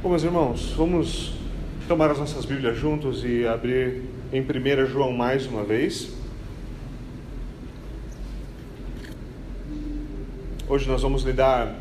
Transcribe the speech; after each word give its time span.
Bom, 0.00 0.10
meus 0.10 0.22
irmãos, 0.22 0.72
vamos 0.76 1.32
tomar 1.88 2.08
as 2.08 2.20
nossas 2.20 2.44
Bíblias 2.44 2.78
juntos 2.78 3.24
e 3.24 3.44
abrir 3.44 4.04
em 4.32 4.40
1 4.40 4.86
João 4.86 5.10
mais 5.10 5.44
uma 5.44 5.64
vez. 5.64 6.10
Hoje 10.68 10.88
nós 10.88 11.02
vamos 11.02 11.24
lidar 11.24 11.74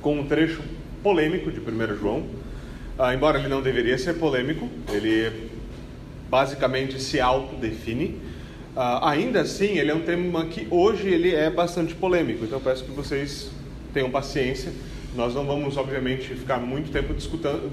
com 0.00 0.18
um 0.18 0.26
trecho 0.26 0.60
polêmico 1.00 1.52
de 1.52 1.60
1 1.60 1.96
João. 1.96 2.26
Ah, 2.98 3.14
embora 3.14 3.38
ele 3.38 3.46
não 3.46 3.62
deveria 3.62 3.96
ser 3.96 4.14
polêmico, 4.14 4.68
ele 4.92 5.48
basicamente 6.28 7.00
se 7.00 7.20
autodefine. 7.20 8.20
Ah, 8.74 9.10
ainda 9.10 9.42
assim, 9.42 9.78
ele 9.78 9.92
é 9.92 9.94
um 9.94 10.02
tema 10.02 10.44
que 10.46 10.66
hoje 10.72 11.08
ele 11.08 11.32
é 11.32 11.48
bastante 11.48 11.94
polêmico, 11.94 12.44
então 12.44 12.58
peço 12.58 12.82
que 12.82 12.90
vocês 12.90 13.48
tenham 13.94 14.10
paciência. 14.10 14.72
Nós 15.18 15.34
não 15.34 15.44
vamos, 15.44 15.76
obviamente, 15.76 16.32
ficar 16.32 16.58
muito 16.58 16.92
tempo 16.92 17.12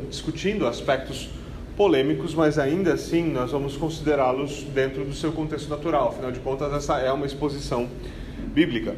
discutindo 0.09 0.65
aspectos 0.65 1.29
polêmicos, 1.77 2.33
mas 2.33 2.57
ainda 2.57 2.93
assim 2.93 3.23
nós 3.23 3.51
vamos 3.51 3.77
considerá-los 3.77 4.63
dentro 4.73 5.05
do 5.05 5.13
seu 5.13 5.31
contexto 5.31 5.69
natural. 5.69 6.07
Afinal 6.07 6.31
de 6.31 6.39
contas, 6.39 6.73
essa 6.73 6.97
é 6.97 7.11
uma 7.11 7.27
exposição 7.27 7.87
bíblica. 8.47 8.95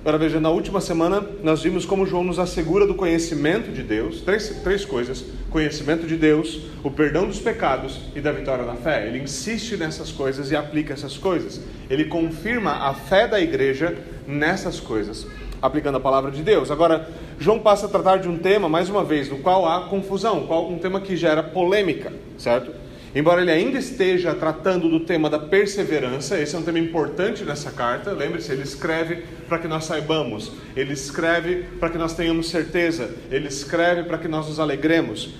Agora 0.00 0.16
veja, 0.16 0.40
na 0.40 0.48
última 0.48 0.80
semana 0.80 1.22
nós 1.42 1.62
vimos 1.62 1.84
como 1.84 2.06
João 2.06 2.24
nos 2.24 2.38
assegura 2.38 2.86
do 2.86 2.94
conhecimento 2.94 3.70
de 3.70 3.82
Deus, 3.82 4.22
três, 4.22 4.48
três 4.64 4.86
coisas: 4.86 5.22
conhecimento 5.50 6.06
de 6.06 6.16
Deus, 6.16 6.62
o 6.82 6.90
perdão 6.90 7.26
dos 7.26 7.40
pecados 7.40 8.00
e 8.16 8.22
da 8.22 8.32
vitória 8.32 8.64
na 8.64 8.76
fé. 8.76 9.06
Ele 9.06 9.18
insiste 9.18 9.76
nessas 9.76 10.10
coisas 10.10 10.50
e 10.50 10.56
aplica 10.56 10.94
essas 10.94 11.18
coisas. 11.18 11.60
Ele 11.90 12.06
confirma 12.06 12.88
a 12.88 12.94
fé 12.94 13.28
da 13.28 13.38
igreja 13.38 13.94
nessas 14.26 14.80
coisas 14.80 15.26
aplicando 15.62 15.96
a 15.96 16.00
palavra 16.00 16.30
de 16.30 16.42
Deus. 16.42 16.70
Agora, 16.70 17.08
João 17.38 17.60
passa 17.60 17.86
a 17.86 17.88
tratar 17.88 18.16
de 18.16 18.28
um 18.28 18.36
tema, 18.36 18.68
mais 18.68 18.90
uma 18.90 19.04
vez, 19.04 19.30
no 19.30 19.38
qual 19.38 19.66
há 19.66 19.82
confusão, 19.88 20.46
um 20.68 20.78
tema 20.78 21.00
que 21.00 21.16
gera 21.16 21.42
polêmica, 21.42 22.12
certo? 22.36 22.72
Embora 23.14 23.42
ele 23.42 23.50
ainda 23.50 23.78
esteja 23.78 24.34
tratando 24.34 24.88
do 24.88 25.00
tema 25.00 25.28
da 25.28 25.38
perseverança, 25.38 26.40
esse 26.40 26.56
é 26.56 26.58
um 26.58 26.62
tema 26.62 26.78
importante 26.78 27.44
nessa 27.44 27.70
carta. 27.70 28.10
Lembre-se, 28.12 28.50
ele 28.50 28.62
escreve 28.62 29.24
para 29.46 29.58
que 29.58 29.68
nós 29.68 29.84
saibamos, 29.84 30.50
ele 30.74 30.94
escreve 30.94 31.64
para 31.78 31.90
que 31.90 31.98
nós 31.98 32.14
tenhamos 32.14 32.48
certeza, 32.48 33.14
ele 33.30 33.48
escreve 33.48 34.04
para 34.04 34.16
que 34.16 34.26
nós 34.26 34.48
nos 34.48 34.58
alegremos. 34.58 35.34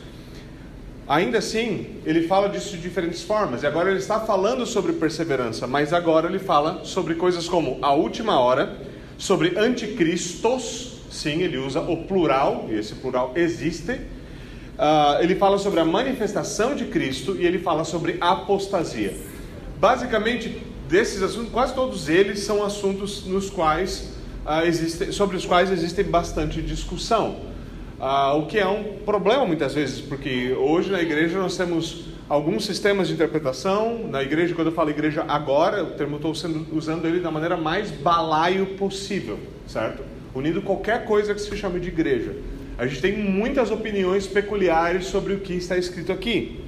Ainda 1.08 1.38
assim, 1.38 1.96
ele 2.04 2.28
fala 2.28 2.48
disso 2.48 2.76
de 2.76 2.82
diferentes 2.82 3.22
formas, 3.22 3.62
e 3.62 3.66
agora 3.66 3.88
ele 3.88 3.98
está 3.98 4.20
falando 4.20 4.66
sobre 4.66 4.92
perseverança, 4.92 5.66
mas 5.66 5.94
agora 5.94 6.28
ele 6.28 6.38
fala 6.38 6.84
sobre 6.84 7.14
coisas 7.14 7.48
como 7.48 7.78
a 7.80 7.92
última 7.94 8.38
hora 8.38 8.91
sobre 9.22 9.56
anticristos, 9.56 10.94
sim, 11.08 11.42
ele 11.42 11.56
usa 11.56 11.80
o 11.80 11.98
plural, 12.08 12.66
e 12.68 12.74
esse 12.74 12.96
plural 12.96 13.30
existe. 13.36 13.92
Uh, 13.92 15.22
ele 15.22 15.36
fala 15.36 15.58
sobre 15.58 15.78
a 15.78 15.84
manifestação 15.84 16.74
de 16.74 16.86
Cristo 16.86 17.36
e 17.38 17.46
ele 17.46 17.60
fala 17.60 17.84
sobre 17.84 18.16
apostasia. 18.20 19.16
Basicamente, 19.78 20.60
desses 20.88 21.22
assuntos, 21.22 21.52
quase 21.52 21.72
todos 21.72 22.08
eles 22.08 22.40
são 22.40 22.64
assuntos 22.64 23.24
nos 23.24 23.48
quais, 23.48 24.08
uh, 24.44 24.66
existe, 24.66 25.12
sobre 25.12 25.36
os 25.36 25.46
quais 25.46 25.70
existe 25.70 26.02
bastante 26.02 26.60
discussão. 26.60 27.36
Uh, 28.00 28.38
o 28.38 28.46
que 28.46 28.58
é 28.58 28.66
um 28.66 28.98
problema 29.04 29.46
muitas 29.46 29.72
vezes, 29.72 30.00
porque 30.00 30.52
hoje 30.52 30.90
na 30.90 31.00
igreja 31.00 31.38
nós 31.38 31.56
temos 31.56 32.06
alguns 32.28 32.64
sistemas 32.64 33.08
de 33.08 33.14
interpretação. 33.14 34.06
Na 34.08 34.22
igreja, 34.22 34.54
quando 34.54 34.68
eu 34.68 34.72
falo 34.72 34.90
igreja 34.90 35.24
agora, 35.28 35.84
o 35.84 35.90
termo 35.90 36.16
estou 36.16 36.32
usando 36.72 37.06
ele 37.06 37.20
da 37.20 37.30
maneira 37.30 37.56
mais 37.56 37.90
balaio 37.90 38.66
possível, 38.76 39.38
certo? 39.66 40.02
Unindo 40.34 40.62
qualquer 40.62 41.04
coisa 41.04 41.34
que 41.34 41.40
se 41.40 41.56
chame 41.56 41.80
de 41.80 41.88
igreja. 41.88 42.34
A 42.78 42.86
gente 42.86 43.00
tem 43.00 43.16
muitas 43.16 43.70
opiniões 43.70 44.26
peculiares 44.26 45.06
sobre 45.06 45.34
o 45.34 45.40
que 45.40 45.52
está 45.54 45.76
escrito 45.76 46.10
aqui. 46.10 46.60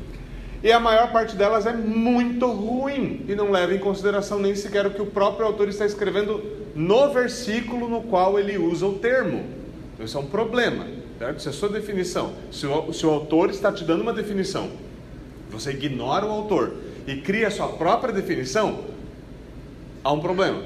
E 0.63 0.73
a 0.73 0.81
maior 0.81 1.13
parte 1.13 1.37
delas 1.37 1.67
é 1.67 1.75
muito 1.75 2.47
ruim 2.47 3.25
e 3.29 3.35
não 3.35 3.51
leva 3.51 3.75
em 3.75 3.79
consideração 3.79 4.39
nem 4.39 4.55
sequer 4.55 4.87
o 4.87 4.91
que 4.91 5.03
o 5.03 5.07
próprio 5.07 5.47
autor 5.47 5.69
está 5.69 5.85
escrevendo 5.85 6.43
no 6.75 7.13
versículo 7.13 7.89
no 7.89 8.03
qual 8.03 8.39
ele 8.39 8.57
usa 8.57 8.87
o 8.87 8.95
termo. 8.95 9.45
Então, 9.93 10.07
isso 10.07 10.17
é 10.17 10.21
um 10.21 10.27
problema, 10.27 10.87
certo? 11.19 11.39
Isso 11.39 11.49
é 11.49 11.51
a 11.51 11.55
sua 11.55 11.69
definição. 11.69 12.33
Se 12.51 12.67
o, 12.67 12.93
se 12.93 13.05
o 13.05 13.11
autor 13.11 13.51
está 13.51 13.71
te 13.71 13.85
dando 13.85 14.01
uma 14.01 14.13
definição 14.13 14.71
você 15.51 15.71
ignora 15.71 16.27
o 16.27 16.31
autor 16.31 16.75
e 17.07 17.17
cria 17.17 17.51
sua 17.51 17.69
própria 17.69 18.13
definição, 18.13 18.85
há 20.03 20.13
um 20.13 20.21
problema, 20.21 20.63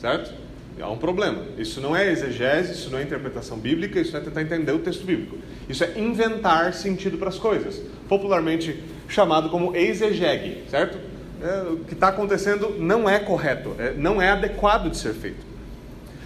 certo? 0.00 0.32
Há 0.80 0.88
um 0.88 0.96
problema. 0.96 1.42
Isso 1.56 1.80
não 1.80 1.96
é 1.96 2.10
exegese, 2.10 2.72
isso 2.72 2.90
não 2.90 2.98
é 2.98 3.02
interpretação 3.02 3.58
bíblica, 3.58 4.00
isso 4.00 4.12
não 4.12 4.20
é 4.20 4.24
tentar 4.24 4.42
entender 4.42 4.72
o 4.72 4.78
texto 4.78 5.04
bíblico. 5.04 5.36
Isso 5.68 5.82
é 5.82 5.98
inventar 5.98 6.72
sentido 6.72 7.18
para 7.18 7.28
as 7.28 7.38
coisas, 7.38 7.82
popularmente 8.08 8.82
chamado 9.08 9.50
como 9.50 9.74
exegege, 9.74 10.62
certo? 10.70 10.98
É, 11.42 11.72
o 11.72 11.78
que 11.78 11.94
está 11.94 12.08
acontecendo 12.08 12.76
não 12.78 13.08
é 13.08 13.18
correto, 13.18 13.74
é, 13.78 13.92
não 13.92 14.20
é 14.20 14.30
adequado 14.30 14.90
de 14.90 14.96
ser 14.96 15.14
feito. 15.14 15.46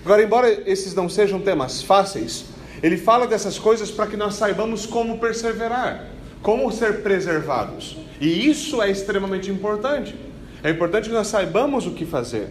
Agora, 0.05 0.23
embora 0.23 0.51
esses 0.67 0.95
não 0.95 1.09
sejam 1.09 1.41
temas 1.41 1.83
fáceis, 1.83 2.47
ele 2.83 2.97
fala 2.97 3.27
dessas 3.27 3.59
coisas 3.59 3.91
para 3.91 4.07
que 4.07 4.17
nós 4.17 4.35
saibamos 4.35 4.85
como 4.85 5.19
perseverar 5.19 6.12
como 6.43 6.71
ser 6.73 7.03
preservados. 7.03 7.97
E 8.21 8.49
isso 8.49 8.83
é 8.83 8.91
extremamente 8.91 9.51
importante. 9.51 10.15
É 10.63 10.71
importante 10.71 11.09
que 11.09 11.15
nós 11.15 11.29
saibamos 11.29 11.87
o 11.87 11.93
que 11.93 12.05
fazer. 12.05 12.49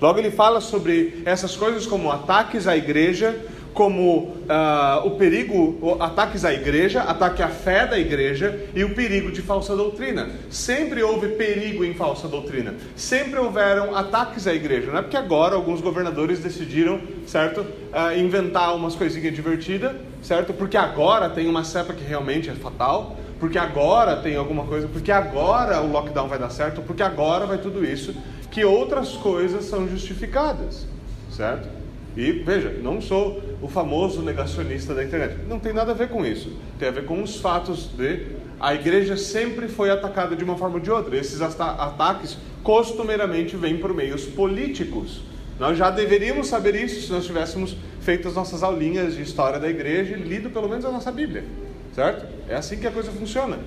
Logo, 0.00 0.18
ele 0.18 0.30
fala 0.30 0.60
sobre 0.60 1.22
essas 1.24 1.56
coisas 1.56 1.86
como 1.86 2.10
ataques 2.10 2.66
à 2.66 2.76
igreja, 2.76 3.38
como 3.72 4.18
uh, 4.18 5.06
o 5.06 5.12
perigo, 5.12 5.96
ataques 5.98 6.44
à 6.44 6.52
igreja, 6.54 7.02
ataque 7.02 7.42
à 7.42 7.48
fé 7.48 7.86
da 7.86 7.98
igreja 7.98 8.68
e 8.74 8.84
o 8.84 8.94
perigo 8.94 9.32
de 9.32 9.42
falsa 9.42 9.74
doutrina. 9.74 10.30
Sempre 10.48 11.02
houve 11.02 11.28
perigo 11.28 11.84
em 11.84 11.92
falsa 11.94 12.28
doutrina. 12.28 12.74
Sempre 12.94 13.40
houveram 13.40 13.96
ataques 13.96 14.46
à 14.46 14.54
igreja. 14.54 14.92
Não 14.92 14.98
é 14.98 15.02
porque 15.02 15.16
agora 15.16 15.56
alguns 15.56 15.80
governadores 15.80 16.38
decidiram, 16.38 17.00
certo, 17.26 17.60
uh, 17.62 18.16
inventar 18.16 18.76
umas 18.76 18.94
coisinhas 18.94 19.34
divertidas, 19.34 19.92
certo? 20.22 20.52
Porque 20.52 20.76
agora 20.76 21.28
tem 21.28 21.48
uma 21.48 21.64
cepa 21.64 21.92
que 21.92 22.04
realmente 22.04 22.48
é 22.48 22.54
fatal 22.54 23.16
porque 23.38 23.58
agora 23.58 24.16
tem 24.16 24.36
alguma 24.36 24.64
coisa, 24.64 24.88
porque 24.88 25.12
agora 25.12 25.80
o 25.80 25.90
lockdown 25.90 26.28
vai 26.28 26.38
dar 26.38 26.50
certo, 26.50 26.82
porque 26.82 27.02
agora 27.02 27.46
vai 27.46 27.58
tudo 27.58 27.84
isso, 27.84 28.14
que 28.50 28.64
outras 28.64 29.10
coisas 29.12 29.64
são 29.64 29.88
justificadas, 29.88 30.86
certo? 31.30 31.68
E 32.16 32.30
veja, 32.30 32.70
não 32.82 33.00
sou 33.00 33.42
o 33.60 33.68
famoso 33.68 34.22
negacionista 34.22 34.94
da 34.94 35.02
internet, 35.02 35.36
não 35.48 35.58
tem 35.58 35.72
nada 35.72 35.90
a 35.90 35.94
ver 35.94 36.08
com 36.08 36.24
isso, 36.24 36.52
tem 36.78 36.88
a 36.88 36.92
ver 36.92 37.04
com 37.04 37.22
os 37.22 37.36
fatos 37.36 37.90
de 37.96 38.44
a 38.60 38.74
igreja 38.74 39.16
sempre 39.16 39.68
foi 39.68 39.90
atacada 39.90 40.34
de 40.36 40.44
uma 40.44 40.56
forma 40.56 40.76
ou 40.76 40.80
de 40.80 40.90
outra. 40.90 41.16
Esses 41.16 41.40
ataques 41.42 42.38
costumeiramente 42.62 43.56
vêm 43.56 43.76
por 43.78 43.92
meios 43.92 44.24
políticos. 44.24 45.20
Nós 45.58 45.76
já 45.76 45.90
deveríamos 45.90 46.46
saber 46.46 46.74
isso 46.74 47.06
se 47.06 47.12
nós 47.12 47.26
tivéssemos 47.26 47.76
feito 48.00 48.26
as 48.26 48.34
nossas 48.34 48.62
aulinhas 48.62 49.16
de 49.16 49.22
história 49.22 49.58
da 49.58 49.68
igreja 49.68 50.16
e 50.16 50.22
lido 50.22 50.50
pelo 50.50 50.68
menos 50.68 50.84
a 50.84 50.90
nossa 50.90 51.12
Bíblia. 51.12 51.44
Certo? 51.94 52.26
É 52.48 52.56
assim 52.56 52.76
que 52.76 52.86
a 52.86 52.90
coisa 52.90 53.12
funciona. 53.12 53.58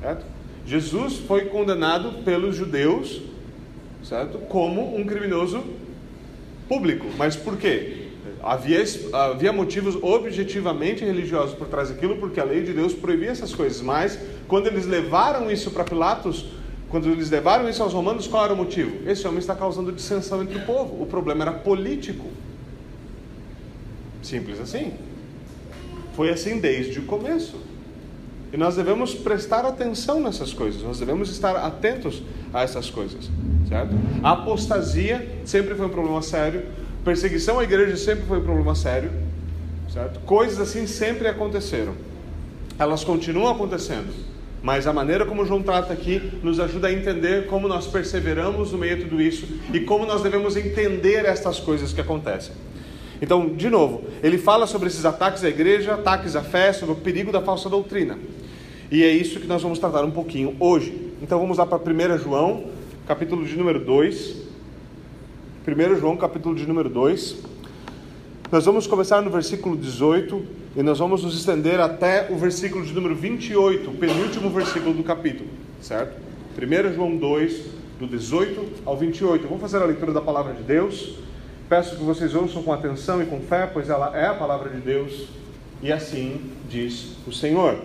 Certo? 0.00 0.26
Jesus 0.66 1.18
foi 1.18 1.46
condenado 1.46 2.24
pelos 2.24 2.56
judeus, 2.56 3.22
certo? 4.04 4.38
Como 4.38 4.96
um 4.96 5.04
criminoso 5.04 5.62
público. 6.68 7.06
Mas 7.16 7.36
por 7.36 7.56
quê? 7.56 8.08
Havia, 8.42 8.82
havia 9.12 9.52
motivos 9.52 9.96
objetivamente 10.02 11.04
religiosos 11.04 11.54
por 11.54 11.68
trás 11.68 11.90
daquilo, 11.90 12.16
porque 12.16 12.40
a 12.40 12.44
lei 12.44 12.62
de 12.62 12.72
Deus 12.72 12.92
proibia 12.92 13.30
essas 13.30 13.54
coisas. 13.54 13.80
Mas 13.80 14.18
quando 14.48 14.66
eles 14.66 14.86
levaram 14.86 15.50
isso 15.50 15.70
para 15.70 15.84
Pilatos, 15.84 16.46
quando 16.88 17.08
eles 17.08 17.30
levaram 17.30 17.68
isso 17.68 17.82
aos 17.82 17.92
romanos, 17.92 18.26
qual 18.26 18.44
era 18.44 18.52
o 18.52 18.56
motivo? 18.56 19.08
Esse 19.08 19.26
homem 19.26 19.38
está 19.38 19.54
causando 19.54 19.92
dissensão 19.92 20.42
entre 20.42 20.58
o 20.58 20.66
povo. 20.66 21.00
O 21.00 21.06
problema 21.06 21.44
era 21.44 21.52
político. 21.52 22.26
Simples 24.22 24.60
assim. 24.60 24.92
Foi 26.14 26.30
assim 26.30 26.58
desde 26.58 26.98
o 26.98 27.02
começo. 27.02 27.56
E 28.52 28.56
nós 28.56 28.76
devemos 28.76 29.14
prestar 29.14 29.64
atenção 29.64 30.20
nessas 30.20 30.52
coisas, 30.52 30.82
nós 30.82 30.98
devemos 30.98 31.30
estar 31.30 31.56
atentos 31.56 32.22
a 32.52 32.62
essas 32.62 32.90
coisas, 32.90 33.30
certo? 33.66 33.94
A 34.22 34.32
apostasia 34.32 35.26
sempre 35.46 35.74
foi 35.74 35.86
um 35.86 35.88
problema 35.88 36.20
sério, 36.20 36.64
perseguição 37.02 37.58
à 37.58 37.64
igreja 37.64 37.96
sempre 37.96 38.26
foi 38.26 38.40
um 38.40 38.42
problema 38.42 38.74
sério, 38.74 39.10
certo? 39.90 40.20
Coisas 40.20 40.60
assim 40.60 40.86
sempre 40.86 41.28
aconteceram. 41.28 41.94
Elas 42.78 43.02
continuam 43.02 43.50
acontecendo, 43.50 44.12
mas 44.62 44.86
a 44.86 44.92
maneira 44.92 45.24
como 45.24 45.46
João 45.46 45.62
trata 45.62 45.94
aqui 45.94 46.20
nos 46.42 46.60
ajuda 46.60 46.88
a 46.88 46.92
entender 46.92 47.46
como 47.46 47.66
nós 47.66 47.86
perseveramos 47.86 48.70
no 48.70 48.76
meio 48.76 48.96
de 48.98 49.04
tudo 49.04 49.22
isso 49.22 49.48
e 49.72 49.80
como 49.80 50.04
nós 50.04 50.22
devemos 50.22 50.56
entender 50.56 51.24
estas 51.24 51.58
coisas 51.58 51.90
que 51.94 52.02
acontecem. 52.02 52.52
Então, 53.22 53.50
de 53.50 53.70
novo, 53.70 54.02
ele 54.20 54.36
fala 54.36 54.66
sobre 54.66 54.88
esses 54.88 55.04
ataques 55.04 55.44
à 55.44 55.48
igreja, 55.48 55.94
ataques 55.94 56.34
à 56.34 56.42
fé, 56.42 56.72
sobre 56.72 56.94
o 56.94 56.98
perigo 56.98 57.30
da 57.30 57.40
falsa 57.40 57.70
doutrina. 57.70 58.18
E 58.90 59.04
é 59.04 59.10
isso 59.12 59.38
que 59.38 59.46
nós 59.46 59.62
vamos 59.62 59.78
tratar 59.78 60.04
um 60.04 60.10
pouquinho 60.10 60.56
hoje. 60.58 61.12
Então 61.22 61.38
vamos 61.38 61.56
lá 61.56 61.64
para 61.64 61.78
1 61.78 62.18
João, 62.18 62.64
capítulo 63.06 63.46
de 63.46 63.56
número 63.56 63.78
2. 63.78 64.36
1 65.66 66.00
João, 66.00 66.16
capítulo 66.16 66.56
de 66.56 66.66
número 66.66 66.90
2. 66.90 67.36
Nós 68.50 68.66
vamos 68.66 68.88
começar 68.88 69.22
no 69.22 69.30
versículo 69.30 69.76
18 69.76 70.42
e 70.76 70.82
nós 70.82 70.98
vamos 70.98 71.22
nos 71.22 71.38
estender 71.38 71.78
até 71.78 72.26
o 72.28 72.36
versículo 72.36 72.84
de 72.84 72.92
número 72.92 73.14
28, 73.14 73.88
o 73.88 73.94
penúltimo 73.94 74.50
versículo 74.50 74.92
do 74.92 75.04
capítulo, 75.04 75.48
certo? 75.80 76.20
1 76.60 76.94
João 76.94 77.16
2, 77.16 77.66
do 78.00 78.06
18 78.08 78.82
ao 78.84 78.96
28. 78.96 79.44
Eu 79.44 79.48
vou 79.48 79.60
fazer 79.60 79.80
a 79.80 79.84
leitura 79.84 80.12
da 80.12 80.20
palavra 80.20 80.52
de 80.54 80.64
Deus. 80.64 81.22
Peço 81.72 81.96
que 81.96 82.04
vocês 82.04 82.34
ouçam 82.34 82.62
com 82.62 82.70
atenção 82.70 83.22
e 83.22 83.24
com 83.24 83.40
fé, 83.40 83.66
pois 83.66 83.88
ela 83.88 84.14
é 84.14 84.26
a 84.26 84.34
palavra 84.34 84.68
de 84.68 84.76
Deus, 84.76 85.28
e 85.80 85.90
assim 85.90 86.52
diz 86.68 87.16
o 87.26 87.32
Senhor. 87.32 87.78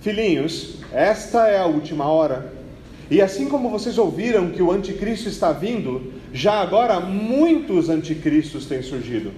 Filhinhos, 0.00 0.76
esta 0.92 1.48
é 1.48 1.58
a 1.58 1.66
última 1.66 2.06
hora. 2.06 2.52
E 3.10 3.20
assim 3.20 3.48
como 3.48 3.68
vocês 3.68 3.98
ouviram 3.98 4.52
que 4.52 4.62
o 4.62 4.70
anticristo 4.70 5.28
está 5.28 5.50
vindo, 5.50 6.12
já 6.32 6.60
agora 6.60 7.00
muitos 7.00 7.88
anticristos 7.88 8.66
têm 8.66 8.80
surgido. 8.80 9.32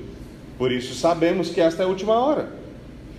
Por 0.59 0.71
isso 0.71 0.95
sabemos 0.95 1.49
que 1.49 1.63
esta 1.63 1.83
é 1.83 1.87
a 1.87 1.89
última 1.89 2.13
hora. 2.13 2.51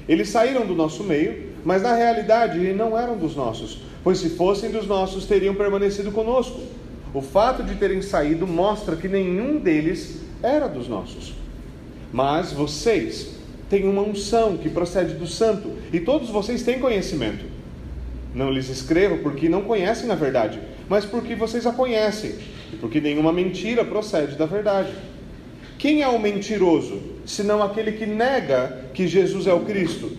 Eles 0.08 0.30
saíram 0.30 0.68
do 0.68 0.76
nosso 0.76 1.04
meio, 1.04 1.48
mas 1.66 1.82
na 1.82 1.96
realidade 1.96 2.60
não 2.74 2.96
eram 2.96 3.18
dos 3.18 3.36
nossos, 3.36 3.82
pois 4.08 4.20
se 4.20 4.30
fossem 4.30 4.72
dos 4.72 4.88
nossos 4.88 5.26
teriam 5.26 5.54
permanecido 5.54 6.14
conosco. 6.14 6.62
O 7.14 7.22
fato 7.22 7.62
de 7.62 7.76
terem 7.76 8.02
saído 8.02 8.48
mostra 8.48 8.96
que 8.96 9.06
nenhum 9.06 9.60
deles 9.60 10.22
era 10.42 10.66
dos 10.70 10.88
nossos. 10.88 11.34
Mas 12.14 12.54
vocês 12.54 13.36
têm 13.70 13.84
uma 13.84 14.02
unção 14.02 14.56
que 14.56 14.70
procede 14.70 15.16
do 15.16 15.28
santo, 15.28 15.74
e 15.92 16.00
todos 16.00 16.30
vocês 16.30 16.64
têm 16.64 16.80
conhecimento. 16.80 17.44
Não 18.34 18.50
lhes 18.50 18.70
escrevo 18.70 19.18
porque 19.18 19.50
não 19.50 19.64
conhecem 19.64 20.10
a 20.10 20.16
verdade, 20.16 20.58
mas 20.88 21.04
porque 21.04 21.36
vocês 21.36 21.68
a 21.68 21.74
conhecem, 21.74 22.34
e 22.72 22.78
porque 22.78 23.02
nenhuma 23.02 23.34
mentira 23.34 23.84
procede 23.84 24.38
da 24.38 24.46
verdade. 24.46 24.94
Quem 25.78 26.02
é 26.02 26.08
o 26.08 26.18
mentiroso, 26.18 27.02
senão 27.26 27.62
aquele 27.62 27.92
que 27.92 28.06
nega 28.06 28.86
que 28.94 29.06
Jesus 29.06 29.48
é 29.48 29.54
o 29.54 29.66
Cristo? 29.66 30.16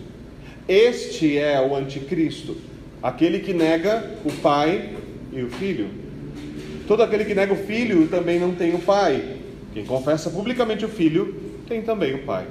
Este 0.67 1.39
é 1.39 1.59
o 1.59 1.75
anticristo, 1.75 2.68
aquele 3.01 3.39
que 3.39 3.53
nega 3.53 4.11
o 4.25 4.31
Pai 4.31 4.95
e 5.31 5.41
o 5.41 5.49
Filho. 5.49 5.89
Todo 6.87 7.03
aquele 7.03 7.25
que 7.25 7.35
nega 7.35 7.53
o 7.53 7.57
Filho 7.57 8.07
também 8.07 8.39
não 8.39 8.53
tem 8.53 8.73
o 8.73 8.79
Pai. 8.79 9.37
Quem 9.73 9.85
confessa 9.85 10.29
publicamente 10.29 10.85
o 10.85 10.89
Filho 10.89 11.35
tem 11.67 11.81
também 11.81 12.15
o 12.15 12.23
Pai. 12.23 12.45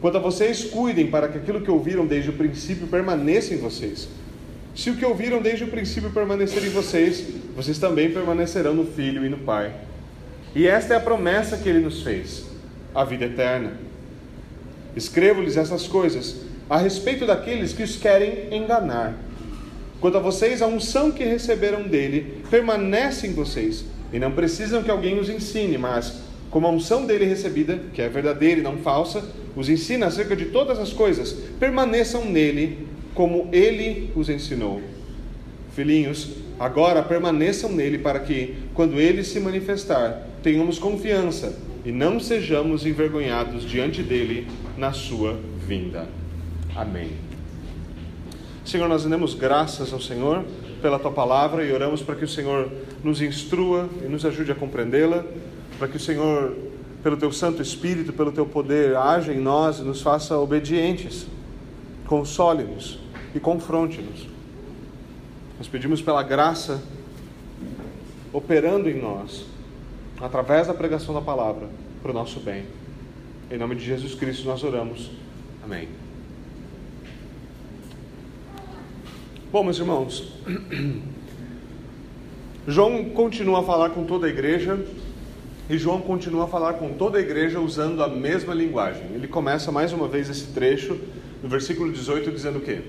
Quanto 0.00 0.16
a 0.16 0.20
vocês, 0.20 0.64
cuidem 0.64 1.08
para 1.08 1.28
que 1.28 1.38
aquilo 1.38 1.60
que 1.60 1.70
ouviram 1.70 2.06
desde 2.06 2.30
o 2.30 2.32
princípio 2.32 2.86
permaneça 2.86 3.52
em 3.52 3.58
vocês. 3.58 4.08
Se 4.74 4.88
o 4.88 4.96
que 4.96 5.04
ouviram 5.04 5.42
desde 5.42 5.64
o 5.64 5.68
princípio 5.68 6.10
permanecer 6.10 6.64
em 6.64 6.70
vocês, 6.70 7.24
vocês 7.54 7.78
também 7.78 8.10
permanecerão 8.10 8.72
no 8.72 8.86
Filho 8.86 9.26
e 9.26 9.28
no 9.28 9.38
Pai. 9.38 9.74
E 10.54 10.66
esta 10.66 10.94
é 10.94 10.96
a 10.96 11.00
promessa 11.00 11.58
que 11.58 11.68
ele 11.68 11.80
nos 11.80 12.02
fez: 12.02 12.44
a 12.94 13.04
vida 13.04 13.26
eterna. 13.26 13.72
Escrevo-lhes 14.96 15.56
essas 15.56 15.86
coisas 15.86 16.36
a 16.68 16.78
respeito 16.78 17.26
daqueles 17.26 17.72
que 17.72 17.82
os 17.82 17.96
querem 17.96 18.54
enganar. 18.54 19.16
Quanto 20.00 20.16
a 20.16 20.20
vocês, 20.20 20.62
a 20.62 20.66
unção 20.66 21.10
que 21.10 21.22
receberam 21.24 21.82
dele 21.82 22.42
permanece 22.50 23.26
em 23.26 23.34
vocês, 23.34 23.84
e 24.12 24.18
não 24.18 24.32
precisam 24.32 24.82
que 24.82 24.90
alguém 24.90 25.18
os 25.18 25.28
ensine, 25.28 25.76
mas, 25.76 26.14
como 26.50 26.66
a 26.66 26.70
unção 26.70 27.06
dele 27.06 27.26
recebida, 27.26 27.78
que 27.92 28.00
é 28.00 28.08
verdadeira 28.08 28.60
e 28.60 28.62
não 28.62 28.78
falsa, 28.78 29.22
os 29.54 29.68
ensina 29.68 30.06
acerca 30.06 30.34
de 30.34 30.46
todas 30.46 30.78
as 30.78 30.92
coisas, 30.92 31.32
permaneçam 31.58 32.24
nele 32.24 32.86
como 33.14 33.48
ele 33.52 34.10
os 34.16 34.28
ensinou. 34.28 34.80
Filhinhos, 35.74 36.30
agora 36.58 37.02
permaneçam 37.02 37.70
nele 37.70 37.98
para 37.98 38.20
que, 38.20 38.54
quando 38.74 38.98
ele 38.98 39.22
se 39.22 39.38
manifestar, 39.38 40.26
tenhamos 40.42 40.78
confiança 40.78 41.56
e 41.84 41.92
não 41.92 42.18
sejamos 42.18 42.84
envergonhados 42.86 43.64
diante 43.64 44.02
dele 44.02 44.46
na 44.76 44.92
sua 44.92 45.38
vinda. 45.66 46.08
Amém. 46.74 47.29
Senhor, 48.70 48.88
nós 48.88 49.04
damos 49.04 49.34
graças 49.34 49.92
ao 49.92 50.00
Senhor 50.00 50.44
pela 50.80 50.96
tua 50.96 51.10
palavra 51.10 51.64
e 51.64 51.72
oramos 51.72 52.02
para 52.02 52.14
que 52.14 52.24
o 52.24 52.28
Senhor 52.28 52.70
nos 53.02 53.20
instrua 53.20 53.88
e 54.00 54.06
nos 54.06 54.24
ajude 54.24 54.52
a 54.52 54.54
compreendê-la, 54.54 55.24
para 55.76 55.88
que 55.88 55.96
o 55.96 56.00
Senhor, 56.00 56.56
pelo 57.02 57.16
teu 57.16 57.32
Santo 57.32 57.60
Espírito, 57.60 58.12
pelo 58.12 58.30
teu 58.30 58.46
poder, 58.46 58.96
haja 58.96 59.32
em 59.32 59.40
nós 59.40 59.80
e 59.80 59.82
nos 59.82 60.00
faça 60.00 60.38
obedientes 60.38 61.26
console-nos 62.06 63.00
e 63.34 63.40
confronte-nos. 63.40 64.28
Nós 65.58 65.66
pedimos 65.66 66.00
pela 66.00 66.22
graça 66.22 66.80
operando 68.32 68.88
em 68.88 69.00
nós, 69.00 69.46
através 70.20 70.68
da 70.68 70.74
pregação 70.74 71.12
da 71.12 71.20
palavra, 71.20 71.68
para 72.00 72.12
o 72.12 72.14
nosso 72.14 72.38
bem. 72.38 72.66
Em 73.50 73.58
nome 73.58 73.74
de 73.74 73.84
Jesus 73.84 74.14
Cristo 74.14 74.46
nós 74.46 74.62
oramos. 74.62 75.10
Amém. 75.64 76.09
Bom, 79.52 79.64
meus 79.64 79.78
irmãos, 79.80 80.32
João 82.68 83.06
continua 83.06 83.58
a 83.58 83.62
falar 83.64 83.90
com 83.90 84.04
toda 84.04 84.28
a 84.28 84.30
igreja 84.30 84.78
e 85.68 85.76
João 85.76 86.00
continua 86.00 86.44
a 86.44 86.46
falar 86.46 86.74
com 86.74 86.92
toda 86.92 87.18
a 87.18 87.20
igreja 87.20 87.58
usando 87.58 88.00
a 88.00 88.06
mesma 88.06 88.54
linguagem. 88.54 89.02
Ele 89.12 89.26
começa 89.26 89.72
mais 89.72 89.92
uma 89.92 90.06
vez 90.06 90.30
esse 90.30 90.46
trecho 90.52 90.96
no 91.42 91.48
versículo 91.48 91.90
18, 91.90 92.30
dizendo 92.30 92.58
o 92.58 92.60
quê? 92.60 92.80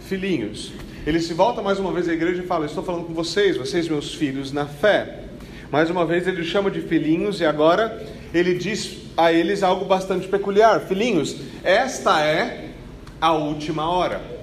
Filhinhos. 0.00 0.72
Ele 1.06 1.20
se 1.20 1.34
volta 1.34 1.60
mais 1.60 1.78
uma 1.78 1.92
vez 1.92 2.08
à 2.08 2.14
igreja 2.14 2.42
e 2.42 2.46
fala: 2.46 2.64
Estou 2.64 2.82
falando 2.82 3.04
com 3.04 3.12
vocês, 3.12 3.58
vocês, 3.58 3.86
meus 3.86 4.14
filhos, 4.14 4.50
na 4.50 4.64
fé. 4.64 5.24
Mais 5.70 5.90
uma 5.90 6.06
vez 6.06 6.26
ele 6.26 6.42
chama 6.42 6.70
de 6.70 6.80
filhinhos 6.80 7.38
e 7.38 7.44
agora 7.44 8.02
ele 8.32 8.54
diz 8.54 8.96
a 9.14 9.30
eles 9.30 9.62
algo 9.62 9.84
bastante 9.84 10.26
peculiar: 10.26 10.80
Filhinhos, 10.80 11.36
esta 11.62 12.24
é 12.24 12.70
a 13.20 13.34
última 13.34 13.90
hora. 13.90 14.41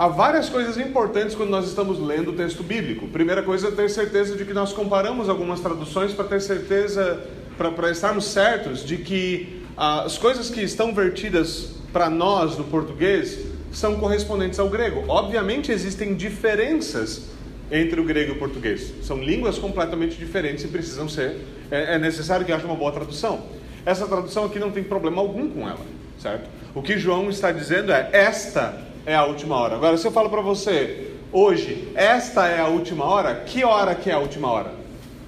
Há 0.00 0.08
várias 0.08 0.48
coisas 0.48 0.78
importantes 0.78 1.34
quando 1.34 1.50
nós 1.50 1.68
estamos 1.68 1.98
lendo 1.98 2.30
o 2.30 2.32
texto 2.32 2.62
bíblico. 2.62 3.06
Primeira 3.08 3.42
coisa 3.42 3.68
é 3.68 3.70
ter 3.70 3.90
certeza 3.90 4.34
de 4.34 4.46
que 4.46 4.54
nós 4.54 4.72
comparamos 4.72 5.28
algumas 5.28 5.60
traduções 5.60 6.14
para 6.14 6.24
ter 6.24 6.40
certeza, 6.40 7.22
para 7.58 7.90
estarmos 7.90 8.24
certos 8.24 8.82
de 8.82 8.96
que 8.96 9.62
ah, 9.76 10.04
as 10.04 10.16
coisas 10.16 10.48
que 10.48 10.62
estão 10.62 10.94
vertidas 10.94 11.72
para 11.92 12.08
nós 12.08 12.56
no 12.56 12.64
português 12.64 13.40
são 13.70 13.96
correspondentes 13.96 14.58
ao 14.58 14.70
grego. 14.70 15.04
Obviamente 15.06 15.70
existem 15.70 16.14
diferenças 16.14 17.26
entre 17.70 18.00
o 18.00 18.04
grego 18.04 18.32
e 18.32 18.36
o 18.36 18.38
português. 18.38 18.94
São 19.02 19.22
línguas 19.22 19.58
completamente 19.58 20.16
diferentes 20.16 20.64
e 20.64 20.68
precisam 20.68 21.10
ser. 21.10 21.44
É, 21.70 21.96
é 21.96 21.98
necessário 21.98 22.46
que 22.46 22.52
haja 22.52 22.64
uma 22.64 22.74
boa 22.74 22.90
tradução. 22.90 23.42
Essa 23.84 24.06
tradução 24.06 24.46
aqui 24.46 24.58
não 24.58 24.70
tem 24.70 24.82
problema 24.82 25.20
algum 25.20 25.50
com 25.50 25.68
ela, 25.68 25.84
certo? 26.18 26.48
O 26.74 26.80
que 26.80 26.96
João 26.96 27.28
está 27.28 27.52
dizendo 27.52 27.92
é: 27.92 28.08
esta 28.14 28.88
é 29.06 29.14
a 29.14 29.24
última 29.24 29.56
hora. 29.56 29.74
Agora, 29.74 29.96
se 29.96 30.06
eu 30.06 30.12
falo 30.12 30.30
para 30.30 30.40
você 30.40 31.12
hoje, 31.32 31.88
esta 31.94 32.46
é 32.48 32.60
a 32.60 32.68
última 32.68 33.04
hora, 33.04 33.34
que 33.46 33.64
hora 33.64 33.94
que 33.94 34.10
é 34.10 34.14
a 34.14 34.18
última 34.18 34.50
hora? 34.50 34.72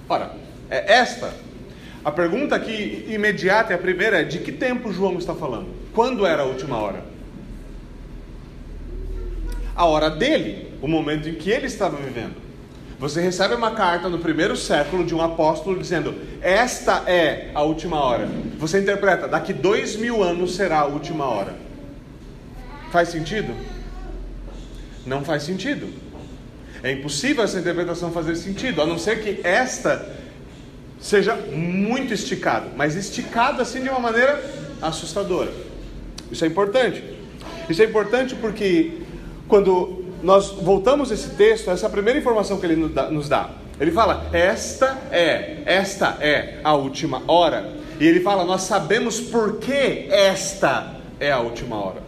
Ora, 0.09 0.33
é 0.71 0.95
esta. 0.95 1.33
A 2.05 2.11
pergunta 2.11 2.57
aqui 2.57 3.07
imediata 3.09 3.73
e 3.73 3.75
a 3.75 3.79
primeira 3.79 4.21
é: 4.21 4.25
de 4.25 4.39
que 4.39 4.53
tempo 4.53 4.93
João 4.93 5.19
está 5.19 5.35
falando? 5.35 5.69
Quando 5.95 6.27
era 6.27 6.43
a 6.43 6.47
última 6.47 6.77
hora? 6.77 7.05
A 9.75 9.85
hora 9.87 10.11
dele, 10.11 10.73
o 10.83 10.89
momento 10.89 11.29
em 11.29 11.35
que 11.35 11.51
ele 11.51 11.67
estava 11.67 11.97
vivendo. 11.97 12.43
Você 12.99 13.21
recebe 13.21 13.55
uma 13.55 13.73
carta 13.73 14.09
no 14.09 14.19
primeiro 14.19 14.57
século 14.57 15.05
de 15.05 15.15
um 15.15 15.21
apóstolo 15.21 15.79
dizendo: 15.79 16.15
Esta 16.41 17.05
é 17.07 17.51
a 17.55 17.63
última 17.63 18.01
hora. 18.01 18.29
Você 18.59 18.81
interpreta: 18.81 19.27
daqui 19.27 19.53
dois 19.53 19.97
mil 19.97 20.23
anos 20.23 20.55
será 20.55 20.81
a 20.81 20.87
última 20.87 21.25
hora. 21.25 21.55
Faz 22.93 23.09
sentido? 23.09 23.57
Não 25.07 25.25
faz 25.25 25.45
sentido. 25.45 25.89
É 26.83 26.93
impossível 26.93 27.43
essa 27.43 27.59
interpretação 27.59 28.13
fazer 28.13 28.37
sentido, 28.37 28.83
a 28.83 28.87
não 28.87 28.99
ser 28.99 29.23
que 29.23 29.41
esta 29.47 30.15
seja 31.01 31.35
muito 31.35 32.13
esticada, 32.13 32.67
mas 32.77 32.95
esticada 32.95 33.63
assim 33.63 33.83
de 33.83 33.89
uma 33.89 33.99
maneira 33.99 34.45
assustadora. 34.83 35.51
Isso 36.31 36.45
é 36.45 36.49
importante. 36.49 37.03
Isso 37.67 37.81
é 37.81 37.87
importante 37.87 38.35
porque 38.35 38.99
quando 39.49 40.05
nós 40.23 40.51
voltamos 40.51 41.11
esse 41.11 41.31
texto, 41.31 41.71
essa 41.71 41.87
é 41.87 41.89
a 41.89 41.91
primeira 41.91 42.19
informação 42.19 42.61
que 42.61 42.67
ele 42.67 42.77
nos 42.77 43.27
dá. 43.27 43.51
Ele 43.81 43.91
fala: 43.91 44.29
"Esta 44.35 44.99
é, 45.11 45.63
esta 45.65 46.19
é 46.21 46.61
a 46.63 46.75
última 46.75 47.23
hora". 47.27 47.73
E 47.99 48.07
ele 48.07 48.21
fala: 48.21 48.45
"Nós 48.45 48.63
sabemos 48.63 49.19
por 49.19 49.59
que 49.59 50.09
esta 50.11 50.97
é 51.19 51.33
a 51.33 51.41
última 51.41 51.77
hora". 51.77 52.02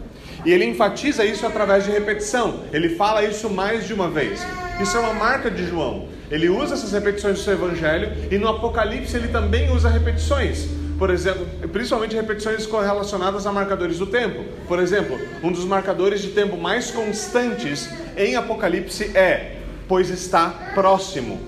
E 0.44 0.52
ele 0.52 0.64
enfatiza 0.64 1.24
isso 1.24 1.46
através 1.46 1.84
de 1.84 1.90
repetição. 1.90 2.64
Ele 2.72 2.90
fala 2.90 3.24
isso 3.24 3.48
mais 3.48 3.86
de 3.86 3.94
uma 3.94 4.08
vez. 4.08 4.44
Isso 4.80 4.96
é 4.96 5.00
uma 5.00 5.14
marca 5.14 5.50
de 5.50 5.66
João. 5.66 6.08
Ele 6.30 6.48
usa 6.48 6.74
essas 6.74 6.92
repetições 6.92 7.38
do 7.38 7.44
seu 7.44 7.54
evangelho 7.54 8.12
e 8.30 8.38
no 8.38 8.48
Apocalipse 8.48 9.16
ele 9.16 9.28
também 9.28 9.70
usa 9.70 9.88
repetições 9.88 10.68
por 10.98 11.10
exemplo, 11.10 11.46
principalmente 11.72 12.14
repetições 12.14 12.66
correlacionadas 12.66 13.46
a 13.46 13.52
marcadores 13.52 13.98
do 13.98 14.06
tempo. 14.06 14.44
Por 14.68 14.78
exemplo, 14.78 15.18
um 15.42 15.50
dos 15.50 15.64
marcadores 15.64 16.22
de 16.22 16.28
tempo 16.28 16.56
mais 16.56 16.90
constantes 16.90 17.88
em 18.16 18.36
Apocalipse 18.36 19.16
é: 19.16 19.56
pois 19.88 20.08
está 20.08 20.72
próximo. 20.74 21.40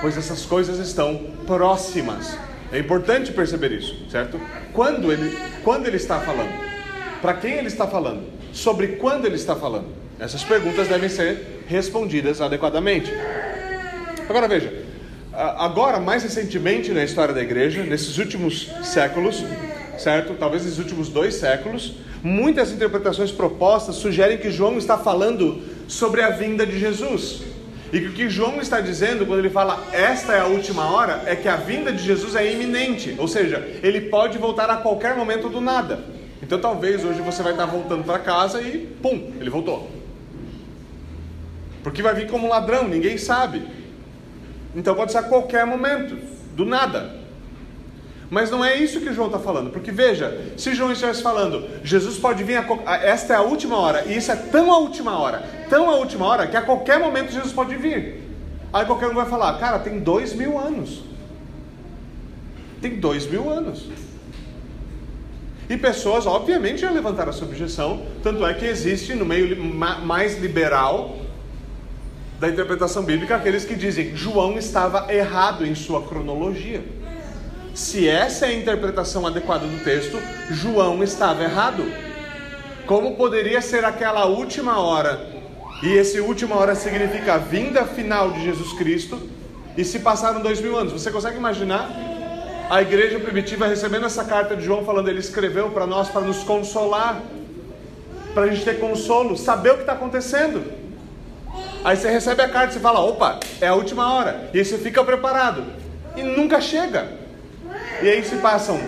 Pois 0.00 0.16
essas 0.16 0.46
coisas 0.46 0.78
estão 0.78 1.18
próximas. 1.46 2.38
É 2.72 2.78
importante 2.78 3.32
perceber 3.32 3.72
isso, 3.72 4.08
certo? 4.08 4.40
Quando 4.72 5.12
ele, 5.12 5.36
quando 5.64 5.86
ele 5.86 5.96
está 5.96 6.20
falando? 6.20 6.69
Para 7.20 7.34
quem 7.34 7.52
ele 7.54 7.68
está 7.68 7.86
falando? 7.86 8.22
Sobre 8.52 8.88
quando 8.96 9.26
ele 9.26 9.36
está 9.36 9.54
falando? 9.54 9.86
Essas 10.18 10.42
perguntas 10.42 10.88
devem 10.88 11.08
ser 11.08 11.64
respondidas 11.68 12.40
adequadamente. 12.40 13.12
Agora 14.28 14.48
veja, 14.48 14.72
agora 15.32 16.00
mais 16.00 16.22
recentemente 16.22 16.92
na 16.92 17.04
história 17.04 17.34
da 17.34 17.42
igreja, 17.42 17.82
nesses 17.82 18.18
últimos 18.18 18.70
séculos, 18.82 19.44
certo? 19.98 20.34
Talvez 20.34 20.64
nesses 20.64 20.78
últimos 20.78 21.08
dois 21.08 21.34
séculos, 21.34 21.94
muitas 22.22 22.72
interpretações 22.72 23.30
propostas 23.30 23.96
sugerem 23.96 24.38
que 24.38 24.50
João 24.50 24.78
está 24.78 24.96
falando 24.96 25.62
sobre 25.88 26.22
a 26.22 26.30
vinda 26.30 26.66
de 26.66 26.78
Jesus. 26.78 27.42
E 27.92 28.00
que 28.00 28.06
o 28.06 28.12
que 28.12 28.28
João 28.30 28.60
está 28.60 28.80
dizendo 28.80 29.26
quando 29.26 29.40
ele 29.40 29.50
fala 29.50 29.84
esta 29.92 30.32
é 30.34 30.40
a 30.40 30.46
última 30.46 30.90
hora 30.92 31.24
é 31.26 31.34
que 31.34 31.48
a 31.48 31.56
vinda 31.56 31.92
de 31.92 32.02
Jesus 32.02 32.36
é 32.36 32.52
iminente, 32.52 33.16
ou 33.18 33.26
seja, 33.26 33.68
ele 33.82 34.02
pode 34.02 34.38
voltar 34.38 34.70
a 34.70 34.76
qualquer 34.76 35.16
momento 35.16 35.48
do 35.48 35.60
nada. 35.60 35.98
Então 36.42 36.58
talvez 36.58 37.04
hoje 37.04 37.20
você 37.20 37.42
vai 37.42 37.52
estar 37.52 37.66
voltando 37.66 38.04
para 38.04 38.18
casa 38.18 38.60
e 38.60 38.86
pum, 39.02 39.32
ele 39.38 39.50
voltou. 39.50 39.90
Porque 41.82 42.02
vai 42.02 42.14
vir 42.14 42.28
como 42.28 42.48
ladrão, 42.48 42.88
ninguém 42.88 43.18
sabe. 43.18 43.66
Então 44.74 44.94
pode 44.94 45.12
ser 45.12 45.18
a 45.18 45.22
qualquer 45.22 45.66
momento, 45.66 46.16
do 46.54 46.64
nada. 46.64 47.20
Mas 48.30 48.48
não 48.48 48.64
é 48.64 48.76
isso 48.76 49.00
que 49.00 49.12
João 49.12 49.26
está 49.26 49.40
falando, 49.40 49.70
porque 49.70 49.90
veja, 49.90 50.52
se 50.56 50.72
João 50.72 50.92
estivesse 50.92 51.20
falando, 51.20 51.68
Jesus 51.82 52.16
pode 52.16 52.44
vir, 52.44 52.58
a, 52.58 52.96
esta 52.96 53.32
é 53.32 53.36
a 53.36 53.42
última 53.42 53.76
hora, 53.76 54.04
e 54.06 54.16
isso 54.16 54.30
é 54.30 54.36
tão 54.36 54.72
a 54.72 54.78
última 54.78 55.18
hora, 55.18 55.42
tão 55.68 55.90
a 55.90 55.96
última 55.96 56.26
hora, 56.26 56.46
que 56.46 56.56
a 56.56 56.62
qualquer 56.62 57.00
momento 57.00 57.32
Jesus 57.32 57.52
pode 57.52 57.74
vir. 57.74 58.22
Aí 58.72 58.86
qualquer 58.86 59.08
um 59.08 59.14
vai 59.14 59.26
falar, 59.26 59.58
cara, 59.58 59.80
tem 59.80 59.98
dois 59.98 60.32
mil 60.32 60.56
anos. 60.56 61.02
Tem 62.80 63.00
dois 63.00 63.26
mil 63.28 63.50
anos. 63.50 63.88
E 65.70 65.76
pessoas, 65.76 66.26
obviamente, 66.26 66.80
já 66.80 66.90
levantaram 66.90 67.30
essa 67.30 67.44
objeção, 67.44 68.04
tanto 68.24 68.44
é 68.44 68.52
que 68.52 68.66
existe 68.66 69.14
no 69.14 69.24
meio 69.24 69.56
mais 69.64 70.36
liberal 70.40 71.16
da 72.40 72.48
interpretação 72.48 73.04
bíblica 73.04 73.36
aqueles 73.36 73.64
que 73.64 73.76
dizem 73.76 74.16
João 74.16 74.58
estava 74.58 75.14
errado 75.14 75.64
em 75.64 75.76
sua 75.76 76.02
cronologia. 76.02 76.82
Se 77.72 78.08
essa 78.08 78.46
é 78.46 78.48
a 78.48 78.52
interpretação 78.52 79.24
adequada 79.24 79.64
do 79.64 79.84
texto, 79.84 80.18
João 80.50 81.04
estava 81.04 81.44
errado. 81.44 81.84
Como 82.84 83.14
poderia 83.14 83.62
ser 83.62 83.84
aquela 83.84 84.26
última 84.26 84.80
hora? 84.80 85.24
E 85.84 85.92
esse 85.92 86.18
última 86.18 86.56
hora 86.56 86.74
significa 86.74 87.34
a 87.34 87.38
vinda 87.38 87.84
final 87.84 88.32
de 88.32 88.42
Jesus 88.42 88.72
Cristo. 88.72 89.20
E 89.76 89.84
se 89.84 90.00
passaram 90.00 90.42
dois 90.42 90.60
mil 90.60 90.76
anos, 90.76 90.92
você 90.92 91.12
consegue 91.12 91.36
imaginar 91.36 91.88
a 92.70 92.80
igreja 92.82 93.18
primitiva 93.18 93.66
recebendo 93.66 94.06
essa 94.06 94.24
carta 94.24 94.54
de 94.54 94.62
João 94.62 94.84
falando 94.84 95.08
ele 95.08 95.18
escreveu 95.18 95.70
para 95.70 95.88
nós 95.88 96.08
para 96.08 96.20
nos 96.20 96.44
consolar, 96.44 97.20
para 98.32 98.44
a 98.44 98.46
gente 98.46 98.64
ter 98.64 98.78
consolo, 98.78 99.36
saber 99.36 99.70
o 99.72 99.74
que 99.74 99.80
está 99.80 99.94
acontecendo. 99.94 100.62
Aí 101.84 101.96
você 101.96 102.08
recebe 102.08 102.42
a 102.42 102.48
carta 102.48 102.76
e 102.76 102.80
fala: 102.80 103.00
opa, 103.00 103.40
é 103.60 103.66
a 103.66 103.74
última 103.74 104.14
hora. 104.14 104.48
E 104.54 104.58
aí 104.60 104.64
você 104.64 104.78
fica 104.78 105.02
preparado. 105.02 105.64
E 106.16 106.22
nunca 106.22 106.60
chega. 106.60 107.08
E 108.02 108.08
aí 108.08 108.22
se 108.24 108.36
passam 108.36 108.78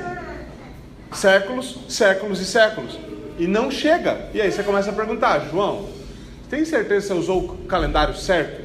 séculos, 1.12 1.80
séculos 1.88 2.40
e 2.40 2.44
séculos. 2.44 2.96
E 3.36 3.48
não 3.48 3.68
chega. 3.68 4.28
E 4.32 4.40
aí 4.40 4.52
você 4.52 4.62
começa 4.62 4.90
a 4.90 4.94
perguntar: 4.94 5.40
João, 5.50 5.88
tem 6.48 6.64
certeza 6.64 7.08
que 7.08 7.14
você 7.14 7.14
usou 7.14 7.44
o 7.46 7.58
calendário 7.66 8.14
certo? 8.14 8.62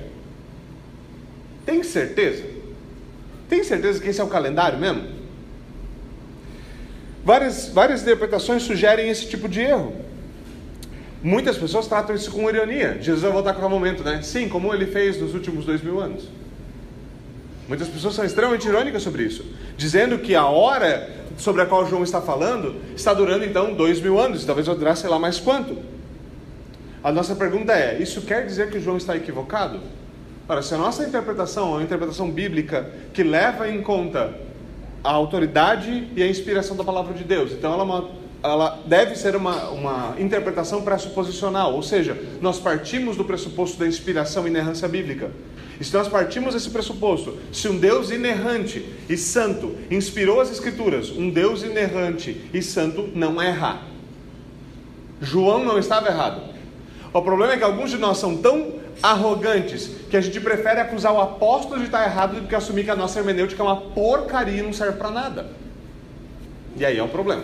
Tem 1.66 1.82
certeza? 1.82 2.57
Tem 3.50 3.64
certeza 3.64 4.00
que 4.02 4.10
esse 4.10 4.20
é 4.20 4.24
o 4.24 4.28
calendário 4.28 4.78
mesmo? 4.78 5.04
Várias, 7.24 7.70
várias 7.70 8.02
interpretações 8.02 8.64
sugerem 8.64 9.10
esse 9.10 9.28
tipo 9.28 9.50
de 9.50 9.62
erro. 9.62 9.94
Muitas 11.22 11.58
pessoas 11.58 11.88
tratam 11.88 12.16
isso 12.16 12.32
com 12.32 12.50
ironia. 12.50 12.98
Jesus 13.02 13.22
vai 13.22 13.32
voltar 13.32 13.52
a 13.52 13.54
qualquer 13.54 13.70
momento, 13.70 14.04
né? 14.04 14.22
Sim, 14.22 14.48
como 14.48 14.74
ele 14.74 14.86
fez 14.86 15.20
nos 15.20 15.34
últimos 15.34 15.66
dois 15.66 15.82
mil 15.82 16.00
anos. 16.00 16.28
Muitas 17.68 17.90
pessoas 17.90 18.16
são 18.16 18.24
extremamente 18.24 18.66
irônicas 18.66 19.04
sobre 19.04 19.24
isso, 19.24 19.46
dizendo 19.76 20.20
que 20.20 20.36
a 20.36 20.46
hora 20.46 21.10
sobre 21.38 21.62
a 21.62 21.66
qual 21.66 21.86
João 21.86 22.02
está 22.04 22.22
falando 22.22 22.76
está 22.96 23.14
durando 23.14 23.44
então 23.44 23.74
dois 23.74 24.00
mil 24.00 24.18
anos, 24.20 24.46
talvez 24.46 24.68
vai 24.68 24.76
durar 24.76 24.96
sei 24.96 25.10
lá 25.10 25.20
mais 25.20 25.40
quanto. 25.40 25.78
A 27.04 27.12
nossa 27.12 27.36
pergunta 27.36 27.74
é: 27.74 28.02
isso 28.02 28.22
quer 28.22 28.46
dizer 28.46 28.70
que 28.70 28.80
João 28.80 28.96
está 28.96 29.18
equivocado? 29.18 29.82
Ora, 30.50 30.62
se 30.62 30.74
a 30.74 30.78
nossa 30.78 31.04
interpretação 31.04 31.70
é 31.70 31.72
uma 31.72 31.84
interpretação 31.84 32.32
bíblica 32.32 32.90
que 33.14 33.22
leva 33.22 33.70
em 33.70 33.82
conta 33.82 34.34
a 35.04 35.12
autoridade 35.12 36.08
e 36.16 36.24
a 36.24 36.28
inspiração 36.28 36.76
da 36.76 36.84
palavra 36.84 37.14
de 37.14 37.24
Deus, 37.24 37.52
então 37.52 37.74
ela 37.74 37.82
é 37.82 37.86
uma 37.86 38.28
ela 38.44 38.80
deve 38.86 39.16
ser 39.16 39.36
uma, 39.36 39.70
uma 39.70 40.16
interpretação 40.20 40.84
pressuposicional, 40.84 41.74
ou 41.74 41.82
seja, 41.82 42.18
nós 42.40 42.60
partimos 42.60 43.18
do 43.18 43.26
pressuposto 43.26 43.80
da 43.80 43.88
inspiração 43.88 44.46
e 44.46 44.50
inerrância 44.50 44.88
bíblica. 44.88 45.32
E 45.80 45.84
se 45.84 45.94
nós 45.94 46.08
partimos 46.08 46.54
desse 46.54 46.70
pressuposto, 46.70 47.38
se 47.52 47.68
um 47.68 47.78
Deus 47.78 48.10
inerrante 48.10 48.86
e 49.10 49.18
santo 49.18 49.76
inspirou 49.92 50.40
as 50.40 50.52
Escrituras, 50.52 51.10
um 51.10 51.30
Deus 51.30 51.64
inerrante 51.64 52.50
e 52.54 52.62
santo 52.62 53.10
não 53.14 53.42
erra. 53.42 53.82
João 55.22 55.64
não 55.64 55.78
estava 55.78 56.08
errado. 56.08 56.42
O 57.14 57.22
problema 57.22 57.54
é 57.54 57.58
que 57.58 57.64
alguns 57.64 57.90
de 57.90 57.98
nós 57.98 58.18
são 58.18 58.38
tão 58.38 58.74
arrogantes 59.02 59.90
que 60.10 60.18
a 60.18 60.22
gente 60.22 60.40
prefere 60.40 60.80
acusar 60.80 61.14
o 61.14 61.22
apóstolo 61.22 61.80
de 61.80 61.86
estar 61.86 62.04
errado 62.04 62.42
do 62.42 62.48
que 62.48 62.56
assumir 62.56 62.84
que 62.84 62.90
a 62.90 62.96
nossa 62.96 63.20
hermenêutica 63.20 63.62
é 63.62 63.66
uma 63.66 63.82
porcaria 63.82 64.60
e 64.60 64.62
não 64.62 64.74
serve 64.74 64.98
para 64.98 65.12
nada. 65.12 65.52
E 66.76 66.86
aí 66.86 66.98
é 66.98 67.04
um 67.04 67.08
problema. 67.08 67.44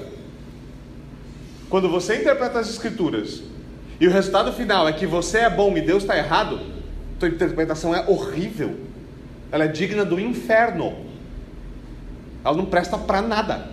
Quando 1.69 1.89
você 1.89 2.17
interpreta 2.17 2.59
as 2.59 2.69
escrituras 2.69 3.41
e 3.99 4.07
o 4.07 4.11
resultado 4.11 4.53
final 4.53 4.87
é 4.87 4.93
que 4.93 5.07
você 5.07 5.39
é 5.39 5.49
bom 5.49 5.75
e 5.75 5.81
Deus 5.81 6.03
está 6.03 6.17
errado, 6.17 6.59
tua 7.19 7.29
interpretação 7.29 7.95
é 7.95 8.07
horrível. 8.07 8.75
Ela 9.51 9.65
é 9.65 9.67
digna 9.67 10.03
do 10.03 10.19
inferno. 10.19 10.95
Ela 12.43 12.55
não 12.55 12.65
presta 12.65 12.97
para 12.97 13.21
nada. 13.21 13.67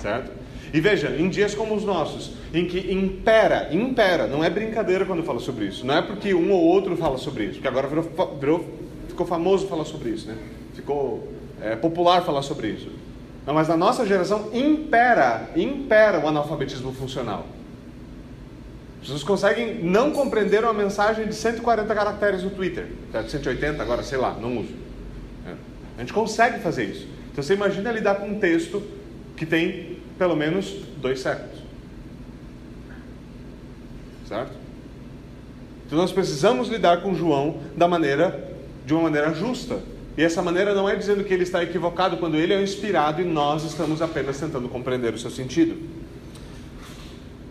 Certo? 0.00 0.30
E 0.72 0.80
veja, 0.80 1.16
em 1.16 1.28
dias 1.28 1.54
como 1.54 1.74
os 1.74 1.84
nossos, 1.84 2.32
em 2.54 2.66
que 2.66 2.92
impera, 2.92 3.68
impera, 3.72 4.26
não 4.26 4.44
é 4.44 4.48
brincadeira 4.48 5.04
quando 5.04 5.22
fala 5.24 5.40
sobre 5.40 5.66
isso. 5.66 5.84
Não 5.84 5.96
é 5.96 6.02
porque 6.02 6.32
um 6.34 6.52
ou 6.52 6.62
outro 6.62 6.96
fala 6.96 7.18
sobre 7.18 7.44
isso, 7.44 7.54
porque 7.54 7.68
agora 7.68 7.88
virou, 7.88 8.04
virou 8.38 8.64
ficou 9.08 9.26
famoso 9.26 9.66
falar 9.66 9.84
sobre 9.84 10.10
isso, 10.10 10.28
né? 10.28 10.36
Ficou 10.74 11.32
é, 11.60 11.76
popular 11.76 12.22
falar 12.22 12.42
sobre 12.42 12.68
isso. 12.68 12.90
Não, 13.46 13.54
mas 13.54 13.68
na 13.68 13.76
nossa 13.76 14.06
geração 14.06 14.50
impera, 14.52 15.50
impera 15.54 16.18
o 16.18 16.28
analfabetismo 16.28 16.92
funcional. 16.92 17.46
As 18.96 19.08
pessoas 19.08 19.22
conseguem 19.22 19.84
não 19.84 20.12
compreender 20.12 20.64
uma 20.64 20.72
mensagem 20.72 21.26
de 21.26 21.34
140 21.34 21.94
caracteres 21.94 22.42
no 22.42 22.50
Twitter. 22.50 22.86
180 23.12 23.82
agora, 23.82 24.02
sei 24.02 24.16
lá, 24.16 24.32
não 24.40 24.58
uso. 24.58 24.72
É. 25.46 25.52
A 25.98 26.00
gente 26.00 26.12
consegue 26.12 26.58
fazer 26.60 26.84
isso. 26.84 27.06
Então 27.30 27.44
você 27.44 27.54
imagina 27.54 27.92
lidar 27.92 28.14
com 28.14 28.28
um 28.28 28.38
texto 28.38 28.82
que 29.36 29.44
tem 29.44 29.98
pelo 30.16 30.34
menos 30.34 30.74
dois 30.96 31.20
séculos. 31.20 31.63
Certo? 34.28 34.52
Então 35.86 35.98
nós 35.98 36.12
precisamos 36.12 36.68
lidar 36.68 37.02
com 37.02 37.14
João 37.14 37.58
da 37.76 37.86
maneira, 37.86 38.52
de 38.86 38.94
uma 38.94 39.04
maneira 39.04 39.34
justa. 39.34 39.78
E 40.16 40.22
essa 40.22 40.40
maneira 40.40 40.74
não 40.74 40.88
é 40.88 40.94
dizendo 40.94 41.24
que 41.24 41.34
ele 41.34 41.42
está 41.42 41.62
equivocado 41.62 42.16
quando 42.16 42.36
ele 42.36 42.54
é 42.54 42.62
inspirado 42.62 43.20
e 43.20 43.24
nós 43.24 43.64
estamos 43.64 44.00
apenas 44.00 44.38
tentando 44.38 44.68
compreender 44.68 45.12
o 45.12 45.18
seu 45.18 45.30
sentido. 45.30 45.76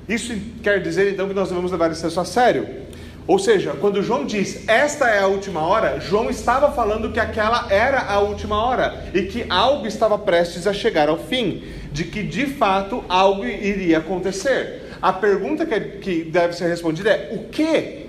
Isso 0.07 0.33
quer 0.61 0.81
dizer 0.81 1.13
então 1.13 1.27
que 1.27 1.33
nós 1.33 1.49
devemos 1.49 1.71
levar 1.71 1.89
texto 1.89 2.19
a 2.19 2.25
sério. 2.25 2.83
Ou 3.25 3.39
seja, 3.39 3.73
quando 3.79 4.03
João 4.03 4.25
diz 4.25 4.67
esta 4.67 5.09
é 5.09 5.19
a 5.19 5.27
última 5.27 5.61
hora, 5.61 5.99
João 6.01 6.29
estava 6.29 6.71
falando 6.71 7.11
que 7.11 7.19
aquela 7.19 7.71
era 7.71 8.01
a 8.01 8.19
última 8.19 8.61
hora 8.61 9.05
e 9.13 9.23
que 9.23 9.45
algo 9.49 9.87
estava 9.87 10.17
prestes 10.17 10.67
a 10.67 10.73
chegar 10.73 11.07
ao 11.07 11.17
fim, 11.17 11.63
de 11.91 12.03
que 12.03 12.21
de 12.21 12.47
fato 12.47 13.03
algo 13.07 13.45
iria 13.45 13.99
acontecer. 13.99 14.82
A 15.03 15.11
pergunta 15.11 15.65
que 15.65 16.23
deve 16.23 16.53
ser 16.53 16.69
respondida 16.69 17.09
é: 17.09 17.35
o 17.35 17.49
que 17.49 18.07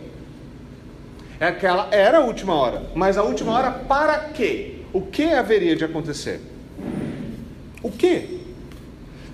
é 1.41 1.49
aquela 1.49 1.89
era 1.91 2.19
a 2.19 2.21
última 2.21 2.55
hora, 2.55 2.85
mas 2.95 3.19
a 3.19 3.25
última 3.25 3.51
hora 3.51 3.73
para 3.73 4.17
quê? 4.29 4.77
O 4.93 5.01
que 5.01 5.25
haveria 5.25 5.75
de 5.75 5.85
acontecer? 5.85 6.41
O 7.83 7.91
que? 7.91 8.39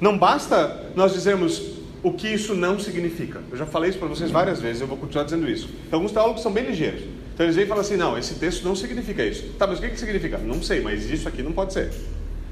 Não 0.00 0.16
basta 0.16 0.90
nós 0.96 1.12
dizermos 1.12 1.80
o 2.02 2.14
que 2.14 2.28
isso 2.28 2.54
não 2.54 2.80
significa. 2.80 3.42
Eu 3.50 3.58
já 3.58 3.66
falei 3.66 3.90
isso 3.90 3.98
para 3.98 4.08
vocês 4.08 4.30
várias 4.30 4.58
vezes, 4.58 4.80
eu 4.80 4.86
vou 4.86 4.96
continuar 4.96 5.24
dizendo 5.24 5.46
isso. 5.46 5.68
Então, 5.86 5.98
alguns 5.98 6.12
teólogos 6.12 6.40
são 6.40 6.50
bem 6.50 6.64
ligeiros. 6.64 7.02
Então 7.34 7.44
eles 7.44 7.56
vêm 7.56 7.66
e 7.66 7.68
falam 7.68 7.82
assim: 7.82 7.96
não, 7.98 8.16
esse 8.16 8.36
texto 8.36 8.64
não 8.64 8.74
significa 8.74 9.22
isso. 9.22 9.52
Tá, 9.58 9.66
mas 9.66 9.78
o 9.78 9.82
que, 9.82 9.90
que 9.90 10.00
significa? 10.00 10.38
Não 10.38 10.62
sei, 10.62 10.80
mas 10.80 11.10
isso 11.10 11.28
aqui 11.28 11.42
não 11.42 11.52
pode 11.52 11.74
ser. 11.74 11.92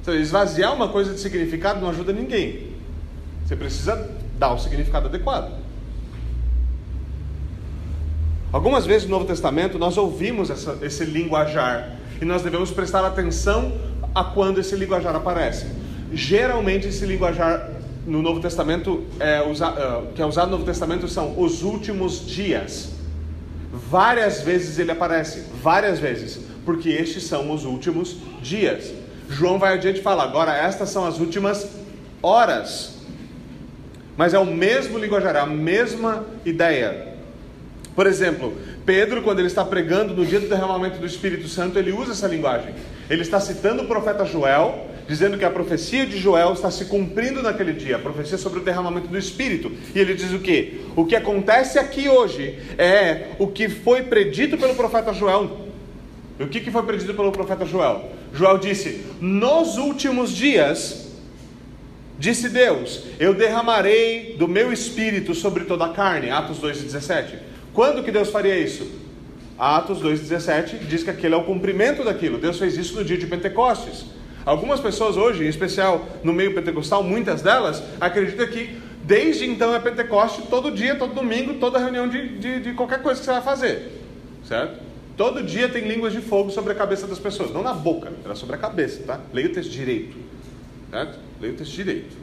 Então, 0.02 0.14
esvaziar 0.14 0.74
uma 0.74 0.88
coisa 0.90 1.14
de 1.14 1.20
significado 1.20 1.80
não 1.80 1.88
ajuda 1.88 2.12
ninguém. 2.12 2.76
Você 3.46 3.56
precisa 3.56 3.96
dar 4.38 4.52
o 4.52 4.58
significado 4.58 5.08
adequado. 5.08 5.52
Algumas 8.50 8.86
vezes 8.86 9.04
no 9.06 9.10
Novo 9.10 9.26
Testamento 9.26 9.78
nós 9.78 9.98
ouvimos 9.98 10.48
essa, 10.48 10.78
esse 10.80 11.04
linguajar 11.04 11.96
e 12.20 12.24
nós 12.24 12.42
devemos 12.42 12.70
prestar 12.70 13.04
atenção 13.04 13.72
a 14.14 14.24
quando 14.24 14.58
esse 14.58 14.74
linguajar 14.74 15.14
aparece. 15.14 15.66
Geralmente 16.12 16.88
esse 16.88 17.04
linguajar 17.04 17.70
no 18.06 18.22
Novo 18.22 18.40
Testamento 18.40 19.04
é 19.20 19.42
usa, 19.42 19.68
uh, 19.68 20.12
que 20.14 20.22
é 20.22 20.24
usado 20.24 20.46
no 20.46 20.52
Novo 20.52 20.64
Testamento 20.64 21.06
são 21.08 21.38
os 21.38 21.62
últimos 21.62 22.26
dias. 22.26 22.92
Várias 23.70 24.40
vezes 24.40 24.78
ele 24.78 24.90
aparece, 24.90 25.44
várias 25.62 25.98
vezes, 25.98 26.40
porque 26.64 26.88
estes 26.88 27.24
são 27.24 27.52
os 27.52 27.66
últimos 27.66 28.16
dias. 28.40 28.92
João 29.28 29.58
vai 29.58 29.74
adiante 29.74 30.00
e 30.00 30.02
fala: 30.02 30.24
agora 30.24 30.56
estas 30.56 30.88
são 30.88 31.04
as 31.04 31.18
últimas 31.18 31.68
horas. 32.22 32.97
Mas 34.18 34.34
é 34.34 34.38
o 34.40 34.44
mesmo 34.44 34.98
linguajar, 34.98 35.36
é 35.36 35.38
a 35.38 35.46
mesma 35.46 36.26
ideia. 36.44 37.14
Por 37.94 38.04
exemplo, 38.04 38.52
Pedro, 38.84 39.22
quando 39.22 39.38
ele 39.38 39.46
está 39.46 39.64
pregando 39.64 40.12
no 40.12 40.26
dia 40.26 40.40
do 40.40 40.48
derramamento 40.48 40.98
do 40.98 41.06
Espírito 41.06 41.46
Santo, 41.46 41.78
ele 41.78 41.92
usa 41.92 42.10
essa 42.10 42.26
linguagem. 42.26 42.74
Ele 43.08 43.22
está 43.22 43.38
citando 43.38 43.84
o 43.84 43.86
profeta 43.86 44.24
Joel, 44.24 44.88
dizendo 45.06 45.38
que 45.38 45.44
a 45.44 45.50
profecia 45.50 46.04
de 46.04 46.18
Joel 46.18 46.52
está 46.52 46.68
se 46.68 46.86
cumprindo 46.86 47.44
naquele 47.44 47.72
dia, 47.72 47.94
a 47.94 48.00
profecia 48.00 48.36
sobre 48.36 48.58
o 48.58 48.62
derramamento 48.64 49.06
do 49.06 49.16
Espírito. 49.16 49.70
E 49.94 50.00
ele 50.00 50.14
diz 50.14 50.32
o 50.32 50.40
que? 50.40 50.80
O 50.96 51.04
que 51.04 51.14
acontece 51.14 51.78
aqui 51.78 52.08
hoje 52.08 52.58
é 52.76 53.28
o 53.38 53.46
que 53.46 53.68
foi 53.68 54.02
predito 54.02 54.58
pelo 54.58 54.74
profeta 54.74 55.12
Joel. 55.12 55.68
O 56.40 56.48
que 56.48 56.72
foi 56.72 56.82
predito 56.82 57.14
pelo 57.14 57.30
profeta 57.30 57.64
Joel? 57.64 58.10
Joel 58.34 58.58
disse: 58.58 59.04
Nos 59.20 59.78
últimos 59.78 60.34
dias, 60.34 61.07
disse 62.18 62.48
Deus, 62.48 63.04
eu 63.18 63.34
derramarei 63.34 64.36
do 64.38 64.48
meu 64.48 64.72
espírito 64.72 65.34
sobre 65.34 65.64
toda 65.64 65.86
a 65.86 65.90
carne. 65.90 66.30
Atos 66.30 66.58
2,17. 66.58 67.38
Quando 67.72 68.02
que 68.02 68.10
Deus 68.10 68.30
faria 68.30 68.58
isso? 68.58 68.90
Atos 69.58 70.00
2,17 70.00 70.86
diz 70.86 71.02
que 71.02 71.10
aquele 71.10 71.34
é 71.34 71.36
o 71.36 71.44
cumprimento 71.44 72.04
daquilo. 72.04 72.38
Deus 72.38 72.58
fez 72.58 72.76
isso 72.76 72.96
no 72.96 73.04
dia 73.04 73.18
de 73.18 73.26
Pentecostes. 73.26 74.06
Algumas 74.44 74.80
pessoas 74.80 75.16
hoje, 75.16 75.44
em 75.44 75.48
especial 75.48 76.08
no 76.22 76.32
meio 76.32 76.54
pentecostal, 76.54 77.02
muitas 77.02 77.42
delas, 77.42 77.82
acreditam 78.00 78.46
que 78.46 78.78
desde 79.04 79.44
então 79.44 79.74
é 79.74 79.78
Pentecoste, 79.78 80.42
todo 80.48 80.70
dia, 80.70 80.94
todo 80.94 81.12
domingo, 81.12 81.54
toda 81.54 81.78
reunião 81.78 82.08
de, 82.08 82.38
de, 82.38 82.60
de 82.60 82.72
qualquer 82.72 83.02
coisa 83.02 83.20
que 83.20 83.26
você 83.26 83.32
vai 83.32 83.42
fazer. 83.42 84.02
Certo? 84.46 84.80
Todo 85.18 85.42
dia 85.42 85.68
tem 85.68 85.86
línguas 85.86 86.12
de 86.12 86.20
fogo 86.20 86.50
sobre 86.50 86.72
a 86.72 86.74
cabeça 86.74 87.06
das 87.06 87.18
pessoas. 87.18 87.52
Não 87.52 87.62
na 87.62 87.74
boca, 87.74 88.10
era 88.24 88.34
sobre 88.34 88.54
a 88.54 88.58
cabeça, 88.58 89.02
tá? 89.02 89.20
Leia 89.32 89.48
o 89.48 89.52
texto 89.52 89.70
direito. 89.70 90.16
Certo? 90.90 91.18
Leia 91.40 91.54
o 91.54 91.56
texto 91.56 91.72
direito. 91.72 92.16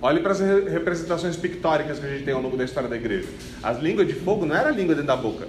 Olhe 0.00 0.20
para 0.20 0.32
as 0.32 0.40
representações 0.40 1.36
pictóricas 1.36 1.98
que 1.98 2.06
a 2.06 2.08
gente 2.08 2.24
tem 2.24 2.34
ao 2.34 2.42
longo 2.42 2.56
da 2.56 2.64
história 2.64 2.88
da 2.88 2.96
igreja. 2.96 3.28
As 3.62 3.78
línguas 3.78 4.08
de 4.08 4.14
fogo 4.14 4.44
não 4.44 4.56
era 4.56 4.70
língua 4.70 4.94
dentro 4.94 5.06
da 5.06 5.16
boca. 5.16 5.46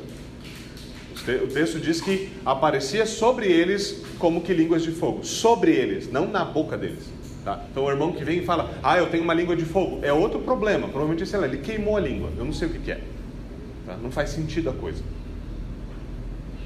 O 1.43 1.47
texto 1.47 1.79
diz 1.79 2.01
que 2.01 2.29
aparecia 2.45 3.05
sobre 3.05 3.47
eles 3.47 4.03
como 4.19 4.41
que 4.41 4.53
línguas 4.53 4.83
de 4.83 4.91
fogo. 4.91 5.23
Sobre 5.23 5.71
eles, 5.71 6.11
não 6.11 6.27
na 6.27 6.43
boca 6.45 6.77
deles. 6.77 7.09
Tá? 7.43 7.65
Então 7.71 7.85
o 7.85 7.89
irmão 7.89 8.11
que 8.11 8.23
vem 8.23 8.39
e 8.39 8.45
fala, 8.45 8.77
ah, 8.83 8.97
eu 8.97 9.07
tenho 9.07 9.23
uma 9.23 9.33
língua 9.33 9.55
de 9.55 9.65
fogo, 9.65 9.99
é 10.01 10.13
outro 10.13 10.39
problema. 10.39 10.87
Provavelmente, 10.87 11.25
sei 11.25 11.39
lá, 11.39 11.47
ele 11.47 11.57
queimou 11.57 11.97
a 11.97 11.99
língua. 11.99 12.29
Eu 12.37 12.45
não 12.45 12.53
sei 12.53 12.67
o 12.67 12.71
que, 12.71 12.79
que 12.79 12.91
é. 12.91 13.01
Tá? 13.85 13.97
Não 13.97 14.11
faz 14.11 14.29
sentido 14.29 14.69
a 14.69 14.73
coisa. 14.73 15.01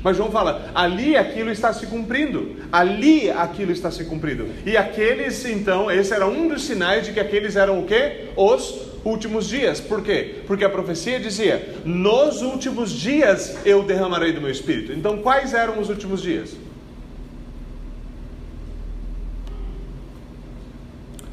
Mas 0.07 0.15
João 0.15 0.31
fala: 0.31 0.71
ali 0.73 1.17
aquilo 1.17 1.51
está 1.51 1.73
se 1.73 1.85
cumprindo, 1.85 2.55
ali 2.71 3.29
aquilo 3.29 3.73
está 3.73 3.91
se 3.91 4.05
cumprindo. 4.05 4.47
E 4.65 4.77
aqueles, 4.77 5.43
então, 5.43 5.91
esse 5.91 6.13
era 6.13 6.25
um 6.25 6.47
dos 6.47 6.63
sinais 6.63 7.05
de 7.05 7.11
que 7.11 7.19
aqueles 7.19 7.57
eram 7.57 7.81
o 7.81 7.85
quê? 7.85 8.29
Os 8.37 8.87
últimos 9.03 9.49
dias. 9.49 9.81
Por 9.81 10.01
quê? 10.01 10.35
Porque 10.47 10.63
a 10.63 10.69
profecia 10.69 11.19
dizia: 11.19 11.75
nos 11.83 12.41
últimos 12.41 12.93
dias 12.93 13.57
eu 13.65 13.83
derramarei 13.83 14.31
do 14.31 14.39
meu 14.39 14.49
espírito. 14.49 14.93
Então, 14.93 15.17
quais 15.17 15.53
eram 15.53 15.77
os 15.77 15.89
últimos 15.89 16.21
dias? 16.21 16.55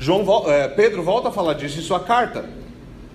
João, 0.00 0.25
eh, 0.49 0.66
Pedro 0.66 1.04
volta 1.04 1.28
a 1.28 1.31
falar 1.31 1.54
disso 1.54 1.78
em 1.78 1.83
sua 1.83 2.00
carta. 2.00 2.45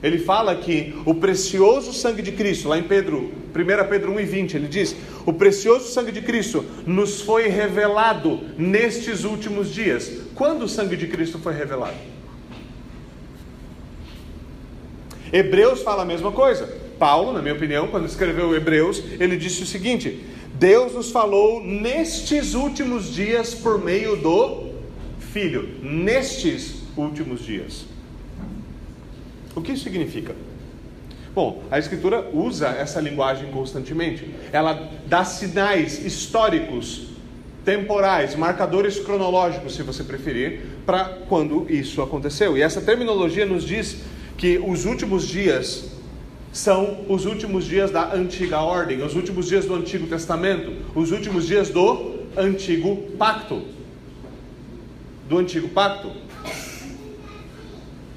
Ele 0.01 0.17
fala 0.17 0.56
que 0.56 0.95
o 1.06 1.13
precioso 1.13 1.91
sangue 1.91 2.21
de 2.21 2.32
Cristo, 2.32 2.69
lá 2.69 2.78
em 2.78 2.84
Pedro, 2.84 3.32
1 3.54 3.89
Pedro 3.89 4.13
1 4.13 4.19
e 4.19 4.26
20, 4.26 4.54
ele 4.56 4.67
diz: 4.67 4.95
O 5.26 5.34
precioso 5.34 5.89
sangue 5.89 6.12
de 6.12 6.21
Cristo 6.21 6.63
nos 6.88 7.21
foi 7.21 7.47
revelado 7.50 8.39
nestes 8.58 9.26
últimos 9.26 9.74
dias. 9.74 10.10
Quando 10.36 10.63
o 10.63 10.69
sangue 10.69 10.95
de 10.95 11.08
Cristo 11.08 11.38
foi 11.39 11.54
revelado? 11.54 11.97
Hebreus 15.34 15.82
fala 15.82 16.04
a 16.04 16.06
mesma 16.06 16.32
coisa. 16.32 16.67
Paulo, 16.97 17.34
na 17.34 17.41
minha 17.41 17.54
opinião, 17.54 17.88
quando 17.88 18.06
escreveu 18.06 18.56
Hebreus, 18.56 19.04
ele 19.19 19.36
disse 19.36 19.63
o 19.63 19.65
seguinte: 19.65 20.24
Deus 20.54 20.93
nos 20.93 21.12
falou 21.12 21.62
nestes 21.62 22.54
últimos 22.54 23.13
dias 23.13 23.54
por 23.54 23.84
meio 23.84 24.15
do 24.15 24.69
Filho. 25.19 25.78
Nestes 25.84 26.84
últimos 26.97 27.45
dias. 27.45 27.86
O 29.56 29.62
que 29.62 29.72
isso 29.72 29.84
significa? 29.84 30.36
Bom, 31.34 31.64
a 31.70 31.78
Escritura 31.78 32.30
usa 32.34 32.68
essa 32.68 33.00
linguagem 33.00 33.52
constantemente. 33.52 34.30
Ela 34.52 34.90
dá 35.06 35.24
sinais 35.24 36.04
históricos, 36.04 37.08
temporais, 37.64 38.36
marcadores 38.36 39.00
cronológicos, 39.00 39.76
se 39.76 39.84
você 39.84 40.04
preferir, 40.04 40.62
para 40.86 41.06
quando 41.28 41.66
isso 41.70 42.02
aconteceu. 42.02 42.58
E 42.58 42.62
essa 42.62 42.82
terminologia 42.82 43.46
nos 43.46 43.64
diz 43.64 43.98
que 44.38 44.58
os 44.58 44.86
últimos 44.86 45.28
dias 45.28 45.92
são 46.52 47.06
os 47.08 47.26
últimos 47.26 47.66
dias 47.66 47.92
da 47.92 48.14
antiga 48.14 48.60
ordem, 48.62 49.04
os 49.04 49.16
últimos 49.16 49.48
dias 49.48 49.66
do 49.66 49.76
Antigo 49.76 50.08
Testamento, 50.08 50.74
os 50.96 51.12
últimos 51.12 51.46
dias 51.46 51.70
do 51.70 52.26
Antigo 52.36 52.96
Pacto. 53.18 53.62
Do 55.28 55.38
Antigo 55.38 55.70
Pacto. 55.70 56.12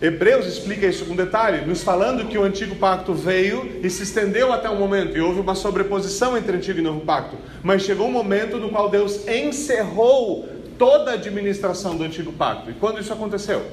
Hebreus 0.02 0.46
explica 0.46 0.84
isso 0.84 1.04
com 1.04 1.14
detalhe, 1.14 1.64
nos 1.64 1.84
falando 1.84 2.26
que 2.26 2.36
o 2.36 2.42
antigo 2.42 2.74
pacto 2.74 3.14
veio 3.14 3.78
e 3.84 3.88
se 3.88 4.02
estendeu 4.02 4.52
até 4.52 4.68
o 4.68 4.74
momento, 4.74 5.16
e 5.16 5.20
houve 5.20 5.38
uma 5.38 5.54
sobreposição 5.54 6.36
entre 6.36 6.56
antigo 6.56 6.80
e 6.80 6.82
novo 6.82 7.02
pacto. 7.02 7.36
Mas 7.62 7.82
chegou 7.82 8.08
um 8.08 8.10
momento 8.10 8.58
no 8.58 8.68
qual 8.68 8.90
Deus 8.90 9.28
encerrou 9.28 10.48
toda 10.76 11.12
a 11.12 11.14
administração 11.14 11.96
do 11.96 12.02
antigo 12.02 12.32
pacto. 12.32 12.68
E 12.68 12.74
quando 12.74 13.00
isso 13.00 13.12
aconteceu? 13.12 13.64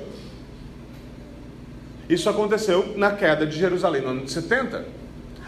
Isso 2.07 2.29
aconteceu 2.29 2.93
na 2.95 3.11
queda 3.11 3.47
de 3.47 3.57
Jerusalém 3.57 4.03
no 4.03 4.09
ano 4.09 4.25
de 4.25 4.31
70. 4.31 4.85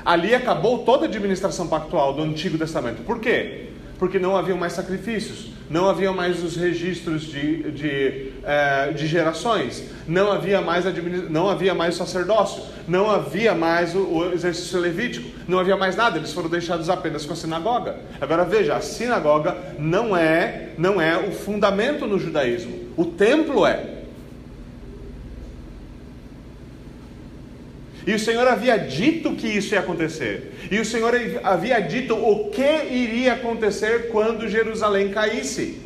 Ali 0.03 0.33
acabou 0.33 0.79
toda 0.79 1.05
a 1.05 1.07
administração 1.07 1.67
pactual 1.67 2.13
do 2.13 2.23
Antigo 2.23 2.57
Testamento. 2.57 3.03
Por 3.03 3.19
quê? 3.19 3.67
Porque 4.01 4.17
não 4.17 4.35
haviam 4.35 4.57
mais 4.57 4.73
sacrifícios, 4.73 5.51
não 5.69 5.87
havia 5.87 6.11
mais 6.11 6.43
os 6.43 6.55
registros 6.55 7.21
de, 7.21 7.71
de, 7.71 8.31
é, 8.43 8.91
de 8.93 9.05
gerações, 9.05 9.91
não 10.07 10.31
havia, 10.31 10.59
mais 10.59 10.85
não 11.29 11.47
havia 11.47 11.75
mais 11.75 11.97
sacerdócio, 11.97 12.63
não 12.87 13.11
havia 13.11 13.53
mais 13.53 13.93
o, 13.93 13.99
o, 13.99 14.33
exercício 14.33 14.79
levítico, 14.79 15.29
não 15.47 15.59
havia 15.59 15.77
mais 15.77 15.95
nada, 15.95 16.17
eles 16.17 16.33
foram 16.33 16.49
deixados 16.49 16.89
apenas 16.89 17.27
com 17.27 17.33
a 17.33 17.35
sinagoga. 17.35 17.97
Agora 18.19 18.43
veja, 18.43 18.75
a 18.75 18.81
sinagoga 18.81 19.55
não 19.77 20.17
é, 20.17 20.69
não 20.79 20.99
é 20.99 21.15
o 21.19 21.31
fundamento 21.31 22.07
no 22.07 22.17
judaísmo, 22.17 22.73
o 22.97 23.05
templo 23.05 23.67
é. 23.67 23.90
E 28.05 28.13
o 28.13 28.19
Senhor 28.19 28.47
havia 28.47 28.77
dito 28.77 29.35
que 29.35 29.47
isso 29.47 29.73
ia 29.73 29.79
acontecer. 29.79 30.53
E 30.71 30.79
o 30.79 30.85
Senhor 30.85 31.13
havia 31.43 31.79
dito 31.79 32.15
o 32.15 32.49
que 32.49 32.85
iria 32.91 33.33
acontecer 33.33 34.09
quando 34.11 34.47
Jerusalém 34.47 35.09
caísse. 35.09 35.79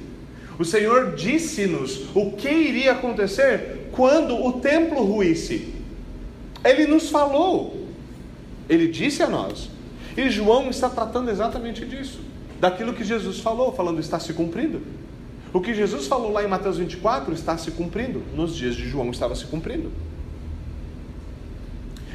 O 0.58 0.64
Senhor 0.64 1.16
disse-nos 1.16 2.06
o 2.16 2.32
que 2.32 2.50
iria 2.50 2.94
acontecer 2.94 3.90
quando 3.92 4.36
o 4.46 4.54
templo 4.54 5.04
ruísse. 5.04 5.74
Ele 6.64 6.88
nos 6.88 7.10
falou. 7.10 7.86
Ele 8.70 8.88
disse 8.88 9.22
a 9.22 9.28
nós. 9.28 9.70
E 10.16 10.30
João 10.30 10.70
está 10.70 10.90
tratando 10.90 11.30
exatamente 11.30 11.86
disso. 11.86 12.20
Daquilo 12.60 12.94
que 12.94 13.04
Jesus 13.04 13.40
falou, 13.40 13.74
falando 13.74 14.00
está 14.00 14.18
se 14.20 14.34
cumprindo. 14.34 14.82
O 15.52 15.60
que 15.60 15.74
Jesus 15.74 16.08
falou 16.08 16.32
lá 16.32 16.44
em 16.44 16.48
Mateus 16.48 16.78
24 16.78 17.34
está 17.34 17.58
se 17.58 17.72
cumprindo. 17.72 18.24
Nos 18.34 18.56
dias 18.56 18.76
de 18.76 18.88
João 18.88 19.12
estava 19.12 19.36
se 19.36 19.46
cumprindo. 19.46 19.92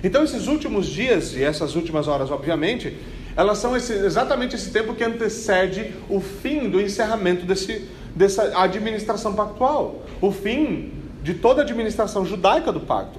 Então, 0.03 0.25
esses 0.25 0.47
últimos 0.47 0.87
dias 0.87 1.35
e 1.35 1.43
essas 1.43 1.77
últimas 1.77 2.09
horas, 2.09 2.31
obviamente, 2.31 2.97
elas 3.37 3.59
são 3.59 3.77
esse, 3.77 3.93
exatamente 3.93 4.55
esse 4.55 4.71
tempo 4.71 4.95
que 4.95 5.05
antecede 5.05 5.95
o 6.09 6.21
fim 6.21 6.69
do 6.69 6.81
encerramento 6.81 7.45
desse, 7.45 7.89
dessa 8.15 8.61
administração 8.61 9.35
pactual, 9.35 10.03
o 10.21 10.33
fim 10.33 10.93
de 11.23 11.35
toda 11.35 11.61
a 11.61 11.65
administração 11.65 12.25
judaica 12.25 12.73
do 12.73 12.81
pacto. 12.81 13.19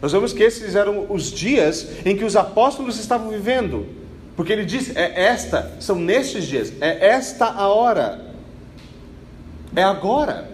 Nós 0.00 0.12
vemos 0.12 0.32
que 0.32 0.42
esses 0.42 0.74
eram 0.74 1.06
os 1.08 1.30
dias 1.30 1.88
em 2.04 2.16
que 2.16 2.24
os 2.24 2.36
apóstolos 2.36 2.98
estavam 2.98 3.30
vivendo, 3.30 3.86
porque 4.36 4.52
ele 4.52 4.64
diz: 4.64 4.94
é 4.96 5.24
esta, 5.24 5.72
são 5.80 5.96
nestes 5.96 6.44
dias, 6.46 6.72
é 6.80 7.08
esta 7.08 7.46
a 7.46 7.68
hora, 7.68 8.20
é 9.74 9.82
agora. 9.82 10.50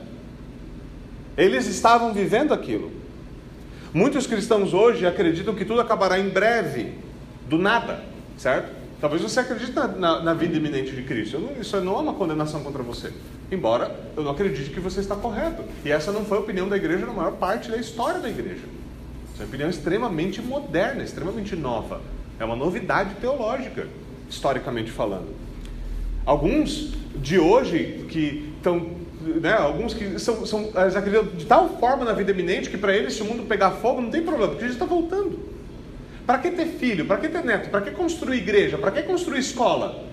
Eles 1.36 1.66
estavam 1.66 2.12
vivendo 2.12 2.52
aquilo. 2.52 2.99
Muitos 3.92 4.26
cristãos 4.26 4.72
hoje 4.72 5.04
acreditam 5.04 5.54
que 5.54 5.64
tudo 5.64 5.80
acabará 5.80 6.18
em 6.18 6.28
breve, 6.28 6.94
do 7.48 7.58
nada, 7.58 8.04
certo? 8.38 8.70
Talvez 9.00 9.20
você 9.20 9.40
acredite 9.40 9.72
na, 9.72 9.88
na, 9.88 10.22
na 10.22 10.34
vida 10.34 10.56
iminente 10.56 10.92
de 10.92 11.02
Cristo. 11.02 11.40
Não, 11.40 11.60
isso 11.60 11.80
não 11.80 11.96
é 11.96 11.98
uma 11.98 12.14
condenação 12.14 12.62
contra 12.62 12.82
você. 12.82 13.12
Embora 13.50 13.98
eu 14.16 14.22
não 14.22 14.30
acredite 14.30 14.70
que 14.70 14.78
você 14.78 15.00
está 15.00 15.16
correto. 15.16 15.64
E 15.84 15.90
essa 15.90 16.12
não 16.12 16.24
foi 16.24 16.38
a 16.38 16.40
opinião 16.40 16.68
da 16.68 16.76
igreja 16.76 17.04
na 17.04 17.12
maior 17.12 17.32
parte 17.32 17.68
da 17.68 17.78
história 17.78 18.20
da 18.20 18.28
igreja. 18.28 18.62
Essa 19.32 19.42
é 19.42 19.44
uma 19.44 19.48
opinião 19.48 19.70
extremamente 19.70 20.40
moderna, 20.40 21.02
extremamente 21.02 21.56
nova. 21.56 22.00
É 22.38 22.44
uma 22.44 22.54
novidade 22.54 23.14
teológica, 23.16 23.88
historicamente 24.28 24.90
falando. 24.90 25.34
Alguns 26.24 26.92
de 27.16 27.38
hoje 27.38 28.06
que 28.08 28.52
estão 28.56 28.99
né, 29.20 29.52
alguns 29.52 29.92
que 29.92 30.18
são, 30.18 30.46
são 30.46 30.70
eles 30.74 30.96
acreditam 30.96 31.26
de 31.26 31.44
tal 31.44 31.68
forma 31.78 32.04
na 32.04 32.12
vida 32.12 32.30
iminente 32.30 32.70
que 32.70 32.78
para 32.78 32.94
eles 32.94 33.14
se 33.14 33.22
o 33.22 33.24
mundo 33.24 33.46
pegar 33.46 33.72
fogo 33.72 34.00
não 34.00 34.10
tem 34.10 34.22
problema, 34.22 34.48
porque 34.48 34.64
Jesus 34.66 34.80
está 34.80 34.86
voltando. 34.86 35.38
Para 36.26 36.38
que 36.38 36.50
ter 36.50 36.66
filho? 36.66 37.06
Para 37.06 37.18
que 37.18 37.28
ter 37.28 37.44
neto? 37.44 37.70
Para 37.70 37.80
que 37.80 37.90
construir 37.90 38.38
igreja? 38.38 38.78
Para 38.78 38.90
que 38.90 39.02
construir 39.02 39.40
escola? 39.40 40.04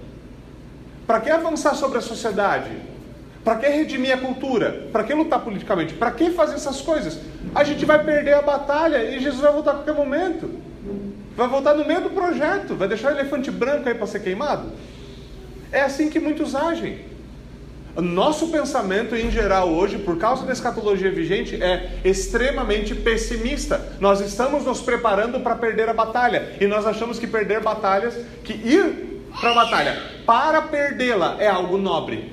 Para 1.05 1.21
que 1.21 1.29
avançar 1.29 1.75
sobre 1.75 1.99
a 1.99 2.01
sociedade? 2.01 2.71
Para 3.43 3.55
que 3.55 3.67
redimir 3.67 4.13
a 4.13 4.17
cultura? 4.17 4.87
Para 4.91 5.03
que 5.03 5.13
lutar 5.13 5.39
politicamente? 5.41 5.93
Para 5.93 6.11
que 6.11 6.31
fazer 6.31 6.55
essas 6.55 6.81
coisas? 6.81 7.19
A 7.55 7.63
gente 7.63 7.85
vai 7.85 8.03
perder 8.03 8.33
a 8.33 8.41
batalha 8.41 9.03
e 9.03 9.19
Jesus 9.19 9.41
vai 9.41 9.53
voltar 9.53 9.71
a 9.71 9.73
qualquer 9.75 9.93
momento. 9.93 10.49
Vai 11.35 11.47
voltar 11.47 11.75
no 11.75 11.85
meio 11.85 12.01
do 12.01 12.09
projeto, 12.09 12.75
vai 12.75 12.87
deixar 12.87 13.13
o 13.13 13.15
elefante 13.15 13.51
branco 13.51 13.87
aí 13.87 13.93
para 13.93 14.07
ser 14.07 14.21
queimado. 14.21 14.71
É 15.71 15.81
assim 15.81 16.09
que 16.09 16.19
muitos 16.19 16.55
agem. 16.55 16.99
Nosso 18.01 18.49
pensamento 18.49 19.15
em 19.15 19.31
geral 19.31 19.69
hoje, 19.69 19.97
por 19.97 20.17
causa 20.17 20.45
da 20.45 20.53
escatologia 20.53 21.11
vigente, 21.11 21.55
é 21.61 21.99
extremamente 22.05 22.93
pessimista. 22.93 23.93
Nós 23.99 24.21
estamos 24.21 24.63
nos 24.63 24.81
preparando 24.81 25.39
para 25.39 25.55
perder 25.55 25.89
a 25.89 25.93
batalha 25.93 26.55
e 26.61 26.67
nós 26.67 26.85
achamos 26.85 27.17
que 27.17 27.25
perder 27.25 27.59
batalhas, 27.59 28.13
que 28.43 28.53
ir 28.53 29.23
para 29.39 29.49
a 29.49 29.55
batalha 29.55 29.97
para 30.27 30.61
perdê-la 30.61 31.37
é 31.39 31.47
algo 31.47 31.75
nobre. 31.75 32.31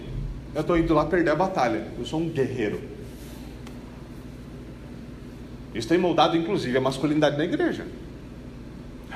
Eu 0.55 0.61
estou 0.61 0.77
indo 0.77 0.93
lá 0.93 1.07
perder 1.07 1.31
a 1.31 1.35
batalha. 1.37 1.87
Eu 1.99 2.05
sou 2.05 2.21
um 2.21 2.29
guerreiro. 2.29 2.83
Isso 5.75 5.89
tem 5.89 5.97
moldado, 5.97 6.37
inclusive, 6.37 6.77
a 6.77 6.81
masculinidade 6.81 7.39
na 7.39 7.45
igreja. 7.45 7.87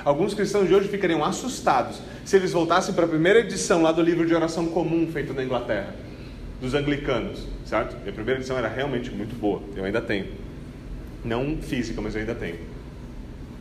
Alguns 0.03 0.33
cristãos 0.33 0.67
de 0.67 0.75
hoje 0.75 0.89
ficariam 0.89 1.23
assustados 1.23 2.01
se 2.25 2.37
eles 2.37 2.53
voltassem 2.53 2.95
para 2.95 3.05
a 3.05 3.09
primeira 3.09 3.41
edição 3.41 3.83
lá 3.83 3.93
do 3.93 4.01
livro 4.01 4.27
de 4.27 4.35
oração 4.35 4.67
comum 4.67 5.07
feito 5.13 5.35
na 5.35 5.45
Inglaterra 5.45 6.08
dos 6.61 6.75
anglicanos, 6.75 7.47
certo? 7.64 7.97
Minha 8.01 8.12
primeira 8.12 8.40
edição 8.40 8.59
era 8.59 8.68
realmente 8.68 9.11
muito 9.11 9.35
boa, 9.35 9.62
eu 9.77 9.85
ainda 9.85 10.01
tenho. 10.01 10.27
Não 11.25 11.59
física, 11.61 12.01
mas 12.01 12.14
eu 12.14 12.21
ainda 12.21 12.35
tenho. 12.35 12.59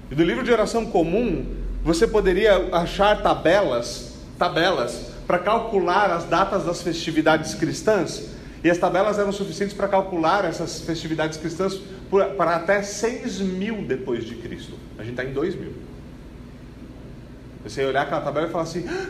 E 0.09 0.15
do 0.15 0.23
livro 0.23 0.43
de 0.43 0.51
oração 0.51 0.85
comum, 0.85 1.45
você 1.83 2.07
poderia 2.07 2.69
achar 2.73 3.21
tabelas, 3.21 4.15
tabelas 4.37 5.11
para 5.27 5.39
calcular 5.39 6.09
as 6.11 6.23
datas 6.23 6.65
das 6.65 6.81
festividades 6.81 7.53
cristãs, 7.53 8.35
e 8.63 8.69
as 8.69 8.77
tabelas 8.77 9.19
eram 9.19 9.31
suficientes 9.31 9.75
para 9.75 9.87
calcular 9.87 10.43
essas 10.45 10.81
festividades 10.81 11.37
cristãs 11.37 11.79
para 12.37 12.55
até 12.55 12.81
6 12.81 13.39
mil 13.39 13.83
depois 13.83 14.25
de 14.25 14.35
Cristo. 14.35 14.73
A 14.97 15.03
gente 15.03 15.11
está 15.11 15.23
em 15.23 15.33
2 15.33 15.55
mil. 15.55 15.73
Você 17.63 17.85
olhar 17.85 18.03
aquela 18.03 18.21
tabela 18.21 18.47
e 18.47 18.49
falar 18.49 18.63
assim: 18.63 18.85
ah, 18.87 19.09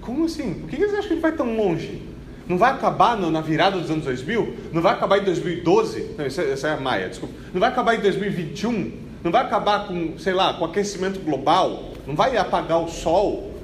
como 0.00 0.26
assim? 0.26 0.54
Por 0.54 0.68
que 0.68 0.76
eles 0.76 0.90
acham 0.90 1.02
que 1.02 1.06
a 1.06 1.14
gente 1.14 1.22
vai 1.22 1.32
tão 1.32 1.56
longe? 1.56 2.02
Não 2.46 2.58
vai 2.58 2.72
acabar 2.72 3.16
no, 3.16 3.30
na 3.30 3.40
virada 3.40 3.78
dos 3.78 3.90
anos 3.90 4.04
2000? 4.04 4.56
Não 4.72 4.82
vai 4.82 4.92
acabar 4.92 5.18
em 5.18 5.24
2012? 5.24 6.14
Não, 6.18 6.26
isso 6.26 6.40
é, 6.40 6.52
isso 6.52 6.66
é 6.66 6.76
Maia, 6.78 7.08
desculpa. 7.08 7.34
Não 7.52 7.60
vai 7.60 7.70
acabar 7.70 7.94
em 7.94 8.00
2021? 8.00 8.92
Não 9.22 9.32
vai 9.32 9.42
acabar 9.42 9.86
com, 9.86 10.18
sei 10.18 10.34
lá, 10.34 10.54
com 10.54 10.64
aquecimento 10.64 11.20
global? 11.20 11.92
Não 12.06 12.14
vai 12.14 12.36
apagar 12.36 12.82
o 12.82 12.88
sol? 12.88 13.54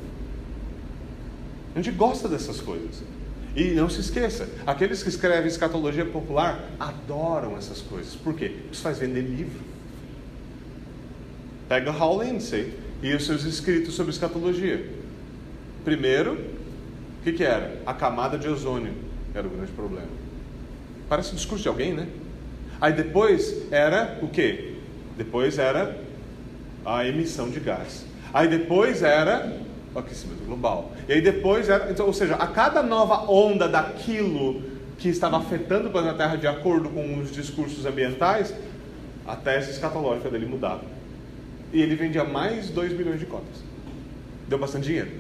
A 1.74 1.78
gente 1.78 1.94
gosta 1.94 2.26
dessas 2.28 2.60
coisas. 2.60 3.02
E 3.54 3.72
não 3.72 3.90
se 3.90 4.00
esqueça, 4.00 4.48
aqueles 4.64 5.02
que 5.02 5.08
escrevem 5.08 5.48
escatologia 5.48 6.06
popular 6.06 6.70
adoram 6.78 7.56
essas 7.56 7.80
coisas. 7.80 8.14
Por 8.14 8.34
quê? 8.34 8.52
Isso 8.70 8.80
faz 8.80 8.98
vender 8.98 9.22
livro. 9.22 9.60
Pega 11.68 11.90
Hal 11.90 12.22
Lindsey 12.22 12.72
e 13.02 13.12
os 13.12 13.26
seus 13.26 13.44
escritos 13.44 13.94
sobre 13.94 14.12
escatologia. 14.12 14.88
Primeiro, 15.84 16.38
o 17.20 17.22
que, 17.22 17.32
que 17.34 17.44
era? 17.44 17.82
A 17.84 17.92
camada 17.92 18.38
de 18.38 18.48
ozônio 18.48 18.94
era 19.34 19.46
o 19.46 19.50
grande 19.50 19.70
problema. 19.72 20.08
Parece 21.06 21.32
um 21.32 21.34
discurso 21.34 21.62
de 21.62 21.68
alguém, 21.68 21.92
né? 21.92 22.08
Aí 22.80 22.94
depois 22.94 23.70
era 23.70 24.18
o 24.22 24.28
que? 24.28 24.78
Depois 25.18 25.58
era 25.58 25.98
a 26.82 27.06
emissão 27.06 27.50
de 27.50 27.60
gás. 27.60 28.06
Aí 28.32 28.48
depois 28.48 29.02
era 29.02 29.54
o 29.94 29.98
aquecimento 29.98 30.46
global. 30.46 30.92
E 31.06 31.12
aí 31.12 31.20
depois 31.20 31.68
era. 31.68 31.90
Então, 31.90 32.06
ou 32.06 32.12
seja, 32.14 32.36
a 32.36 32.46
cada 32.46 32.82
nova 32.82 33.30
onda 33.30 33.68
daquilo 33.68 34.62
que 34.96 35.10
estava 35.10 35.36
afetando 35.36 35.88
o 35.88 35.90
planeta 35.90 36.14
Terra 36.14 36.36
de 36.36 36.46
acordo 36.46 36.88
com 36.88 37.18
os 37.18 37.30
discursos 37.30 37.84
ambientais, 37.84 38.54
a 39.26 39.36
tese 39.36 39.72
escatológica 39.72 40.30
dele 40.30 40.46
mudava. 40.46 40.84
E 41.70 41.82
ele 41.82 41.96
vendia 41.96 42.24
mais 42.24 42.70
2 42.70 42.94
milhões 42.94 43.20
de 43.20 43.26
cópias. 43.26 43.62
Deu 44.48 44.58
bastante 44.58 44.86
dinheiro. 44.86 45.10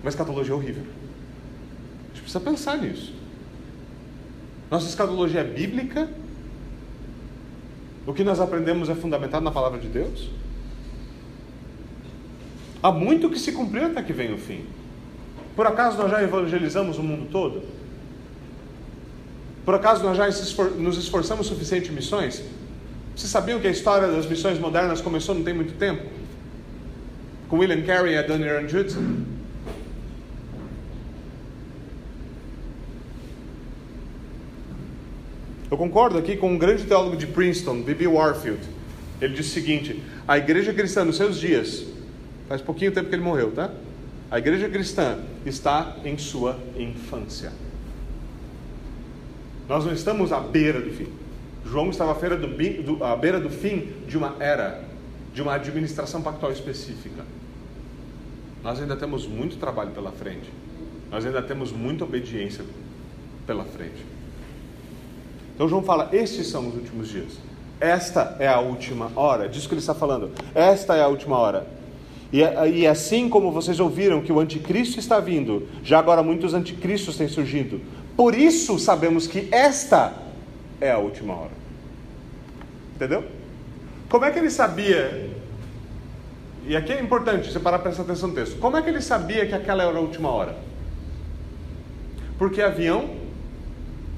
Mas 0.00 0.14
escatologia 0.14 0.52
é 0.52 0.56
horrível 0.56 0.84
precisa 2.28 2.40
pensar 2.40 2.76
nisso. 2.76 3.14
Nossa 4.70 4.86
escatologia 4.86 5.40
é 5.40 5.44
bíblica? 5.44 6.10
O 8.06 8.12
que 8.12 8.22
nós 8.22 8.38
aprendemos 8.38 8.90
é 8.90 8.94
fundamentado 8.94 9.42
na 9.42 9.50
palavra 9.50 9.78
de 9.78 9.88
Deus? 9.88 10.28
Há 12.82 12.92
muito 12.92 13.30
que 13.30 13.38
se 13.38 13.52
cumpriu 13.52 13.86
até 13.86 14.02
que 14.02 14.12
venha 14.12 14.34
o 14.34 14.38
fim. 14.38 14.64
Por 15.56 15.66
acaso 15.66 15.96
nós 15.96 16.10
já 16.10 16.22
evangelizamos 16.22 16.98
o 16.98 17.02
mundo 17.02 17.28
todo? 17.30 17.62
Por 19.64 19.74
acaso 19.74 20.04
nós 20.04 20.16
já 20.16 20.26
nos 20.76 20.98
esforçamos 20.98 21.46
suficiente 21.46 21.90
em 21.90 21.94
missões? 21.94 22.42
Vocês 23.16 23.30
sabiam 23.30 23.58
que 23.58 23.66
a 23.66 23.70
história 23.70 24.06
das 24.06 24.26
missões 24.26 24.58
modernas 24.58 25.00
começou 25.00 25.34
não 25.34 25.42
tem 25.42 25.54
muito 25.54 25.76
tempo? 25.78 26.06
Com 27.48 27.58
William 27.58 27.82
Carey 27.82 28.14
e 28.14 28.18
a 28.18 28.22
Daniel 28.22 28.68
Judson? 28.68 29.27
Eu 35.70 35.76
concordo 35.76 36.16
aqui 36.16 36.36
com 36.36 36.50
um 36.52 36.58
grande 36.58 36.84
teólogo 36.84 37.16
de 37.16 37.26
Princeton, 37.26 37.82
B.B. 37.82 38.06
Warfield. 38.06 38.60
Ele 39.20 39.34
disse 39.34 39.50
o 39.50 39.52
seguinte: 39.52 40.02
a 40.26 40.38
igreja 40.38 40.72
cristã 40.72 41.04
nos 41.04 41.16
seus 41.16 41.38
dias, 41.38 41.84
faz 42.48 42.62
pouquinho 42.62 42.90
tempo 42.92 43.08
que 43.08 43.14
ele 43.14 43.22
morreu, 43.22 43.50
tá? 43.50 43.70
A 44.30 44.38
igreja 44.38 44.68
cristã 44.68 45.18
está 45.44 45.96
em 46.04 46.16
sua 46.16 46.58
infância. 46.76 47.52
Nós 49.68 49.84
não 49.84 49.92
estamos 49.92 50.32
à 50.32 50.40
beira 50.40 50.80
do 50.80 50.90
fim. 50.90 51.08
João 51.66 51.90
estava 51.90 52.12
à, 52.12 52.36
do, 52.36 52.46
do, 52.82 53.04
à 53.04 53.14
beira 53.14 53.38
do 53.38 53.50
fim 53.50 53.92
de 54.06 54.16
uma 54.16 54.36
era, 54.40 54.82
de 55.34 55.42
uma 55.42 55.54
administração 55.54 56.22
pactual 56.22 56.50
específica. 56.50 57.22
Nós 58.62 58.80
ainda 58.80 58.96
temos 58.96 59.26
muito 59.26 59.58
trabalho 59.58 59.90
pela 59.90 60.10
frente. 60.12 60.50
Nós 61.10 61.26
ainda 61.26 61.42
temos 61.42 61.72
muita 61.72 62.04
obediência 62.04 62.64
pela 63.46 63.64
frente. 63.64 64.17
Então 65.58 65.68
João 65.68 65.82
fala: 65.82 66.08
estes 66.12 66.46
são 66.46 66.68
os 66.68 66.74
últimos 66.76 67.08
dias. 67.08 67.32
Esta 67.80 68.36
é 68.38 68.46
a 68.46 68.60
última 68.60 69.10
hora. 69.16 69.48
Diz 69.48 69.66
que 69.66 69.74
ele 69.74 69.80
está 69.80 69.92
falando. 69.92 70.30
Esta 70.54 70.94
é 70.94 71.02
a 71.02 71.08
última 71.08 71.36
hora. 71.36 71.66
E, 72.32 72.38
e 72.38 72.86
assim 72.86 73.28
como 73.28 73.50
vocês 73.50 73.80
ouviram 73.80 74.20
que 74.20 74.32
o 74.32 74.38
anticristo 74.38 75.00
está 75.00 75.18
vindo, 75.18 75.66
já 75.82 75.98
agora 75.98 76.22
muitos 76.22 76.54
anticristos 76.54 77.16
têm 77.16 77.26
surgido. 77.26 77.80
Por 78.16 78.36
isso 78.36 78.78
sabemos 78.78 79.26
que 79.26 79.48
esta 79.50 80.12
é 80.80 80.92
a 80.92 80.98
última 80.98 81.34
hora. 81.34 81.50
Entendeu? 82.94 83.24
Como 84.08 84.24
é 84.24 84.30
que 84.30 84.38
ele 84.38 84.50
sabia? 84.50 85.28
E 86.68 86.76
aqui 86.76 86.92
é 86.92 87.00
importante 87.00 87.50
você 87.50 87.58
parar 87.58 87.78
para 87.78 87.88
prestar 87.88 88.04
atenção 88.04 88.28
no 88.28 88.34
texto. 88.36 88.60
Como 88.60 88.76
é 88.76 88.82
que 88.82 88.90
ele 88.90 89.02
sabia 89.02 89.44
que 89.44 89.54
aquela 89.54 89.82
era 89.82 89.98
a 89.98 90.00
última 90.00 90.30
hora? 90.30 90.56
Porque 92.38 92.62
haviam 92.62 93.10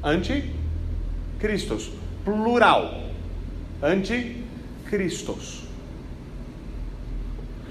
anti 0.04 0.59
Cristos, 1.40 1.90
plural. 2.24 3.10
Anticristos. 3.82 5.62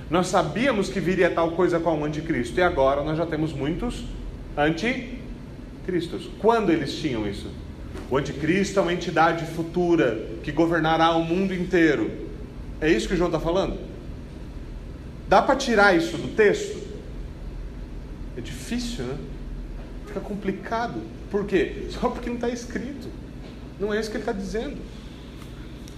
Nós 0.09 0.27
sabíamos 0.27 0.89
que 0.89 0.99
viria 0.99 1.29
tal 1.29 1.51
coisa 1.51 1.79
com 1.79 1.99
o 1.99 2.03
anticristo 2.03 2.59
e 2.59 2.63
agora 2.63 3.03
nós 3.03 3.15
já 3.15 3.27
temos 3.27 3.53
muitos 3.53 4.03
anticristos. 4.57 6.27
Quando 6.39 6.71
eles 6.71 6.95
tinham 6.95 7.27
isso? 7.27 7.47
O 8.09 8.17
anticristo 8.17 8.79
é 8.79 8.81
uma 8.81 8.93
entidade 8.93 9.45
futura 9.45 10.27
que 10.41 10.51
governará 10.51 11.11
o 11.11 11.23
mundo 11.23 11.53
inteiro. 11.53 12.09
É 12.81 12.91
isso 12.91 13.07
que 13.07 13.15
João 13.15 13.29
está 13.29 13.39
falando? 13.39 13.79
Dá 15.27 15.43
para 15.43 15.55
tirar 15.55 15.95
isso 15.95 16.17
do 16.17 16.35
texto? 16.35 16.79
É 18.35 18.41
difícil, 18.41 19.05
né? 19.05 19.17
Fica 20.07 20.19
complicado. 20.19 20.99
Por 21.29 21.45
quê? 21.45 21.85
Só 21.91 22.09
porque 22.09 22.29
não 22.29 22.35
está 22.37 22.49
escrito. 22.49 23.07
Não 23.79 23.93
é 23.93 23.99
isso 23.99 24.09
que 24.09 24.17
ele 24.17 24.23
está 24.23 24.33
dizendo. 24.33 24.77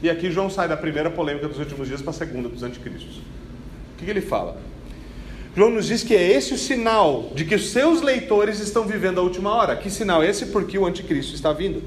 E 0.01 0.09
aqui 0.09 0.31
João 0.31 0.49
sai 0.49 0.67
da 0.67 0.77
primeira 0.77 1.09
polêmica 1.09 1.47
dos 1.47 1.59
últimos 1.59 1.87
dias 1.87 2.01
para 2.01 2.11
a 2.11 2.13
segunda 2.13 2.49
dos 2.49 2.63
anticristos. 2.63 3.17
O 3.17 3.97
que, 3.97 4.05
que 4.05 4.11
ele 4.11 4.21
fala? 4.21 4.57
João 5.55 5.69
nos 5.69 5.87
diz 5.87 6.01
que 6.01 6.15
é 6.15 6.31
esse 6.31 6.53
o 6.53 6.57
sinal 6.57 7.31
de 7.35 7.43
que 7.43 7.55
os 7.55 7.71
seus 7.71 8.01
leitores 8.01 8.59
estão 8.59 8.85
vivendo 8.85 9.19
a 9.19 9.23
última 9.23 9.53
hora. 9.53 9.75
Que 9.75 9.89
sinal 9.89 10.23
é 10.23 10.29
esse? 10.29 10.47
Porque 10.47 10.77
o 10.77 10.85
anticristo 10.85 11.35
está 11.35 11.51
vindo. 11.51 11.83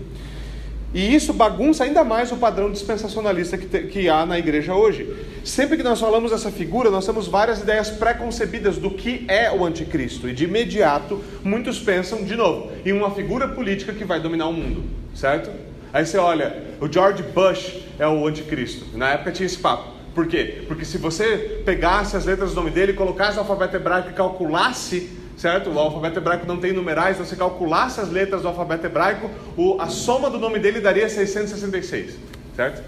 E 0.93 1.13
isso 1.13 1.33
bagunça 1.33 1.83
ainda 1.83 2.05
mais 2.05 2.31
o 2.31 2.37
padrão 2.37 2.71
dispensacionalista 2.71 3.59
que, 3.59 3.67
te, 3.67 3.83
que 3.89 4.09
há 4.09 4.25
na 4.25 4.39
igreja 4.39 4.75
hoje. 4.75 5.13
Sempre 5.43 5.77
que 5.77 5.83
nós 5.83 5.99
falamos 5.99 6.31
dessa 6.31 6.53
figura, 6.53 6.89
nós 6.89 7.05
temos 7.05 7.27
várias 7.27 7.61
ideias 7.61 7.91
pré-concebidas 7.91 8.77
do 8.77 8.91
que 8.91 9.25
é 9.27 9.51
o 9.51 9.65
anticristo. 9.65 10.29
E 10.29 10.33
de 10.33 10.45
imediato, 10.45 11.21
muitos 11.43 11.81
pensam, 11.81 12.23
de 12.23 12.37
novo, 12.37 12.71
em 12.87 12.93
uma 12.93 13.11
figura 13.11 13.49
política 13.49 13.93
que 13.93 14.05
vai 14.05 14.21
dominar 14.21 14.47
o 14.47 14.53
mundo, 14.53 14.85
certo? 15.17 15.51
Aí 15.95 16.05
você 16.05 16.19
olha, 16.19 16.63
o 16.81 16.93
George 16.93 17.23
Bush 17.23 17.81
é 18.01 18.07
o 18.07 18.27
anticristo. 18.27 18.85
Na 18.99 19.13
época 19.13 19.33
tinha 19.33 19.47
esse 19.47 19.57
papo. 19.57 19.95
Por 20.15 20.27
quê? 20.27 20.65
Porque 20.69 20.85
se 20.85 20.99
você 20.99 21.63
pegasse 21.65 22.17
as 22.17 22.27
letras 22.27 22.51
do 22.51 22.57
nome 22.57 22.71
dele, 22.71 22.93
colocasse 22.93 23.37
o 23.39 23.41
alfabeto 23.41 23.77
hebraico 23.77 24.11
e 24.11 24.13
calculasse 24.13 25.23
certo? 25.37 25.71
O 25.71 25.79
alfabeto 25.79 26.19
hebraico 26.19 26.47
não 26.47 26.57
tem 26.59 26.73
numerais, 26.73 27.19
você 27.19 27.37
calculasse 27.37 28.01
as 28.01 28.11
letras 28.11 28.43
do 28.43 28.49
alfabeto 28.49 28.87
hebraico, 28.87 29.31
o, 29.57 29.81
a 29.81 29.89
soma 29.89 30.31
do 30.31 30.39
nome 30.39 30.59
dele 30.59 30.81
daria 30.81 31.09
666, 31.09 32.17
certo? 32.55 32.83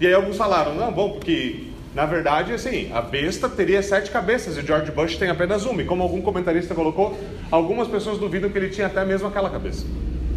E 0.00 0.06
aí 0.06 0.14
alguns 0.14 0.36
falaram, 0.36 0.74
não, 0.74 0.90
bom, 0.92 1.12
porque 1.12 1.68
na 1.94 2.06
verdade, 2.06 2.52
assim, 2.52 2.90
a 2.92 3.00
besta 3.00 3.48
teria 3.48 3.80
sete 3.82 4.10
cabeças 4.10 4.56
e 4.56 4.60
o 4.60 4.66
George 4.66 4.90
Bush 4.90 5.16
tem 5.16 5.30
apenas 5.30 5.64
uma. 5.64 5.80
E 5.80 5.84
como 5.84 6.02
algum 6.02 6.20
comentarista 6.20 6.74
colocou, 6.74 7.16
algumas 7.50 7.86
pessoas 7.86 8.18
duvidam 8.18 8.50
que 8.50 8.58
ele 8.58 8.70
tinha 8.70 8.88
até 8.88 9.04
mesmo 9.04 9.28
aquela 9.28 9.48
cabeça, 9.48 9.86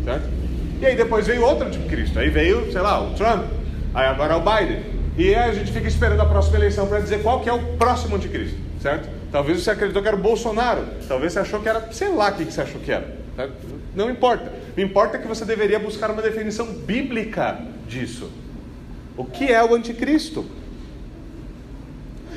certo? 0.05 0.46
E 0.79 0.85
aí 0.85 0.95
depois 0.95 1.25
veio 1.25 1.43
outro 1.43 1.69
tipo 1.69 1.83
de 1.83 1.89
Cristo, 1.89 2.19
aí 2.19 2.29
veio, 2.29 2.71
sei 2.71 2.81
lá, 2.81 3.01
o 3.01 3.13
Trump, 3.15 3.45
aí 3.93 4.05
agora 4.05 4.33
é 4.33 4.37
o 4.37 4.41
Biden. 4.41 4.83
E 5.17 5.33
aí 5.33 5.49
a 5.49 5.53
gente 5.53 5.71
fica 5.71 5.87
esperando 5.87 6.21
a 6.21 6.25
próxima 6.25 6.57
eleição 6.57 6.87
para 6.87 6.99
dizer 6.99 7.23
qual 7.23 7.41
que 7.41 7.49
é 7.49 7.53
o 7.53 7.59
próximo 7.77 8.15
anticristo, 8.15 8.57
certo? 8.81 9.09
Talvez 9.31 9.61
você 9.61 9.71
acreditou 9.71 10.01
que 10.01 10.07
era 10.07 10.17
o 10.17 10.19
Bolsonaro. 10.19 10.85
Talvez 11.07 11.33
você 11.33 11.39
achou 11.39 11.59
que 11.59 11.67
era, 11.67 11.91
sei 11.91 12.09
lá 12.09 12.29
o 12.29 12.33
que 12.33 12.45
você 12.45 12.61
achou 12.61 12.79
que 12.79 12.91
era. 12.91 13.17
Tá? 13.35 13.49
Não 13.95 14.09
importa. 14.09 14.53
O 14.75 14.79
importa 14.79 15.17
é 15.17 15.19
que 15.19 15.27
você 15.27 15.43
deveria 15.43 15.79
buscar 15.79 16.11
uma 16.11 16.21
definição 16.21 16.67
bíblica 16.67 17.59
disso. 17.87 18.31
O 19.17 19.25
que 19.25 19.51
é 19.51 19.63
o 19.63 19.73
anticristo? 19.73 20.45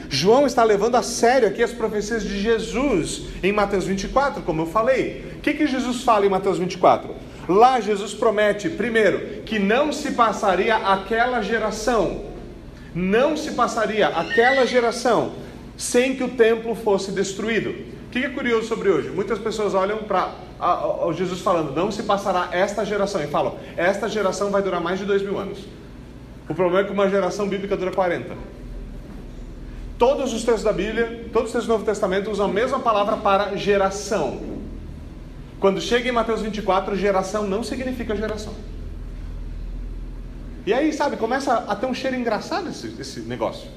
João 0.08 0.44
está 0.44 0.64
levando 0.64 0.96
a 0.96 1.02
sério 1.02 1.46
aqui 1.46 1.62
as 1.62 1.72
profecias 1.72 2.24
de 2.24 2.40
Jesus 2.40 3.26
em 3.42 3.52
Mateus 3.52 3.84
24, 3.84 4.42
como 4.42 4.62
eu 4.62 4.66
falei. 4.66 5.34
O 5.36 5.40
que, 5.40 5.54
que 5.54 5.66
Jesus 5.66 6.02
fala 6.02 6.26
em 6.26 6.28
Mateus 6.28 6.58
24? 6.58 7.14
Lá 7.50 7.80
Jesus 7.80 8.14
promete, 8.14 8.70
primeiro, 8.70 9.42
que 9.42 9.58
não 9.58 9.92
se 9.92 10.12
passaria 10.12 10.76
aquela 10.76 11.42
geração, 11.42 12.26
não 12.94 13.36
se 13.36 13.50
passaria 13.50 14.06
aquela 14.06 14.64
geração 14.64 15.32
sem 15.76 16.14
que 16.14 16.22
o 16.22 16.28
templo 16.28 16.76
fosse 16.76 17.10
destruído. 17.10 17.70
O 17.70 18.10
que 18.12 18.20
é 18.20 18.28
curioso 18.28 18.68
sobre 18.68 18.88
hoje? 18.88 19.08
Muitas 19.08 19.36
pessoas 19.40 19.74
olham 19.74 19.98
para 19.98 20.32
Jesus 21.12 21.40
falando, 21.40 21.74
não 21.74 21.90
se 21.90 22.04
passará 22.04 22.50
esta 22.52 22.84
geração, 22.84 23.20
e 23.20 23.26
falam, 23.26 23.58
esta 23.76 24.08
geração 24.08 24.50
vai 24.50 24.62
durar 24.62 24.80
mais 24.80 25.00
de 25.00 25.04
dois 25.04 25.20
mil 25.20 25.36
anos. 25.36 25.58
O 26.48 26.54
problema 26.54 26.82
é 26.82 26.84
que 26.84 26.92
uma 26.92 27.10
geração 27.10 27.48
bíblica 27.48 27.76
dura 27.76 27.90
40. 27.90 28.32
Todos 29.98 30.32
os 30.32 30.44
textos 30.44 30.62
da 30.62 30.72
Bíblia, 30.72 31.24
todos 31.32 31.48
os 31.48 31.52
textos 31.52 31.66
do 31.66 31.72
Novo 31.72 31.84
Testamento 31.84 32.30
usam 32.30 32.46
a 32.46 32.52
mesma 32.52 32.78
palavra 32.78 33.16
para 33.16 33.56
geração. 33.56 34.59
Quando 35.60 35.80
chega 35.80 36.08
em 36.08 36.12
Mateus 36.12 36.40
24, 36.40 36.96
geração 36.96 37.46
não 37.46 37.62
significa 37.62 38.16
geração. 38.16 38.54
E 40.66 40.72
aí, 40.72 40.92
sabe, 40.92 41.16
começa 41.16 41.54
a 41.54 41.76
ter 41.76 41.86
um 41.86 41.94
cheiro 41.94 42.16
engraçado 42.16 42.70
esse, 42.70 42.94
esse 42.98 43.20
negócio. 43.20 43.68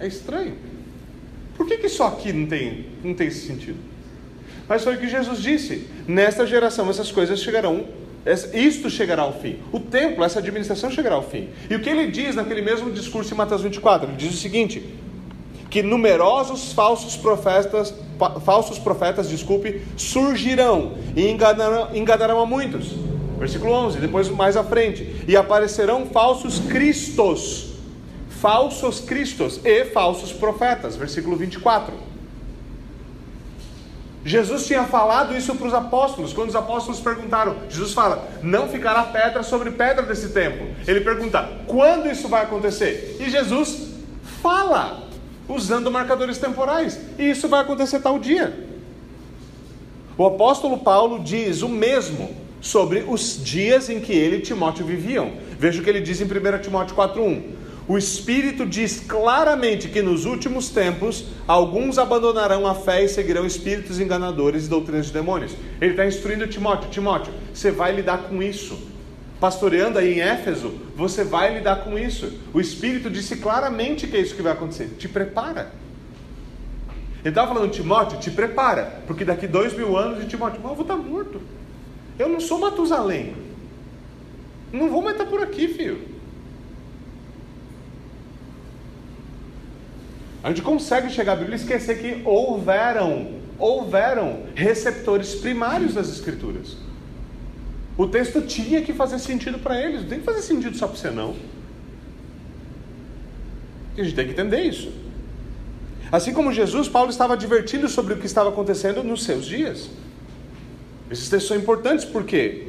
É 0.00 0.06
estranho. 0.06 0.56
Por 1.56 1.66
que, 1.66 1.78
que 1.78 1.88
só 1.88 2.08
aqui 2.08 2.32
não 2.32 2.46
tem, 2.46 2.86
não 3.02 3.14
tem 3.14 3.28
esse 3.28 3.46
sentido? 3.46 3.78
Mas 4.68 4.82
foi 4.82 4.96
o 4.96 4.98
que 4.98 5.08
Jesus 5.08 5.40
disse: 5.40 5.86
nesta 6.06 6.44
geração 6.44 6.90
essas 6.90 7.10
coisas 7.12 7.40
chegarão, 7.40 7.86
isto 8.52 8.90
chegará 8.90 9.22
ao 9.22 9.40
fim. 9.40 9.58
O 9.72 9.78
templo, 9.78 10.24
essa 10.24 10.40
administração 10.40 10.90
chegará 10.90 11.14
ao 11.14 11.22
fim. 11.22 11.48
E 11.70 11.74
o 11.76 11.80
que 11.80 11.88
ele 11.88 12.10
diz 12.10 12.34
naquele 12.34 12.62
mesmo 12.62 12.90
discurso 12.90 13.32
em 13.32 13.36
Mateus 13.36 13.62
24? 13.62 14.08
Ele 14.08 14.16
diz 14.16 14.34
o 14.34 14.36
seguinte: 14.36 14.84
que 15.76 15.82
numerosos 15.82 16.72
falsos 16.72 17.18
profetas, 17.18 17.92
falsos 18.46 18.78
profetas, 18.78 19.28
desculpe, 19.28 19.82
surgirão 19.94 20.94
e 21.14 21.28
enganarão, 21.28 21.94
enganarão 21.94 22.40
a 22.40 22.46
muitos. 22.46 22.94
Versículo 23.38 23.72
11, 23.72 23.98
depois 23.98 24.26
mais 24.30 24.56
à 24.56 24.64
frente, 24.64 25.22
e 25.28 25.36
aparecerão 25.36 26.06
falsos 26.06 26.60
cristos 26.60 27.74
falsos 28.40 29.00
cristos 29.00 29.60
e 29.64 29.84
falsos 29.86 30.32
profetas. 30.32 30.96
Versículo 30.96 31.36
24. 31.36 31.92
Jesus 34.24 34.66
tinha 34.66 34.84
falado 34.84 35.36
isso 35.36 35.54
para 35.56 35.66
os 35.66 35.74
apóstolos. 35.74 36.32
Quando 36.32 36.48
os 36.48 36.56
apóstolos 36.56 37.00
perguntaram, 37.00 37.54
Jesus 37.68 37.92
fala: 37.92 38.26
Não 38.42 38.66
ficará 38.66 39.02
pedra 39.02 39.42
sobre 39.42 39.72
pedra 39.72 40.06
desse 40.06 40.30
templo. 40.30 40.68
Ele 40.86 41.02
pergunta: 41.02 41.46
Quando 41.66 42.10
isso 42.10 42.28
vai 42.28 42.44
acontecer? 42.44 43.18
E 43.20 43.28
Jesus 43.28 43.90
fala, 44.42 45.05
usando 45.48 45.90
marcadores 45.90 46.38
temporais: 46.38 46.98
E 47.18 47.30
isso 47.30 47.48
vai 47.48 47.60
acontecer 47.60 48.00
tal 48.00 48.18
dia. 48.18 48.66
O 50.16 50.24
apóstolo 50.26 50.78
Paulo 50.78 51.22
diz 51.22 51.62
o 51.62 51.68
mesmo 51.68 52.30
sobre 52.60 53.04
os 53.06 53.42
dias 53.42 53.90
em 53.90 54.00
que 54.00 54.12
ele 54.12 54.36
e 54.36 54.40
Timóteo 54.40 54.84
viviam. 54.84 55.32
Veja 55.58 55.80
o 55.80 55.84
que 55.84 55.90
ele 55.90 56.00
diz 56.00 56.20
em 56.20 56.24
1 56.24 56.62
Timóteo 56.62 56.96
4,1 56.96 57.56
o 57.88 57.96
Espírito 57.96 58.66
diz 58.66 58.98
claramente 58.98 59.88
que 59.88 60.02
nos 60.02 60.24
últimos 60.24 60.70
tempos 60.70 61.26
alguns 61.46 61.98
abandonarão 61.98 62.66
a 62.66 62.74
fé 62.74 63.04
e 63.04 63.08
seguirão 63.08 63.46
espíritos 63.46 64.00
enganadores 64.00 64.66
e 64.66 64.68
doutrinas 64.68 65.06
de 65.06 65.12
demônios. 65.12 65.52
Ele 65.80 65.92
está 65.92 66.04
instruindo 66.04 66.48
Timóteo: 66.48 66.90
Timóteo, 66.90 67.32
você 67.54 67.70
vai 67.70 67.94
lidar 67.94 68.24
com 68.24 68.42
isso. 68.42 68.76
Pastoreando 69.38 69.98
aí 69.98 70.14
em 70.14 70.20
Éfeso, 70.20 70.74
você 70.96 71.22
vai 71.22 71.54
lidar 71.54 71.84
com 71.84 71.98
isso. 71.98 72.32
O 72.54 72.60
Espírito 72.60 73.10
disse 73.10 73.36
claramente 73.36 74.06
que 74.06 74.16
é 74.16 74.20
isso 74.20 74.34
que 74.34 74.42
vai 74.42 74.52
acontecer. 74.52 74.96
Te 74.98 75.08
prepara. 75.08 75.72
Ele 77.20 77.28
estava 77.30 77.52
falando, 77.52 77.70
Timóteo, 77.70 78.18
te 78.18 78.30
prepara, 78.30 79.02
porque 79.06 79.24
daqui 79.24 79.46
dois 79.46 79.76
mil 79.76 79.96
anos, 79.96 80.24
Timóteo, 80.26 80.60
eu 80.62 80.74
vou 80.74 80.82
estar 80.82 80.96
morto. 80.96 81.40
Eu 82.18 82.28
não 82.28 82.40
sou 82.40 82.58
Matusalém. 82.58 83.34
Não 84.72 84.88
vou 84.88 85.02
mais 85.02 85.16
estar 85.16 85.28
por 85.28 85.42
aqui, 85.42 85.68
filho. 85.68 86.00
A 90.42 90.48
gente 90.48 90.62
consegue 90.62 91.10
chegar 91.10 91.32
à 91.32 91.36
Bíblia 91.36 91.56
e 91.56 91.60
esquecer 91.60 91.98
que 91.98 92.22
houveram, 92.24 93.40
houveram 93.58 94.44
receptores 94.54 95.34
primários 95.34 95.94
das 95.94 96.08
Escrituras. 96.08 96.76
O 97.96 98.06
texto 98.06 98.42
tinha 98.42 98.82
que 98.82 98.92
fazer 98.92 99.18
sentido 99.18 99.58
para 99.58 99.80
eles, 99.80 100.02
não 100.02 100.08
tem 100.08 100.18
que 100.18 100.24
fazer 100.24 100.42
sentido 100.42 100.76
só 100.76 100.86
para 100.86 100.96
você 100.96 101.10
não. 101.10 101.34
A 103.96 104.02
gente 104.02 104.14
tem 104.14 104.26
que 104.26 104.32
entender 104.32 104.62
isso. 104.62 104.92
Assim 106.12 106.32
como 106.32 106.52
Jesus, 106.52 106.88
Paulo 106.88 107.10
estava 107.10 107.32
advertindo 107.32 107.88
sobre 107.88 108.14
o 108.14 108.18
que 108.18 108.26
estava 108.26 108.50
acontecendo 108.50 109.02
nos 109.02 109.24
seus 109.24 109.46
dias. 109.46 109.88
Esses 111.10 111.28
textos 111.28 111.48
são 111.48 111.56
importantes 111.56 112.04
porque 112.04 112.68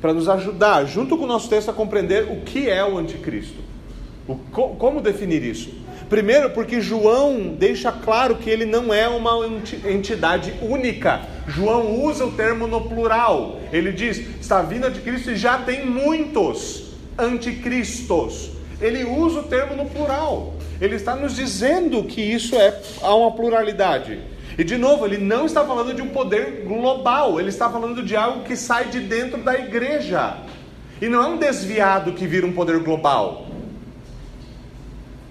para 0.00 0.14
nos 0.14 0.28
ajudar, 0.28 0.84
junto 0.86 1.16
com 1.18 1.24
o 1.24 1.26
nosso 1.26 1.48
texto, 1.48 1.68
a 1.70 1.74
compreender 1.74 2.30
o 2.30 2.40
que 2.40 2.68
é 2.68 2.84
o 2.84 2.96
anticristo. 2.96 3.60
O, 4.26 4.34
como 4.34 5.00
definir 5.00 5.42
isso? 5.42 5.70
Primeiro, 6.10 6.50
porque 6.50 6.80
João 6.80 7.54
deixa 7.56 7.92
claro 7.92 8.34
que 8.34 8.50
ele 8.50 8.66
não 8.66 8.92
é 8.92 9.06
uma 9.08 9.46
entidade 9.86 10.52
única. 10.60 11.20
João 11.46 12.02
usa 12.02 12.26
o 12.26 12.32
termo 12.32 12.66
no 12.66 12.80
plural. 12.80 13.60
Ele 13.72 13.92
diz: 13.92 14.18
está 14.40 14.60
vindo 14.60 14.86
anticristo 14.86 15.30
e 15.30 15.36
já 15.36 15.58
tem 15.58 15.86
muitos 15.86 16.94
anticristos. 17.16 18.50
Ele 18.80 19.04
usa 19.04 19.38
o 19.38 19.42
termo 19.44 19.76
no 19.76 19.88
plural. 19.88 20.54
Ele 20.80 20.96
está 20.96 21.14
nos 21.14 21.36
dizendo 21.36 22.02
que 22.02 22.20
isso 22.20 22.56
é 22.56 22.76
há 23.00 23.14
uma 23.14 23.30
pluralidade. 23.30 24.18
E 24.58 24.64
de 24.64 24.76
novo, 24.76 25.06
ele 25.06 25.18
não 25.18 25.46
está 25.46 25.64
falando 25.64 25.94
de 25.94 26.02
um 26.02 26.08
poder 26.08 26.64
global, 26.66 27.38
ele 27.38 27.50
está 27.50 27.70
falando 27.70 28.02
de 28.02 28.16
algo 28.16 28.42
que 28.42 28.56
sai 28.56 28.86
de 28.86 28.98
dentro 28.98 29.40
da 29.44 29.56
igreja. 29.56 30.38
E 31.00 31.08
não 31.08 31.22
é 31.22 31.28
um 31.28 31.36
desviado 31.36 32.14
que 32.14 32.26
vira 32.26 32.44
um 32.44 32.52
poder 32.52 32.80
global. 32.80 33.46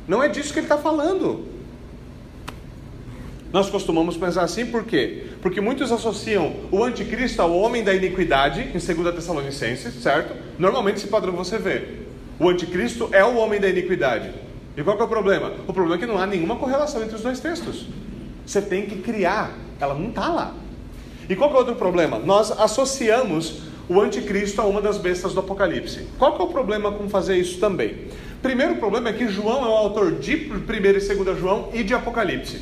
Não 0.09 0.23
é 0.23 0.27
disso 0.27 0.51
que 0.51 0.57
ele 0.57 0.65
está 0.65 0.79
falando. 0.79 1.45
Nós 3.53 3.69
costumamos 3.69 4.17
pensar 4.17 4.41
assim 4.41 4.65
por 4.65 4.83
quê? 4.83 5.27
Porque 5.39 5.61
muitos 5.61 5.91
associam 5.91 6.51
o 6.71 6.83
anticristo 6.83 7.43
ao 7.43 7.55
homem 7.55 7.83
da 7.83 7.93
iniquidade, 7.93 8.61
em 8.61 8.71
2 8.71 9.15
Tessalonicenses, 9.15 9.93
certo? 10.01 10.35
Normalmente 10.57 10.97
esse 10.97 11.07
padrão 11.07 11.33
você 11.33 11.59
vê. 11.59 11.83
O 12.39 12.49
anticristo 12.49 13.09
é 13.11 13.23
o 13.23 13.37
homem 13.37 13.59
da 13.59 13.69
iniquidade. 13.69 14.31
E 14.75 14.83
qual 14.83 14.97
é 14.97 15.03
o 15.03 15.07
problema? 15.07 15.53
O 15.67 15.73
problema 15.73 15.97
é 15.97 15.99
que 15.99 16.11
não 16.11 16.17
há 16.17 16.25
nenhuma 16.25 16.55
correlação 16.55 17.03
entre 17.03 17.15
os 17.15 17.21
dois 17.21 17.39
textos. 17.39 17.85
Você 18.43 18.63
tem 18.63 18.87
que 18.87 19.03
criar, 19.03 19.51
ela 19.79 19.93
não 19.93 20.09
está 20.09 20.27
lá. 20.29 20.55
E 21.29 21.35
qual 21.35 21.51
é 21.51 21.53
o 21.53 21.57
outro 21.57 21.75
problema? 21.75 22.17
Nós 22.17 22.51
associamos 22.51 23.61
o 23.87 24.01
anticristo 24.01 24.59
a 24.59 24.65
uma 24.65 24.81
das 24.81 24.97
bestas 24.97 25.35
do 25.35 25.39
Apocalipse. 25.39 26.07
Qual 26.17 26.35
é 26.35 26.41
o 26.41 26.47
problema 26.47 26.91
com 26.91 27.07
fazer 27.09 27.37
isso 27.37 27.59
também? 27.59 28.07
Primeiro 28.41 28.77
problema 28.77 29.09
é 29.09 29.13
que 29.13 29.27
João 29.27 29.65
é 29.65 29.67
o 29.67 29.73
autor 29.73 30.13
de 30.13 30.49
1 30.51 30.73
e 30.73 30.93
2 30.93 31.37
João 31.37 31.69
e 31.73 31.83
de 31.83 31.93
Apocalipse. 31.93 32.61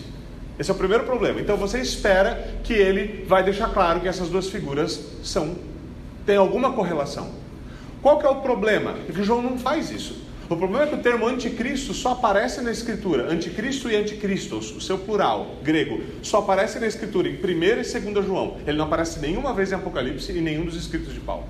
Esse 0.57 0.71
é 0.71 0.73
o 0.73 0.77
primeiro 0.77 1.03
problema. 1.03 1.39
Então 1.39 1.55
você 1.55 1.79
espera 1.79 2.55
que 2.63 2.73
ele 2.73 3.23
vai 3.27 3.43
deixar 3.43 3.69
claro 3.69 3.99
que 3.99 4.07
essas 4.07 4.27
duas 4.27 4.49
figuras 4.49 4.99
são 5.23 5.55
têm 6.25 6.35
alguma 6.35 6.73
correlação. 6.73 7.29
Qual 8.01 8.17
que 8.17 8.25
é 8.25 8.29
o 8.29 8.41
problema? 8.41 8.95
É 9.07 9.11
que 9.11 9.23
João 9.23 9.41
não 9.41 9.57
faz 9.57 9.91
isso. 9.91 10.25
O 10.49 10.55
problema 10.55 10.85
é 10.85 10.87
que 10.87 10.95
o 10.95 10.99
termo 10.99 11.27
anticristo 11.27 11.93
só 11.93 12.13
aparece 12.13 12.61
na 12.61 12.71
escritura. 12.71 13.31
Anticristo 13.31 13.89
e 13.89 13.95
anticristos, 13.95 14.75
o 14.75 14.81
seu 14.81 14.97
plural 14.97 15.57
grego, 15.61 16.01
só 16.23 16.39
aparece 16.39 16.79
na 16.79 16.87
escritura 16.87 17.27
em 17.27 17.35
1 17.35 17.37
e 17.37 18.11
2 18.13 18.25
João. 18.25 18.57
Ele 18.65 18.77
não 18.77 18.85
aparece 18.85 19.19
nenhuma 19.19 19.53
vez 19.53 19.71
em 19.71 19.75
Apocalipse 19.75 20.31
e 20.31 20.41
nenhum 20.41 20.65
dos 20.65 20.75
escritos 20.75 21.13
de 21.13 21.19
Paulo. 21.19 21.45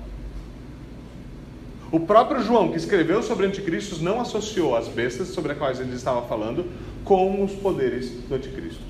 O 1.90 2.00
próprio 2.00 2.42
João, 2.42 2.70
que 2.70 2.76
escreveu 2.76 3.22
sobre 3.22 3.46
anticristos, 3.46 4.00
não 4.00 4.20
associou 4.20 4.76
as 4.76 4.88
bestas 4.88 5.28
sobre 5.28 5.52
as 5.52 5.58
quais 5.58 5.80
ele 5.80 5.94
estava 5.94 6.22
falando 6.22 6.66
com 7.04 7.42
os 7.42 7.52
poderes 7.52 8.10
do 8.28 8.34
anticristo. 8.34 8.82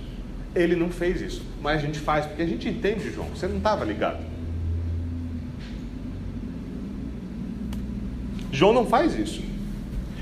Ele 0.55 0.75
não 0.75 0.91
fez 0.91 1.21
isso, 1.21 1.43
mas 1.63 1.79
a 1.79 1.87
gente 1.87 2.01
faz, 2.01 2.27
porque 2.27 2.43
a 2.43 2.47
gente 2.47 2.69
entende, 2.69 3.13
João, 3.13 3.29
você 3.29 3.47
não 3.47 3.59
estava 3.59 3.85
ligado. 3.85 4.19
João 8.51 8.73
não 8.73 8.87
faz 8.87 9.17
isso. 9.17 9.43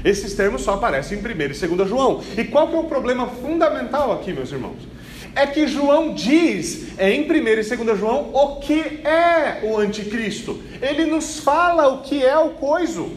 Esses 0.04 0.34
termos 0.34 0.62
só 0.62 0.74
aparecem 0.74 1.18
em 1.18 1.22
1 1.22 1.30
e 1.30 1.48
2 1.76 1.88
João. 1.88 2.22
E 2.36 2.44
qual 2.44 2.68
que 2.68 2.74
é 2.74 2.78
o 2.78 2.84
problema 2.84 3.26
fundamental 3.26 4.12
aqui, 4.12 4.32
meus 4.32 4.52
irmãos? 4.52 4.95
É 5.36 5.46
que 5.46 5.66
João 5.66 6.14
diz 6.14 6.98
em 6.98 7.30
1 7.30 7.34
e 7.34 7.76
2 7.76 7.98
João 7.98 8.30
o 8.32 8.56
que 8.56 8.80
é 9.06 9.60
o 9.62 9.76
anticristo. 9.76 10.62
Ele 10.80 11.04
nos 11.04 11.40
fala 11.40 11.88
o 11.88 12.00
que 12.00 12.24
é 12.24 12.38
o 12.38 12.52
coiso. 12.52 13.12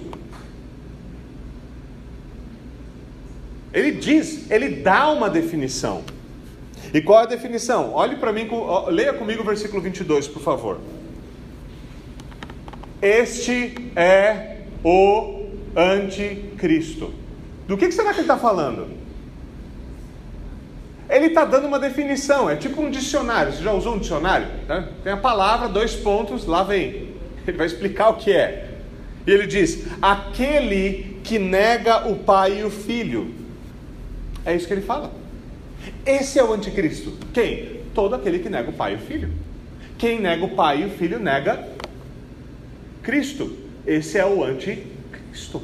Ele 3.74 3.92
diz, 3.92 4.52
ele 4.52 4.82
dá 4.82 5.10
uma 5.10 5.30
definição. 5.30 6.04
E 6.94 7.02
qual 7.02 7.22
é 7.22 7.24
a 7.24 7.26
definição? 7.26 7.94
Olhe 7.94 8.18
para 8.18 8.34
mim, 8.34 8.50
leia 8.90 9.14
comigo 9.14 9.42
o 9.42 9.46
versículo 9.46 9.82
22, 9.82 10.28
por 10.28 10.42
favor. 10.42 10.80
Este 13.02 13.92
é 13.96 14.58
o 14.84 15.46
anticristo. 15.74 17.14
Do 17.66 17.78
que, 17.78 17.88
que 17.88 17.94
será 17.94 18.10
que 18.10 18.16
ele 18.16 18.22
está 18.24 18.38
falando? 18.38 18.90
Ele 21.10 21.26
está 21.28 21.43
dando 21.43 21.65
uma 21.65 21.80
definição, 21.80 22.50
é 22.50 22.56
tipo 22.56 22.82
um 22.82 22.91
dicionário. 22.91 23.52
Você 23.52 23.63
já 23.63 23.74
usou 23.74 23.95
um 23.95 24.00
dicionário? 24.00 24.48
Tá? 24.67 24.88
Tem 25.04 25.12
a 25.12 25.17
palavra, 25.17 25.67
dois 25.67 25.95
pontos, 25.95 26.45
lá 26.45 26.62
vem. 26.62 27.10
Ele 27.48 27.58
vai 27.58 27.65
explicar 27.65 28.10
o 28.10 28.17
que 28.17 28.32
é. 28.32 28.69
E 29.26 29.32
ele 29.32 29.48
diz: 29.48 29.88
aquele 30.02 31.19
que 31.24 31.39
nega 31.39 32.08
o 32.08 32.15
pai 32.17 32.60
e 32.60 32.63
o 32.63 32.69
filho. 32.69 33.34
É 34.45 34.56
isso 34.56 34.67
que 34.67 34.74
ele 34.74 34.82
fala. 34.82 35.12
Esse 36.06 36.38
é 36.38 36.43
o 36.43 36.54
anticristo. 36.54 37.17
Quem? 37.34 37.82
Todo 37.93 38.13
aquele 38.13 38.39
que 38.39 38.50
nega 38.50 38.69
o 38.69 38.74
pai 38.74 38.93
e 38.93 38.95
o 38.95 39.00
filho. 39.00 39.32
Quem 39.98 40.19
nega 40.19 40.45
o 40.45 40.56
pai 40.56 40.84
e 40.84 40.86
o 40.86 40.89
filho 40.91 41.19
nega 41.19 41.67
Cristo. 43.02 43.58
Esse 43.86 44.17
é 44.17 44.26
o 44.26 44.43
anticristo. 44.43 45.62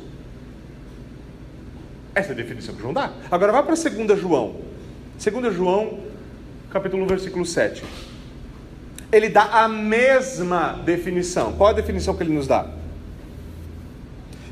Essa 2.15 2.29
é 2.29 2.31
a 2.31 2.36
definição 2.36 2.73
que 2.73 2.81
João 2.81 2.93
dá. 2.93 3.12
Agora 3.29 3.51
vai 3.51 3.63
para 3.63 3.75
2 3.75 4.19
João. 4.19 4.55
2 5.17 5.54
João, 5.54 5.99
capítulo 6.69 7.04
1, 7.04 7.08
versículo 7.08 7.45
7. 7.45 7.84
Ele 9.12 9.30
dá 9.30 9.63
a 9.63 9.67
mesma 9.67 10.82
definição. 10.84 11.54
Qual 11.54 11.69
a 11.69 11.73
definição 11.73 12.15
que 12.15 12.23
ele 12.23 12.34
nos 12.34 12.47
dá? 12.47 12.67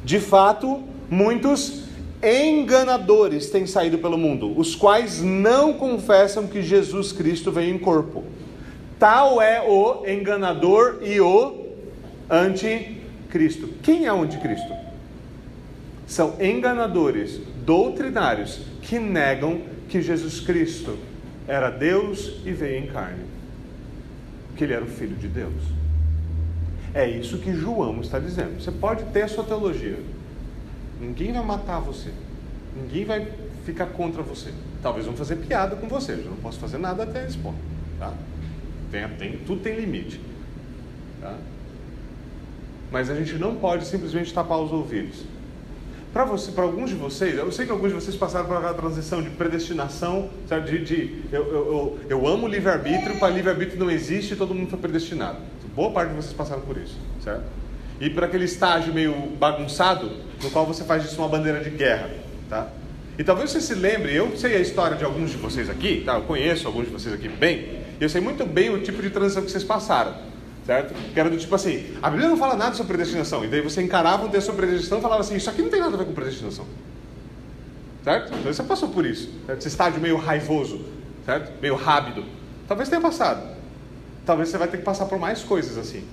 De 0.05 0.19
fato, 0.19 0.83
muitos 1.09 1.83
enganadores 2.23 3.49
têm 3.49 3.67
saído 3.67 3.97
pelo 3.97 4.17
mundo, 4.17 4.57
os 4.57 4.75
quais 4.75 5.21
não 5.21 5.73
confessam 5.73 6.47
que 6.47 6.61
Jesus 6.61 7.11
Cristo 7.11 7.51
veio 7.51 7.75
em 7.75 7.77
corpo. 7.77 8.23
Tal 8.97 9.41
é 9.41 9.61
o 9.61 10.05
enganador 10.07 10.99
e 11.01 11.19
o 11.19 11.65
anticristo. 12.29 13.67
Quem 13.81 14.05
é 14.05 14.13
o 14.13 14.21
anticristo? 14.21 14.73
São 16.07 16.35
enganadores 16.39 17.41
doutrinários 17.65 18.61
que 18.81 18.99
negam 18.99 19.61
que 19.93 20.01
Jesus 20.01 20.39
Cristo 20.39 20.97
era 21.47 21.69
Deus 21.69 22.41
e 22.43 22.51
veio 22.51 22.83
em 22.83 22.87
carne, 22.87 23.25
que 24.57 24.63
ele 24.63 24.73
era 24.73 24.83
o 24.83 24.87
Filho 24.87 25.15
de 25.15 25.27
Deus. 25.27 25.53
É 26.95 27.07
isso 27.07 27.37
que 27.37 27.53
João 27.53 28.01
está 28.01 28.17
dizendo. 28.17 28.59
Você 28.59 28.71
pode 28.71 29.03
ter 29.11 29.21
a 29.21 29.27
sua 29.27 29.43
teologia, 29.43 29.99
Ninguém 30.99 31.31
vai 31.31 31.45
matar 31.45 31.79
você. 31.79 32.09
Ninguém 32.75 33.05
vai 33.05 33.31
ficar 33.65 33.85
contra 33.87 34.23
você. 34.23 34.51
Talvez 34.81 35.05
vão 35.05 35.15
fazer 35.15 35.35
piada 35.35 35.75
com 35.75 35.87
você. 35.87 36.13
Eu 36.13 36.31
não 36.31 36.37
posso 36.37 36.57
fazer 36.57 36.79
nada 36.79 37.03
até 37.03 37.27
esse 37.27 37.37
ponto. 37.37 37.59
Tá? 37.99 38.13
Tem, 38.89 39.07
tem, 39.09 39.37
tudo 39.45 39.61
tem 39.61 39.75
limite. 39.75 40.19
Tá? 41.21 41.37
Mas 42.91 43.11
a 43.11 43.15
gente 43.15 43.35
não 43.35 43.57
pode 43.57 43.85
simplesmente 43.85 44.33
tapar 44.33 44.59
os 44.59 44.71
ouvidos. 44.71 45.23
Para 46.13 46.25
você, 46.25 46.51
para 46.51 46.63
alguns 46.63 46.91
de 46.91 46.95
vocês, 46.95 47.35
eu 47.35 47.51
sei 47.51 47.65
que 47.65 47.71
alguns 47.71 47.87
de 47.87 47.95
vocês 47.95 48.15
passaram 48.15 48.45
por 48.45 48.55
aquela 48.55 48.75
transição 48.75 49.19
de 49.19 49.31
predestinação, 49.31 50.29
certo? 50.47 50.69
de, 50.69 50.85
de 50.85 51.23
eu, 51.31 51.43
eu, 51.43 51.53
eu, 51.53 51.99
eu 52.07 52.27
amo 52.27 52.47
livre-arbítrio, 52.47 53.17
para 53.17 53.29
livre-arbítrio 53.29 53.79
não 53.79 53.89
existe 53.89 54.35
e 54.35 54.37
todo 54.37 54.53
mundo 54.53 54.69
foi 54.69 54.77
predestinado. 54.77 55.39
Boa 55.75 55.89
parte 55.89 56.09
de 56.09 56.15
vocês 56.17 56.33
passaram 56.33 56.61
por 56.61 56.77
isso, 56.77 56.95
certo? 57.23 57.45
E 57.99 58.11
para 58.11 58.27
aquele 58.27 58.45
estágio 58.45 58.93
meio 58.93 59.15
bagunçado, 59.39 60.11
no 60.43 60.51
qual 60.51 60.67
você 60.67 60.83
faz 60.83 61.01
disso 61.01 61.19
uma 61.19 61.27
bandeira 61.27 61.63
de 61.63 61.71
guerra, 61.71 62.11
tá? 62.47 62.67
E 63.17 63.23
talvez 63.23 63.49
você 63.49 63.59
se 63.59 63.73
lembre, 63.73 64.13
eu 64.15 64.37
sei 64.37 64.55
a 64.55 64.59
história 64.59 64.95
de 64.95 65.03
alguns 65.03 65.31
de 65.31 65.37
vocês 65.37 65.67
aqui, 65.67 66.03
tá? 66.05 66.13
Eu 66.13 66.23
conheço 66.23 66.67
alguns 66.67 66.85
de 66.85 66.91
vocês 66.91 67.15
aqui 67.15 67.27
bem, 67.27 67.79
eu 67.99 68.07
sei 68.07 68.21
muito 68.21 68.45
bem 68.45 68.69
o 68.69 68.83
tipo 68.83 69.01
de 69.01 69.09
transição 69.09 69.43
que 69.43 69.49
vocês 69.49 69.63
passaram, 69.63 70.13
certo? 70.65 70.93
Que 71.13 71.19
era 71.19 71.29
do 71.29 71.37
tipo 71.37 71.53
assim, 71.53 71.95
a 72.01 72.09
Bíblia 72.09 72.29
não 72.29 72.37
fala 72.37 72.55
nada 72.55 72.75
sobre 72.75 72.93
predestinação, 72.93 73.43
e 73.43 73.47
daí 73.47 73.61
você 73.61 73.81
encarava 73.81 74.25
um 74.25 74.29
texto 74.29 74.47
sobre 74.47 74.65
predestinação 74.65 74.99
e 74.99 75.01
falava 75.01 75.21
assim, 75.21 75.35
isso 75.35 75.49
aqui 75.49 75.61
não 75.61 75.69
tem 75.69 75.79
nada 75.79 75.95
a 75.95 75.97
ver 75.97 76.05
com 76.05 76.13
predestinação. 76.13 76.65
Certo? 78.03 78.33
Então 78.33 78.53
você 78.53 78.63
passou 78.63 78.89
por 78.89 79.05
isso, 79.05 79.31
certo? 79.45 79.59
esse 79.59 79.67
estágio 79.69 80.01
meio 80.01 80.17
raivoso, 80.17 80.81
certo? 81.25 81.53
Meio 81.61 81.75
rápido. 81.75 82.25
Talvez 82.67 82.89
tenha 82.89 83.01
passado. 83.01 83.55
Talvez 84.25 84.49
você 84.49 84.57
vai 84.57 84.67
ter 84.67 84.77
que 84.77 84.83
passar 84.83 85.05
por 85.05 85.19
mais 85.19 85.41
coisas 85.41 85.77
assim. 85.77 86.03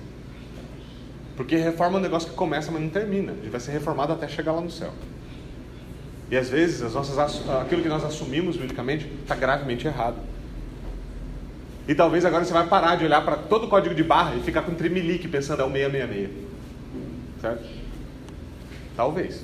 Porque 1.35 1.55
reforma 1.55 1.97
é 1.97 1.99
um 1.99 2.03
negócio 2.03 2.29
que 2.29 2.35
começa, 2.35 2.71
mas 2.71 2.81
não 2.81 2.89
termina. 2.89 3.33
Gente 3.33 3.49
vai 3.49 3.59
ser 3.59 3.71
reformado 3.71 4.13
até 4.13 4.27
chegar 4.27 4.51
lá 4.51 4.61
no 4.61 4.69
céu. 4.69 4.91
E 6.29 6.37
às 6.37 6.49
vezes 6.49 6.81
as 6.81 6.93
nossas, 6.93 7.17
aquilo 7.49 7.81
que 7.81 7.89
nós 7.89 8.03
assumimos 8.03 8.55
biblicamente 8.55 9.09
está 9.21 9.35
gravemente 9.35 9.87
errado. 9.87 10.17
E 11.91 11.93
talvez 11.93 12.23
agora 12.23 12.45
você 12.45 12.53
vai 12.53 12.65
parar 12.67 12.95
de 12.95 13.03
olhar 13.03 13.21
para 13.25 13.35
todo 13.35 13.65
o 13.65 13.67
código 13.67 13.93
de 13.93 14.01
barra 14.01 14.33
e 14.35 14.39
ficar 14.39 14.61
com 14.61 14.73
trimelique 14.73 15.27
pensando 15.27 15.61
é 15.61 15.65
o 15.65 15.69
666. 15.69 16.29
Certo? 17.41 17.69
Talvez. 18.95 19.43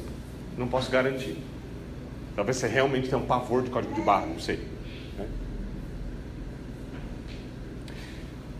Não 0.58 0.66
posso 0.66 0.90
garantir. 0.90 1.36
Talvez 2.38 2.56
você 2.56 2.68
realmente 2.68 3.10
tenha 3.10 3.22
um 3.22 3.26
pavor 3.26 3.64
de 3.64 3.70
código 3.70 3.94
de 3.94 4.00
barra, 4.00 4.28
não 4.28 4.40
sei. 4.40 4.62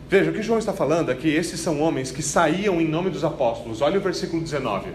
Veja, 0.10 0.32
o 0.32 0.34
que 0.34 0.44
João 0.44 0.60
está 0.60 0.74
falando 0.74 1.10
é 1.10 1.16
que 1.16 1.30
esses 1.30 1.58
são 1.58 1.80
homens 1.80 2.12
que 2.12 2.22
saíam 2.22 2.82
em 2.82 2.88
nome 2.90 3.10
dos 3.10 3.24
apóstolos. 3.24 3.82
Olha 3.82 4.00
o 4.00 4.02
versículo 4.02 4.42
19. 4.42 4.92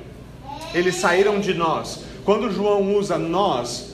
Eles 0.75 0.97
saíram 0.97 1.41
de 1.41 1.55
nós. 1.55 2.05
Quando 2.27 2.53
João 2.53 2.95
usa 2.95 3.17
nós, 3.17 3.92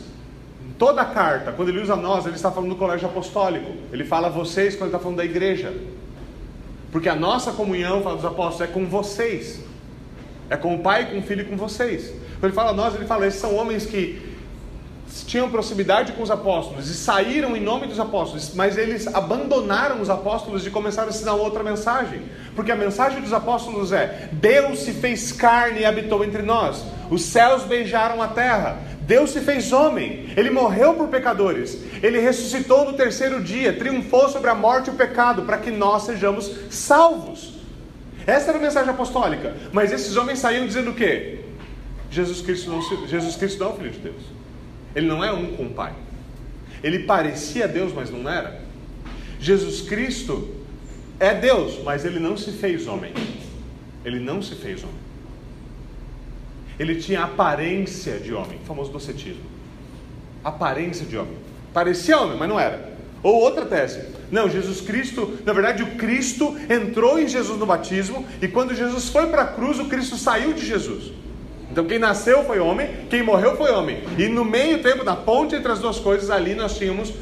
toda 0.79 1.03
a 1.03 1.05
carta, 1.05 1.53
quando 1.53 1.71
ele 1.71 1.81
usa 1.81 1.97
nós, 1.97 2.25
ele 2.25 2.37
está 2.37 2.51
falando 2.51 2.71
do 2.71 2.77
colégio 2.77 3.09
apostólico. 3.09 3.73
Ele 3.93 4.05
fala 4.05 4.31
vocês 4.31 4.75
quando 4.75 4.89
ele 4.89 4.91
está 4.91 4.99
falando 4.99 5.19
da 5.19 5.25
igreja. 5.25 5.75
Porque 6.93 7.09
a 7.09 7.15
nossa 7.15 7.53
comunhão, 7.53 8.03
fala 8.03 8.17
dos 8.17 8.25
apóstolos, 8.25 8.71
é 8.71 8.73
com 8.73 8.87
vocês. 8.87 9.61
É 10.49 10.57
com 10.57 10.75
o 10.75 10.79
Pai, 10.79 11.11
com 11.11 11.19
o 11.19 11.23
Filho 11.23 11.43
e 11.43 11.45
com 11.45 11.57
vocês. 11.57 12.13
Quando 12.39 12.45
ele 12.45 12.53
fala 12.53 12.73
nós, 12.73 12.95
ele 12.95 13.05
fala, 13.05 13.27
esses 13.27 13.41
são 13.41 13.55
homens 13.55 13.85
que 13.85 14.29
tinham 15.27 15.51
proximidade 15.51 16.13
com 16.13 16.23
os 16.23 16.31
apóstolos 16.31 16.89
e 16.89 16.95
saíram 16.95 17.57
em 17.57 17.61
nome 17.61 17.87
dos 17.87 17.99
apóstolos, 17.99 18.55
mas 18.55 18.77
eles 18.77 19.07
abandonaram 19.07 20.01
os 20.01 20.11
apóstolos 20.11 20.67
e 20.67 20.71
começaram 20.71 21.09
a 21.09 21.11
ensinar 21.11 21.35
outra 21.35 21.63
mensagem. 21.63 22.23
Porque 22.55 22.71
a 22.71 22.77
mensagem 22.77 23.21
dos 23.21 23.33
apóstolos 23.33 23.93
é: 23.93 24.29
Deus 24.33 24.81
se 24.81 24.93
fez 24.93 25.33
carne 25.33 25.81
e 25.81 25.85
habitou 25.85 26.25
entre 26.25 26.43
nós, 26.43 26.85
os 27.11 27.23
céus 27.23 27.65
beijaram 27.65 28.23
a 28.23 28.29
terra, 28.29 28.79
Deus 29.09 29.31
se 29.31 29.41
fez 29.41 29.73
homem, 29.73 30.29
ele 30.37 30.51
morreu 30.51 30.93
por 30.93 31.09
pecadores, 31.09 31.83
ele 32.03 32.21
ressuscitou 32.21 32.85
no 32.85 32.93
terceiro 32.93 33.43
dia, 33.43 33.73
triunfou 33.73 34.29
sobre 34.29 34.51
a 34.51 34.55
morte 34.55 34.89
e 34.89 34.91
o 34.91 34.97
pecado, 34.97 35.45
para 35.45 35.57
que 35.57 35.71
nós 35.71 36.03
sejamos 36.03 36.55
salvos. 36.69 37.55
Essa 38.27 38.51
era 38.51 38.59
a 38.59 38.61
mensagem 38.61 38.91
apostólica. 38.91 39.57
Mas 39.73 39.93
esses 39.93 40.15
homens 40.19 40.41
saíram 40.41 40.67
dizendo 40.67 40.91
o 40.91 40.95
quê? 40.95 41.39
Jesus 42.11 42.43
Cristo 42.43 42.69
não, 42.69 43.07
Jesus 43.07 43.35
Cristo 43.37 43.59
não 43.61 43.69
é 43.69 43.73
o 43.73 43.77
Filho 43.77 43.91
de 43.93 43.99
Deus. 43.99 44.23
Ele 44.95 45.07
não 45.07 45.25
é 45.25 45.33
um 45.33 45.57
com 45.57 45.65
o 45.65 45.71
Pai. 45.71 45.95
Ele 46.83 46.99
parecia 47.05 47.67
Deus, 47.67 47.95
mas 47.95 48.11
não 48.11 48.29
era. 48.29 48.61
Jesus 49.41 49.81
Cristo 49.89 50.55
é 51.19 51.33
Deus, 51.33 51.83
mas 51.83 52.05
ele 52.05 52.19
não 52.19 52.37
se 52.37 52.53
fez 52.53 52.87
homem. 52.87 53.15
Ele 54.05 54.21
não 54.21 54.43
se 54.43 54.55
fez 54.55 54.85
homem. 54.85 55.08
Ele 56.79 56.97
tinha 56.97 57.25
aparência 57.25 58.19
de 58.19 58.33
homem, 58.33 58.59
famoso 58.67 58.91
docetismo. 58.91 59.43
Aparência 60.45 61.05
de 61.05 61.17
homem. 61.17 61.37
Parecia 61.73 62.19
homem, 62.19 62.37
mas 62.39 62.49
não 62.49 62.59
era. 62.59 62.97
Ou 63.23 63.35
outra 63.35 63.67
tese. 63.67 64.01
Não, 64.31 64.49
Jesus 64.49 64.81
Cristo, 64.81 65.39
na 65.45 65.53
verdade, 65.53 65.83
o 65.83 65.97
Cristo 65.97 66.57
entrou 66.71 67.19
em 67.19 67.27
Jesus 67.27 67.59
no 67.59 67.67
batismo 67.67 68.25
e 68.41 68.47
quando 68.47 68.75
Jesus 68.75 69.09
foi 69.09 69.27
para 69.27 69.43
a 69.43 69.47
cruz, 69.47 69.79
o 69.79 69.87
Cristo 69.87 70.17
saiu 70.17 70.53
de 70.53 70.65
Jesus. 70.65 71.13
Então, 71.71 71.85
quem 71.85 71.99
nasceu 71.99 72.45
foi 72.45 72.59
homem, 72.59 72.89
quem 73.11 73.23
morreu 73.23 73.57
foi 73.57 73.71
homem. 73.73 74.03
E 74.17 74.29
no 74.29 74.45
meio 74.45 74.83
tempo, 74.83 75.05
na 75.05 75.17
ponte 75.17 75.55
entre 75.55 75.71
as 75.71 75.81
duas 75.81 75.99
coisas, 75.99 76.31
ali 76.31 76.55
nós 76.55 76.79
tínhamos 76.79 77.13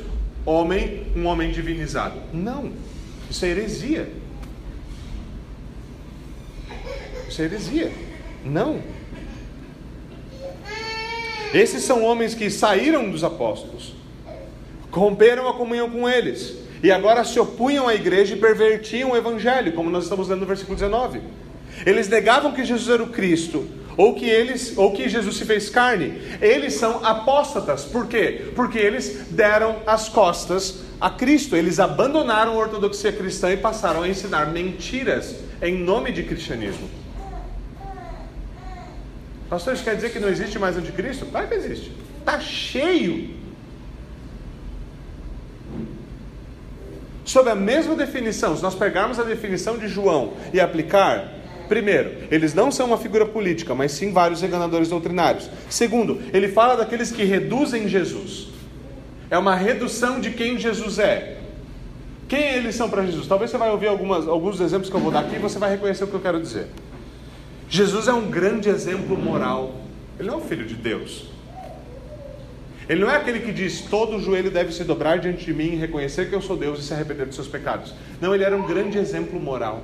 homem, 0.44 1.06
um 1.16 1.26
homem 1.26 1.50
divinizado. 1.50 2.20
Não, 2.32 2.72
isso 3.30 3.44
é 3.44 3.48
heresia. 3.48 4.08
Isso 7.28 7.42
é 7.42 7.44
heresia. 7.44 7.92
Não. 8.44 8.80
Esses 11.56 11.84
são 11.84 12.04
homens 12.04 12.34
que 12.34 12.50
saíram 12.50 13.08
dos 13.08 13.24
apóstolos, 13.24 13.94
romperam 14.90 15.48
a 15.48 15.54
comunhão 15.54 15.88
com 15.88 16.06
eles, 16.06 16.54
e 16.82 16.92
agora 16.92 17.24
se 17.24 17.40
opunham 17.40 17.88
à 17.88 17.94
igreja 17.94 18.34
e 18.34 18.38
pervertiam 18.38 19.12
o 19.12 19.16
evangelho, 19.16 19.72
como 19.72 19.88
nós 19.88 20.04
estamos 20.04 20.28
lendo 20.28 20.40
no 20.40 20.46
versículo 20.46 20.76
19. 20.76 21.22
Eles 21.86 22.08
negavam 22.08 22.52
que 22.52 22.62
Jesus 22.62 22.90
era 22.90 23.02
o 23.02 23.08
Cristo, 23.08 23.66
ou 23.96 24.14
que 24.14 24.28
eles, 24.28 24.76
ou 24.76 24.92
que 24.92 25.08
Jesus 25.08 25.34
se 25.34 25.46
fez 25.46 25.70
carne. 25.70 26.20
Eles 26.42 26.74
são 26.74 27.02
apóstatas. 27.02 27.84
Por 27.84 28.06
quê? 28.06 28.50
Porque 28.54 28.78
eles 28.78 29.28
deram 29.30 29.76
as 29.86 30.10
costas 30.10 30.80
a 31.00 31.08
Cristo. 31.08 31.56
Eles 31.56 31.80
abandonaram 31.80 32.52
a 32.52 32.56
ortodoxia 32.56 33.12
cristã 33.12 33.50
e 33.50 33.56
passaram 33.56 34.02
a 34.02 34.08
ensinar 34.08 34.52
mentiras 34.52 35.36
em 35.62 35.78
nome 35.78 36.12
de 36.12 36.22
cristianismo. 36.22 37.05
Pastor, 39.48 39.74
isso 39.74 39.84
quer 39.84 39.94
dizer 39.94 40.10
que 40.10 40.18
não 40.18 40.28
existe 40.28 40.58
mais 40.58 40.76
anticristo? 40.76 41.26
Claro 41.26 41.48
que 41.48 41.54
existe. 41.54 41.92
Está 42.18 42.40
cheio. 42.40 43.30
Sob 47.24 47.50
a 47.50 47.54
mesma 47.54 47.94
definição, 47.94 48.56
se 48.56 48.62
nós 48.62 48.74
pegarmos 48.74 49.18
a 49.18 49.24
definição 49.24 49.78
de 49.78 49.88
João 49.88 50.34
e 50.52 50.60
aplicar, 50.60 51.36
Primeiro, 51.68 52.12
eles 52.30 52.54
não 52.54 52.70
são 52.70 52.86
uma 52.86 52.96
figura 52.96 53.26
política, 53.26 53.74
mas 53.74 53.92
sim 53.92 54.12
vários 54.12 54.42
enganadores 54.42 54.88
doutrinários. 54.88 55.50
Segundo, 55.68 56.22
ele 56.32 56.48
fala 56.48 56.76
daqueles 56.76 57.10
que 57.10 57.24
reduzem 57.24 57.88
Jesus. 57.88 58.48
É 59.28 59.36
uma 59.36 59.56
redução 59.56 60.20
de 60.20 60.30
quem 60.30 60.58
Jesus 60.58 60.98
é. 60.98 61.38
Quem 62.28 62.40
eles 62.40 62.74
são 62.74 62.88
para 62.88 63.04
Jesus? 63.04 63.26
Talvez 63.26 63.50
você 63.50 63.58
vai 63.58 63.70
ouvir 63.70 63.88
algumas, 63.88 64.26
alguns 64.26 64.60
exemplos 64.60 64.88
que 64.88 64.96
eu 64.96 65.00
vou 65.00 65.10
dar 65.10 65.20
aqui 65.20 65.36
e 65.36 65.38
você 65.38 65.58
vai 65.58 65.70
reconhecer 65.70 66.04
o 66.04 66.06
que 66.06 66.14
eu 66.14 66.20
quero 66.20 66.40
dizer. 66.40 66.68
Jesus 67.68 68.08
é 68.08 68.12
um 68.12 68.30
grande 68.30 68.68
exemplo 68.68 69.16
moral. 69.16 69.74
Ele 70.18 70.28
não 70.28 70.34
é 70.34 70.38
o 70.38 70.44
filho 70.44 70.64
de 70.64 70.74
Deus. 70.74 71.26
Ele 72.88 73.00
não 73.00 73.10
é 73.10 73.16
aquele 73.16 73.40
que 73.40 73.52
diz: 73.52 73.80
todo 73.82 74.20
joelho 74.20 74.50
deve 74.50 74.72
se 74.72 74.84
dobrar 74.84 75.18
diante 75.18 75.44
de 75.44 75.52
mim, 75.52 75.76
reconhecer 75.76 76.28
que 76.28 76.34
eu 76.34 76.40
sou 76.40 76.56
Deus 76.56 76.78
e 76.78 76.82
se 76.82 76.94
arrepender 76.94 77.26
dos 77.26 77.34
seus 77.34 77.48
pecados. 77.48 77.92
Não, 78.20 78.34
ele 78.34 78.44
era 78.44 78.56
um 78.56 78.66
grande 78.66 78.98
exemplo 78.98 79.40
moral. 79.40 79.82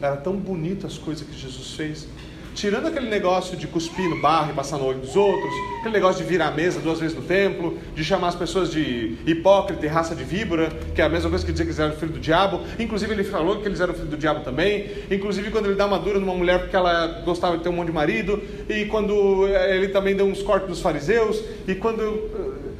Era 0.00 0.16
tão 0.16 0.34
bonito 0.34 0.86
as 0.86 0.96
coisas 0.96 1.26
que 1.26 1.38
Jesus 1.38 1.74
fez. 1.74 2.08
Tirando 2.54 2.88
aquele 2.88 3.08
negócio 3.08 3.56
de 3.56 3.66
cuspir 3.66 4.08
no 4.08 4.20
barro 4.20 4.50
e 4.50 4.54
passar 4.54 4.76
no 4.76 4.84
olho 4.84 4.98
dos 4.98 5.14
outros, 5.16 5.52
aquele 5.78 5.94
negócio 5.94 6.22
de 6.22 6.28
virar 6.28 6.48
a 6.48 6.50
mesa 6.50 6.80
duas 6.80 6.98
vezes 6.98 7.16
no 7.16 7.22
templo, 7.22 7.78
de 7.94 8.04
chamar 8.04 8.28
as 8.28 8.34
pessoas 8.34 8.70
de 8.70 9.16
hipócrita 9.24 9.86
e 9.86 9.88
raça 9.88 10.14
de 10.14 10.24
víbora, 10.24 10.68
que 10.94 11.00
é 11.00 11.04
a 11.04 11.08
mesma 11.08 11.30
coisa 11.30 11.46
que 11.46 11.52
dizer 11.52 11.64
que 11.64 11.70
eles 11.70 11.78
eram 11.78 11.96
filho 11.96 12.12
do 12.12 12.20
diabo. 12.20 12.60
Inclusive, 12.78 13.12
ele 13.12 13.24
falou 13.24 13.60
que 13.60 13.68
eles 13.68 13.80
eram 13.80 13.94
filho 13.94 14.08
do 14.08 14.16
diabo 14.16 14.40
também. 14.40 14.90
Inclusive, 15.10 15.50
quando 15.50 15.66
ele 15.66 15.76
dá 15.76 15.86
uma 15.86 15.98
dura 15.98 16.18
numa 16.18 16.34
mulher 16.34 16.60
porque 16.60 16.76
ela 16.76 17.22
gostava 17.24 17.56
de 17.56 17.62
ter 17.62 17.68
um 17.68 17.72
monte 17.72 17.86
de 17.86 17.92
marido. 17.92 18.42
E 18.68 18.84
quando 18.86 19.46
eh, 19.46 19.76
ele 19.76 19.88
também 19.88 20.16
deu 20.16 20.26
uns 20.26 20.42
cortes 20.42 20.68
dos 20.68 20.80
fariseus. 20.80 21.42
E 21.66 21.74
quando. 21.74 22.02
Eh, 22.02 22.70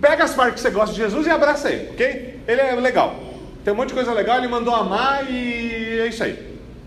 pega 0.00 0.24
as 0.24 0.34
partes 0.34 0.54
que 0.54 0.60
você 0.60 0.70
gosta 0.70 0.94
de 0.94 1.00
Jesus 1.00 1.26
e 1.26 1.30
abraça 1.30 1.70
ele, 1.70 1.90
ok? 1.90 2.40
Ele 2.46 2.60
é 2.60 2.74
legal. 2.74 3.18
Tem 3.64 3.74
um 3.74 3.76
monte 3.76 3.88
de 3.88 3.94
coisa 3.94 4.12
legal, 4.12 4.38
ele 4.38 4.48
mandou 4.48 4.74
amar 4.74 5.30
e 5.30 6.00
é 6.00 6.06
isso 6.06 6.22
aí. 6.24 6.38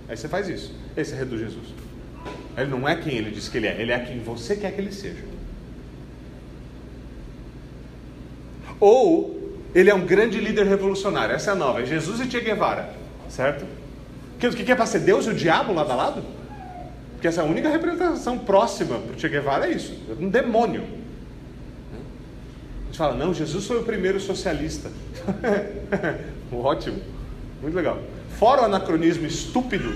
Aí 0.08 0.18
você 0.18 0.28
faz 0.28 0.48
isso. 0.50 0.74
Esse 0.98 1.14
é 1.14 1.18
reduz 1.18 1.42
Jesus. 1.42 1.83
Ele 2.56 2.70
não 2.70 2.88
é 2.88 2.96
quem 2.96 3.16
ele 3.16 3.32
diz 3.32 3.50
que 3.50 3.58
ele 3.58 3.68
é, 3.68 3.82
ele 3.82 3.92
é 3.92 4.00
quem 4.00 4.20
você 4.20 4.56
quer 4.56 4.72
que 4.74 4.82
ele 4.82 4.92
seja. 4.92 5.24
Ou 8.80 9.44
ele 9.74 9.90
é 9.90 9.96
um 9.96 10.06
grande 10.06 10.40
líder 10.40 10.66
revolucionário. 10.66 11.34
Essa 11.34 11.52
é 11.52 11.54
a 11.54 11.56
nova. 11.56 11.82
É 11.82 11.86
Jesus 11.86 12.20
e 12.20 12.30
Che 12.30 12.40
Guevara. 12.42 12.94
Certo? 13.30 13.66
O 14.36 14.50
que 14.52 14.72
é 14.72 14.76
para 14.76 14.86
ser 14.86 15.00
Deus 15.00 15.26
e 15.26 15.30
o 15.30 15.34
diabo 15.34 15.74
lado 15.74 15.92
a 15.92 15.96
lado? 15.96 16.24
Porque 17.14 17.28
essa 17.28 17.42
é 17.42 17.44
a 17.46 17.48
única 17.48 17.70
representação 17.70 18.38
próxima 18.38 19.00
para 19.00 19.16
o 19.16 19.20
Che 19.20 19.30
Guevara 19.30 19.68
é 19.68 19.72
isso. 19.72 19.98
É 20.10 20.22
um 20.22 20.30
demônio. 20.30 20.84
A 22.82 22.86
gente 22.88 22.98
fala, 22.98 23.16
não, 23.16 23.34
Jesus 23.34 23.66
foi 23.66 23.80
o 23.80 23.84
primeiro 23.84 24.20
socialista. 24.20 24.92
Ótimo. 26.52 27.02
Muito 27.62 27.74
legal. 27.74 28.00
Fora 28.38 28.64
o 28.64 28.66
anacronismo 28.66 29.26
estúpido, 29.26 29.94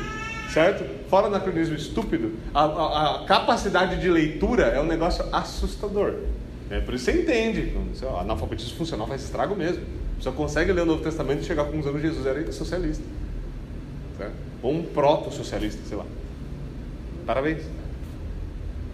certo? 0.51 0.96
Fora 1.09 1.27
anacronismo 1.27 1.75
estúpido, 1.75 2.33
a, 2.53 2.63
a, 2.63 3.15
a 3.23 3.25
capacidade 3.25 3.99
de 4.01 4.09
leitura 4.09 4.63
é 4.63 4.81
um 4.81 4.85
negócio 4.85 5.25
assustador. 5.31 6.15
É, 6.69 6.81
por 6.81 6.93
isso 6.93 7.05
você 7.05 7.21
entende. 7.21 7.73
O 8.01 8.17
analfabetismo 8.17 8.77
funcional 8.77 9.07
faz 9.07 9.23
estrago 9.23 9.55
mesmo. 9.55 9.83
Você 10.19 10.31
consegue 10.31 10.71
ler 10.73 10.81
o 10.81 10.85
Novo 10.85 11.01
Testamento 11.01 11.41
e 11.41 11.45
chegar 11.45 11.65
com 11.65 11.77
anos 11.79 12.01
Jesus 12.01 12.25
era 12.25 12.51
socialista. 12.51 13.03
Certo? 14.17 14.33
Ou 14.61 14.73
um 14.73 14.83
proto-socialista, 14.83 15.81
sei 15.87 15.97
lá. 15.97 16.05
Parabéns. 17.25 17.63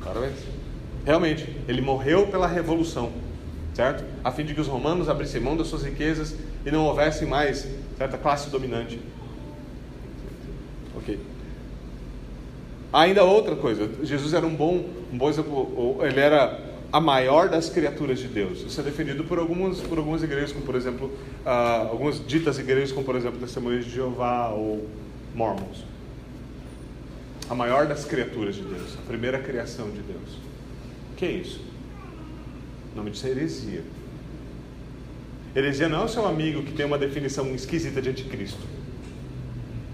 Parabéns. 0.03 0.35
Realmente, 1.05 1.49
ele 1.67 1.81
morreu 1.81 2.27
pela 2.27 2.47
revolução, 2.47 3.11
certo? 3.73 4.03
A 4.23 4.31
fim 4.31 4.45
de 4.45 4.53
que 4.53 4.61
os 4.61 4.67
romanos 4.67 5.09
abrissem 5.09 5.41
mão 5.41 5.57
das 5.57 5.67
suas 5.67 5.83
riquezas 5.83 6.35
e 6.65 6.71
não 6.71 6.85
houvesse 6.85 7.25
mais 7.25 7.67
certa 7.97 8.17
classe 8.17 8.49
dominante. 8.49 8.99
Ok. 10.95 11.32
Ainda 12.93 13.23
outra 13.23 13.55
coisa, 13.55 13.89
Jesus 14.03 14.35
era 14.35 14.45
um 14.45 14.55
bom, 14.55 14.85
um 15.11 15.17
bom 15.17 15.27
exemplo, 15.27 15.97
ele 16.03 16.19
era 16.19 16.59
a 16.91 17.01
maior 17.01 17.49
das 17.49 17.67
criaturas 17.67 18.19
de 18.19 18.27
Deus. 18.27 18.61
Isso 18.61 18.79
é 18.79 18.83
defendido 18.83 19.23
por 19.23 19.39
algumas, 19.39 19.79
por 19.79 19.97
algumas 19.97 20.21
igrejas, 20.21 20.51
como 20.51 20.63
por 20.63 20.75
exemplo, 20.75 21.07
uh, 21.43 21.89
algumas 21.89 22.23
ditas 22.23 22.59
igrejas, 22.59 22.91
como 22.91 23.03
por 23.03 23.15
exemplo, 23.15 23.39
Testemunhas 23.39 23.83
de 23.85 23.89
Jeová 23.89 24.49
ou 24.49 24.87
Mormons. 25.33 25.83
A 27.49 27.55
maior 27.55 27.87
das 27.87 28.05
criaturas 28.05 28.53
de 28.53 28.61
Deus, 28.61 28.95
a 29.03 29.07
primeira 29.07 29.39
criação 29.39 29.89
de 29.89 29.99
Deus. 30.01 30.37
O 31.11 31.15
que 31.15 31.25
é 31.25 31.31
isso? 31.31 31.61
O 32.93 32.97
nome 32.97 33.09
disso 33.09 33.25
é 33.25 33.31
heresia. 33.31 33.81
Heresia 35.55 35.89
não 35.89 36.03
é 36.03 36.05
o 36.05 36.09
seu 36.09 36.27
amigo 36.27 36.61
que 36.61 36.73
tem 36.73 36.85
uma 36.85 36.99
definição 36.99 37.55
esquisita 37.55 37.99
de 37.99 38.11
anticristo. 38.11 38.61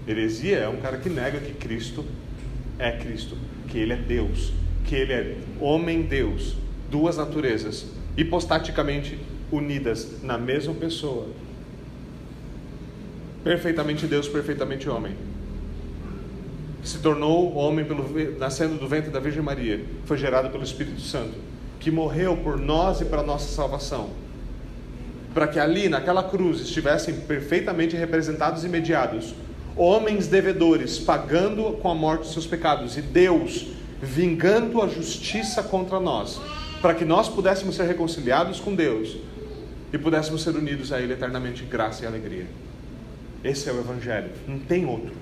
Heresia 0.06 0.58
é 0.58 0.68
um 0.68 0.82
cara 0.82 0.98
que 0.98 1.08
nega 1.08 1.40
que 1.40 1.54
Cristo 1.54 2.04
é 2.80 2.92
Cristo, 2.92 3.36
que 3.68 3.78
ele 3.78 3.92
é 3.92 3.96
Deus, 3.96 4.52
que 4.84 4.94
ele 4.94 5.12
é 5.12 5.36
homem-deus, 5.60 6.56
duas 6.90 7.18
naturezas, 7.18 7.86
hipostaticamente 8.16 9.18
unidas 9.52 10.22
na 10.22 10.38
mesma 10.38 10.74
pessoa. 10.74 11.26
Perfeitamente 13.44 14.06
Deus, 14.06 14.26
perfeitamente 14.26 14.88
homem. 14.88 15.14
Se 16.82 16.98
tornou 16.98 17.54
homem 17.54 17.84
pelo, 17.84 18.08
nascendo 18.38 18.76
do 18.76 18.88
ventre 18.88 19.10
da 19.10 19.20
Virgem 19.20 19.42
Maria, 19.42 19.84
foi 20.06 20.16
gerado 20.16 20.48
pelo 20.48 20.64
Espírito 20.64 21.00
Santo, 21.02 21.34
que 21.78 21.90
morreu 21.90 22.36
por 22.38 22.58
nós 22.58 23.00
e 23.02 23.04
para 23.04 23.22
nossa 23.22 23.54
salvação. 23.54 24.10
Para 25.34 25.46
que 25.46 25.58
ali, 25.58 25.88
naquela 25.88 26.22
cruz, 26.22 26.60
estivessem 26.60 27.14
perfeitamente 27.20 27.94
representados 27.94 28.64
e 28.64 28.68
mediados 28.68 29.34
homens 29.76 30.26
devedores, 30.26 30.98
pagando 30.98 31.78
com 31.80 31.90
a 31.90 31.94
morte 31.94 32.22
os 32.22 32.32
seus 32.32 32.46
pecados, 32.46 32.96
e 32.96 33.02
Deus 33.02 33.66
vingando 34.02 34.80
a 34.82 34.88
justiça 34.88 35.62
contra 35.62 36.00
nós, 36.00 36.40
para 36.80 36.94
que 36.94 37.04
nós 37.04 37.28
pudéssemos 37.28 37.76
ser 37.76 37.84
reconciliados 37.84 38.58
com 38.58 38.74
Deus 38.74 39.16
e 39.92 39.98
pudéssemos 39.98 40.42
ser 40.42 40.56
unidos 40.56 40.92
a 40.92 41.00
Ele 41.00 41.12
eternamente 41.12 41.62
em 41.64 41.66
graça 41.66 42.04
e 42.04 42.06
alegria. 42.06 42.46
Esse 43.42 43.68
é 43.68 43.72
o 43.72 43.80
Evangelho, 43.80 44.30
não 44.46 44.58
tem 44.58 44.86
outro. 44.86 45.12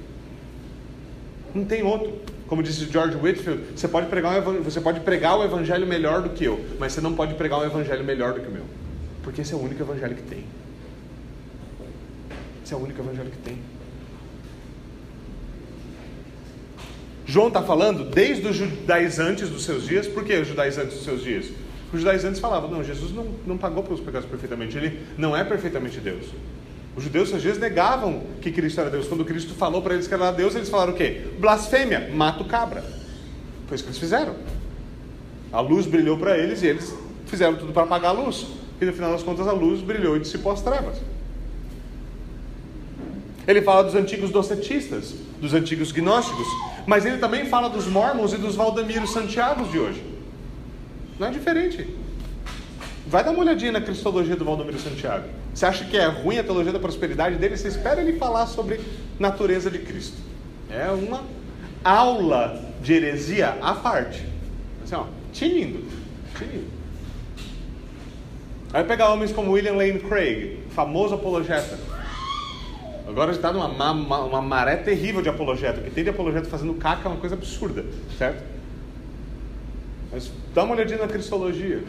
Não 1.55 1.65
tem 1.65 1.83
outro. 1.83 2.21
Como 2.47 2.63
disse 2.63 2.87
George 2.87 3.17
Whitfield, 3.17 3.77
você 3.77 3.89
pode, 3.89 4.09
pregar 4.09 4.47
um, 4.49 4.63
você 4.63 4.81
pode 4.81 5.01
pregar 5.01 5.39
o 5.39 5.45
Evangelho 5.45 5.87
melhor 5.87 6.23
do 6.23 6.31
que 6.31 6.45
eu, 6.45 6.65
mas 6.79 6.93
você 6.93 7.01
não 7.01 7.15
pode 7.15 7.35
pregar 7.35 7.61
um 7.61 7.65
Evangelho 7.65 8.05
melhor 8.05 8.35
do 8.35 8.41
que 8.41 8.49
o 8.49 8.51
meu, 8.51 8.65
porque 9.23 9.43
esse 9.43 9.53
é 9.53 9.57
o 9.57 9.61
único 9.61 9.83
Evangelho 9.83 10.15
que 10.15 10.23
tem. 10.23 10.45
Esse 12.65 12.75
é 12.75 12.77
o 12.77 12.81
único 12.81 13.01
Evangelho 13.01 13.31
que 13.31 13.39
tem. 13.39 13.59
João 17.29 17.49
está 17.49 17.63
falando 17.63 18.05
desde 18.05 18.49
os 18.49 18.57
judaizantes 18.57 19.51
dos 19.51 19.63
seus 19.63 19.87
dias. 19.87 20.07
Por 20.07 20.25
que 20.25 20.35
os 20.35 20.49
judaizantes 20.49 20.95
dos 20.95 21.05
seus 21.05 21.23
dias? 21.23 21.51
Os 21.93 22.01
judaizantes 22.01 22.41
falavam, 22.41 22.71
não, 22.71 22.83
Jesus 22.83 23.13
não, 23.13 23.27
não 23.47 23.59
pagou 23.59 23.83
pelos 23.83 24.01
pecados 24.01 24.27
perfeitamente, 24.27 24.77
ele 24.79 24.99
não 25.17 25.37
é 25.37 25.45
perfeitamente 25.45 26.01
Deus. 26.01 26.25
Os 26.97 27.05
judeus, 27.05 27.29
seus 27.29 27.43
dias, 27.43 27.59
negavam 27.59 28.23
que 28.41 28.51
Cristo 28.51 28.81
era 28.81 28.89
Deus. 28.89 29.07
Quando 29.07 29.27
Cristo 29.27 29.55
falou 29.55 29.83
para 29.83 29.93
eles 29.93 30.09
que 30.09 30.15
era 30.15 30.31
Deus, 30.33 30.55
eles 30.55 30.71
falaram 30.71 30.95
o 30.95 30.97
quê? 30.97 31.29
Blasfêmia, 31.39 32.11
mata 32.15 32.43
o 32.43 32.47
cabra. 32.47 32.83
Foi 33.67 33.75
isso 33.75 33.85
que 33.85 33.91
eles 33.91 33.99
fizeram. 33.99 34.35
A 35.53 35.61
luz 35.61 35.87
brilhou 35.87 36.17
para 36.17 36.37
eles 36.37 36.63
e 36.63 36.67
eles 36.67 36.95
fizeram 37.27 37.57
tudo 37.57 37.75
para 37.75 37.83
apagar 37.83 38.11
a 38.11 38.19
luz. 38.19 38.47
e 38.81 38.85
no 38.87 38.93
final 38.93 39.13
das 39.13 39.23
contas 39.23 39.47
a 39.47 39.53
luz 39.53 39.83
brilhou 39.83 40.17
e 40.17 40.21
dissipou 40.21 40.51
as 40.51 40.63
trevas. 40.63 40.97
Ele 43.49 43.63
fala 43.63 43.83
dos 43.83 43.95
antigos 43.95 44.29
docetistas, 44.31 45.15
dos 45.41 45.55
antigos 45.55 45.91
gnósticos, 45.91 46.47
mas 46.87 47.07
ele 47.07 47.17
também 47.17 47.47
fala 47.47 47.71
dos 47.71 47.87
mormons 47.87 48.35
e 48.35 48.37
dos 48.37 48.55
Valdemiros 48.55 49.11
Santiagos 49.11 49.71
de 49.73 49.79
hoje. 49.79 50.05
Não 51.19 51.29
é 51.29 51.31
diferente. 51.31 51.89
Vai 53.07 53.25
dar 53.25 53.31
uma 53.31 53.41
olhadinha 53.41 53.73
na 53.73 53.81
cristologia 53.81 54.37
do 54.37 54.45
Valdomiro 54.45 54.79
Santiago. 54.79 55.25
Você 55.55 55.65
acha 55.65 55.87
que 55.87 55.97
é 55.97 56.05
ruim 56.05 56.39
a 56.39 56.45
teologia 56.45 56.73
da 56.73 56.79
prosperidade 56.79 57.37
dele? 57.37 57.57
Você 57.57 57.69
espera 57.69 58.03
ele 58.03 58.19
falar 58.19 58.47
sobre 58.47 58.81
natureza 59.19 59.71
de 59.71 59.79
Cristo. 59.79 60.19
É 60.69 60.91
uma 60.91 61.23
aula 61.83 62.63
de 62.83 62.93
heresia 62.93 63.57
à 63.63 63.73
parte. 63.73 64.27
Assim, 64.85 64.95
ó, 64.95 65.07
tinindo, 65.33 65.87
tinindo. 66.37 66.67
Aí 68.75 68.85
pegar 68.85 69.09
homens 69.09 69.33
como 69.33 69.53
William 69.53 69.73
Lane 69.73 70.01
Craig, 70.01 70.59
famoso 70.75 71.15
apologeta. 71.15 71.88
Agora 73.09 73.33
está 73.33 73.51
numa 73.51 73.69
uma, 73.69 74.19
uma 74.25 74.43
maré 74.43 74.77
terrível 74.77 75.23
de 75.23 75.31
apologeta. 75.31 75.81
Que 75.81 75.91
tem 75.91 76.05
de 76.05 76.11
apologeta 76.11 76.47
fazendo 76.47 76.75
caca 76.75 77.09
é 77.09 77.13
uma 77.13 77.19
coisa 77.19 77.35
absurda, 77.35 77.87
certo? 78.19 78.45
Mas 80.13 80.31
dá 80.55 80.63
uma 80.63 80.75
olhadinha 80.75 80.99
na 80.99 81.09
cristologia. 81.09 81.83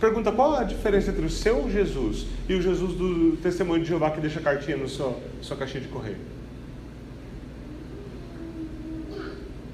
Pergunta 0.00 0.32
qual 0.32 0.56
a 0.56 0.64
diferença 0.64 1.10
entre 1.10 1.24
o 1.24 1.30
seu 1.30 1.70
Jesus 1.70 2.26
e 2.48 2.54
o 2.54 2.62
Jesus 2.62 2.94
do 2.94 3.36
testemunho 3.36 3.82
de 3.82 3.88
Jeová 3.88 4.10
que 4.10 4.20
deixa 4.20 4.40
cartinha 4.40 4.86
sua, 4.88 5.16
sua 5.40 5.56
caixinha 5.56 5.82
de 5.82 5.88
correio. 5.88 6.18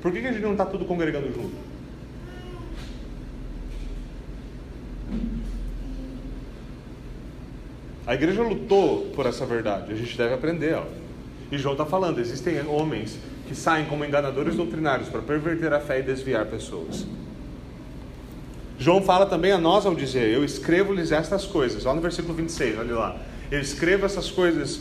Por 0.02 0.12
que, 0.12 0.20
que 0.20 0.26
a 0.26 0.32
gente 0.32 0.42
não 0.42 0.52
está 0.52 0.66
tudo 0.66 0.84
congregando 0.84 1.32
junto? 1.32 1.56
A 8.06 8.14
igreja 8.14 8.42
lutou 8.42 9.10
por 9.14 9.26
essa 9.26 9.46
verdade, 9.46 9.92
a 9.92 9.96
gente 9.96 10.16
deve 10.16 10.34
aprender. 10.34 10.74
Ó. 10.74 10.84
E 11.50 11.58
João 11.58 11.72
está 11.72 11.86
falando: 11.86 12.18
existem 12.18 12.60
homens 12.66 13.18
que 13.48 13.54
saem 13.54 13.86
como 13.86 14.04
enganadores 14.04 14.56
doutrinários 14.56 15.08
para 15.08 15.22
perverter 15.22 15.72
a 15.72 15.80
fé 15.80 16.00
e 16.00 16.02
desviar 16.02 16.46
pessoas. 16.46 17.06
João 18.78 19.02
fala 19.02 19.26
também 19.26 19.52
a 19.52 19.58
nós 19.58 19.86
ao 19.86 19.94
dizer: 19.94 20.28
Eu 20.34 20.44
escrevo-lhes 20.44 21.12
estas 21.12 21.44
coisas. 21.44 21.86
Olha 21.86 21.96
no 21.96 22.02
versículo 22.02 22.34
26, 22.34 22.78
olha 22.78 22.94
lá. 22.94 23.16
Eu 23.50 23.60
escrevo 23.60 24.04
essas 24.04 24.30
coisas 24.30 24.80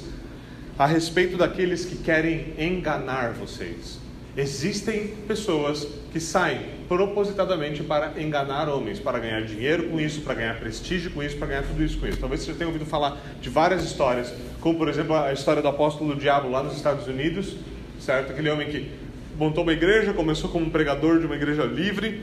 a 0.77 0.85
respeito 0.85 1.37
daqueles 1.37 1.85
que 1.85 1.97
querem 1.97 2.53
enganar 2.57 3.33
vocês. 3.33 4.02
Existem 4.35 5.13
pessoas 5.27 5.87
que 6.11 6.19
saem 6.19 6.61
propositadamente 6.87 7.83
para 7.83 8.19
enganar 8.19 8.67
homens, 8.67 8.99
para 8.99 9.19
ganhar 9.19 9.41
dinheiro 9.43 9.89
com 9.89 9.99
isso, 9.99 10.21
para 10.21 10.33
ganhar 10.33 10.59
prestígio 10.59 11.11
com 11.11 11.21
isso, 11.21 11.37
para 11.37 11.47
ganhar 11.47 11.63
tudo 11.63 11.83
isso 11.83 11.99
com 11.99 12.07
isso. 12.07 12.17
Talvez 12.17 12.41
você 12.41 12.53
tenha 12.53 12.67
ouvido 12.67 12.85
falar 12.85 13.21
de 13.39 13.49
várias 13.49 13.83
histórias, 13.83 14.33
como 14.59 14.77
por 14.77 14.89
exemplo 14.89 15.15
a 15.15 15.31
história 15.31 15.61
do 15.61 15.67
apóstolo 15.67 16.15
Diabo 16.15 16.49
lá 16.49 16.63
nos 16.63 16.75
Estados 16.75 17.07
Unidos, 17.07 17.55
certo? 17.99 18.31
Aquele 18.31 18.49
homem 18.49 18.69
que 18.69 18.91
montou 19.37 19.63
uma 19.63 19.73
igreja, 19.73 20.13
começou 20.13 20.49
como 20.49 20.71
pregador 20.71 21.19
de 21.19 21.27
uma 21.27 21.35
igreja 21.35 21.63
livre, 21.63 22.21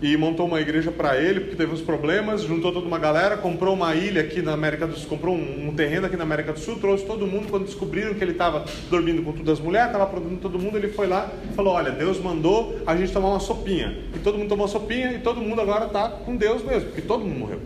e 0.00 0.16
montou 0.16 0.46
uma 0.46 0.60
igreja 0.60 0.92
para 0.92 1.20
ele, 1.20 1.40
porque 1.40 1.56
teve 1.56 1.72
uns 1.72 1.80
problemas, 1.80 2.42
juntou 2.42 2.72
toda 2.72 2.86
uma 2.86 2.98
galera, 2.98 3.36
comprou 3.36 3.74
uma 3.74 3.94
ilha 3.94 4.20
aqui 4.20 4.40
na 4.40 4.52
América 4.52 4.86
do 4.86 4.96
Sul, 4.96 5.08
comprou 5.08 5.34
um, 5.34 5.68
um 5.68 5.74
terreno 5.74 6.06
aqui 6.06 6.16
na 6.16 6.22
América 6.22 6.52
do 6.52 6.60
Sul, 6.60 6.78
trouxe 6.78 7.04
todo 7.04 7.26
mundo, 7.26 7.48
quando 7.50 7.64
descobriram 7.64 8.14
que 8.14 8.22
ele 8.22 8.32
estava 8.32 8.64
dormindo 8.88 9.22
com 9.22 9.32
todas 9.32 9.58
as 9.58 9.64
mulheres, 9.64 9.88
estava 9.88 10.06
produzindo 10.06 10.40
todo 10.40 10.58
mundo, 10.58 10.78
ele 10.78 10.88
foi 10.88 11.08
lá 11.08 11.30
e 11.50 11.54
falou, 11.54 11.74
olha, 11.74 11.90
Deus 11.90 12.20
mandou 12.20 12.80
a 12.86 12.96
gente 12.96 13.12
tomar 13.12 13.30
uma 13.30 13.40
sopinha. 13.40 13.98
E 14.14 14.18
todo 14.20 14.38
mundo 14.38 14.48
tomou 14.48 14.68
sopinha 14.68 15.12
e 15.12 15.18
todo 15.18 15.40
mundo 15.40 15.60
agora 15.60 15.86
está 15.86 16.08
com 16.08 16.36
Deus 16.36 16.62
mesmo, 16.62 16.90
porque 16.90 17.02
todo 17.02 17.24
mundo 17.24 17.38
morreu. 17.38 17.60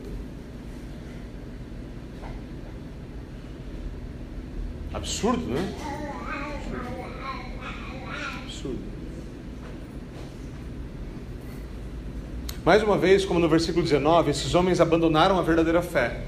Absurdo, 4.95 5.45
né? 5.47 5.75
Absurdo. 8.45 8.93
Mais 12.65 12.81
uma 12.81 12.97
vez, 12.97 13.25
como 13.25 13.41
no 13.41 13.49
versículo 13.49 13.83
19, 13.83 14.31
esses 14.31 14.55
homens 14.55 14.81
abandonaram 14.81 15.37
a 15.37 15.43
verdadeira 15.43 15.83
fé. 15.83 16.19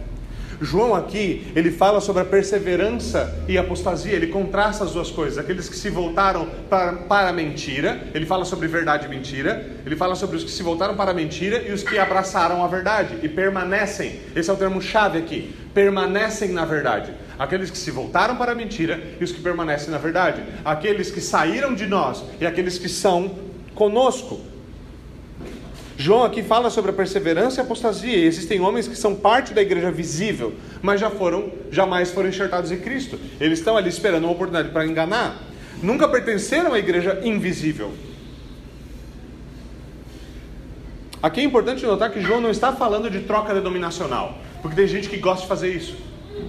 João 0.60 0.92
aqui, 0.92 1.46
ele 1.54 1.70
fala 1.70 2.00
sobre 2.00 2.22
a 2.22 2.24
perseverança 2.24 3.44
e 3.46 3.56
apostasia, 3.56 4.14
ele 4.14 4.26
contrasta 4.26 4.82
as 4.82 4.92
duas 4.92 5.12
coisas. 5.12 5.38
Aqueles 5.38 5.68
que 5.68 5.76
se 5.76 5.88
voltaram 5.90 6.48
para, 6.68 6.92
para 6.94 7.28
a 7.28 7.32
mentira, 7.32 8.08
ele 8.12 8.26
fala 8.26 8.44
sobre 8.44 8.66
verdade 8.66 9.06
e 9.06 9.08
mentira, 9.08 9.64
ele 9.86 9.94
fala 9.94 10.16
sobre 10.16 10.36
os 10.36 10.42
que 10.42 10.50
se 10.50 10.62
voltaram 10.62 10.96
para 10.96 11.12
a 11.12 11.14
mentira 11.14 11.62
e 11.68 11.72
os 11.72 11.84
que 11.84 11.98
abraçaram 11.98 12.64
a 12.64 12.66
verdade 12.66 13.16
e 13.22 13.28
permanecem. 13.28 14.18
Esse 14.34 14.50
é 14.50 14.52
o 14.52 14.56
termo 14.56 14.82
chave 14.82 15.18
aqui. 15.18 15.54
Permanecem 15.72 16.50
na 16.50 16.64
verdade. 16.64 17.12
Aqueles 17.38 17.70
que 17.70 17.78
se 17.78 17.92
voltaram 17.92 18.34
para 18.34 18.52
a 18.52 18.54
mentira 18.56 19.00
e 19.20 19.22
os 19.22 19.30
que 19.30 19.40
permanecem 19.40 19.90
na 19.90 19.98
verdade. 19.98 20.42
Aqueles 20.64 21.12
que 21.12 21.20
saíram 21.20 21.74
de 21.74 21.86
nós 21.86 22.24
e 22.40 22.46
aqueles 22.46 22.76
que 22.76 22.88
são 22.88 23.38
conosco. 23.72 24.53
João 25.96 26.24
aqui 26.24 26.42
fala 26.42 26.70
sobre 26.70 26.90
a 26.90 26.94
perseverança 26.94 27.58
e 27.58 27.60
a 27.60 27.64
apostasia. 27.64 28.16
Existem 28.16 28.60
homens 28.60 28.88
que 28.88 28.96
são 28.96 29.14
parte 29.14 29.54
da 29.54 29.62
igreja 29.62 29.90
visível, 29.90 30.52
mas 30.82 31.00
já 31.00 31.08
foram, 31.08 31.52
jamais 31.70 32.10
foram 32.10 32.28
enxertados 32.28 32.72
em 32.72 32.78
Cristo. 32.78 33.18
Eles 33.40 33.60
estão 33.60 33.76
ali 33.76 33.88
esperando 33.88 34.24
uma 34.24 34.32
oportunidade 34.32 34.72
para 34.72 34.86
enganar. 34.86 35.38
Nunca 35.82 36.08
pertenceram 36.08 36.72
à 36.72 36.78
igreja 36.78 37.20
invisível. 37.22 37.92
Aqui 41.22 41.40
é 41.40 41.44
importante 41.44 41.86
notar 41.86 42.10
que 42.10 42.20
João 42.20 42.40
não 42.40 42.50
está 42.50 42.72
falando 42.72 43.08
de 43.08 43.20
troca 43.20 43.54
denominacional, 43.54 44.36
porque 44.60 44.76
tem 44.76 44.86
gente 44.86 45.08
que 45.08 45.16
gosta 45.16 45.42
de 45.42 45.48
fazer 45.48 45.70
isso. 45.72 45.96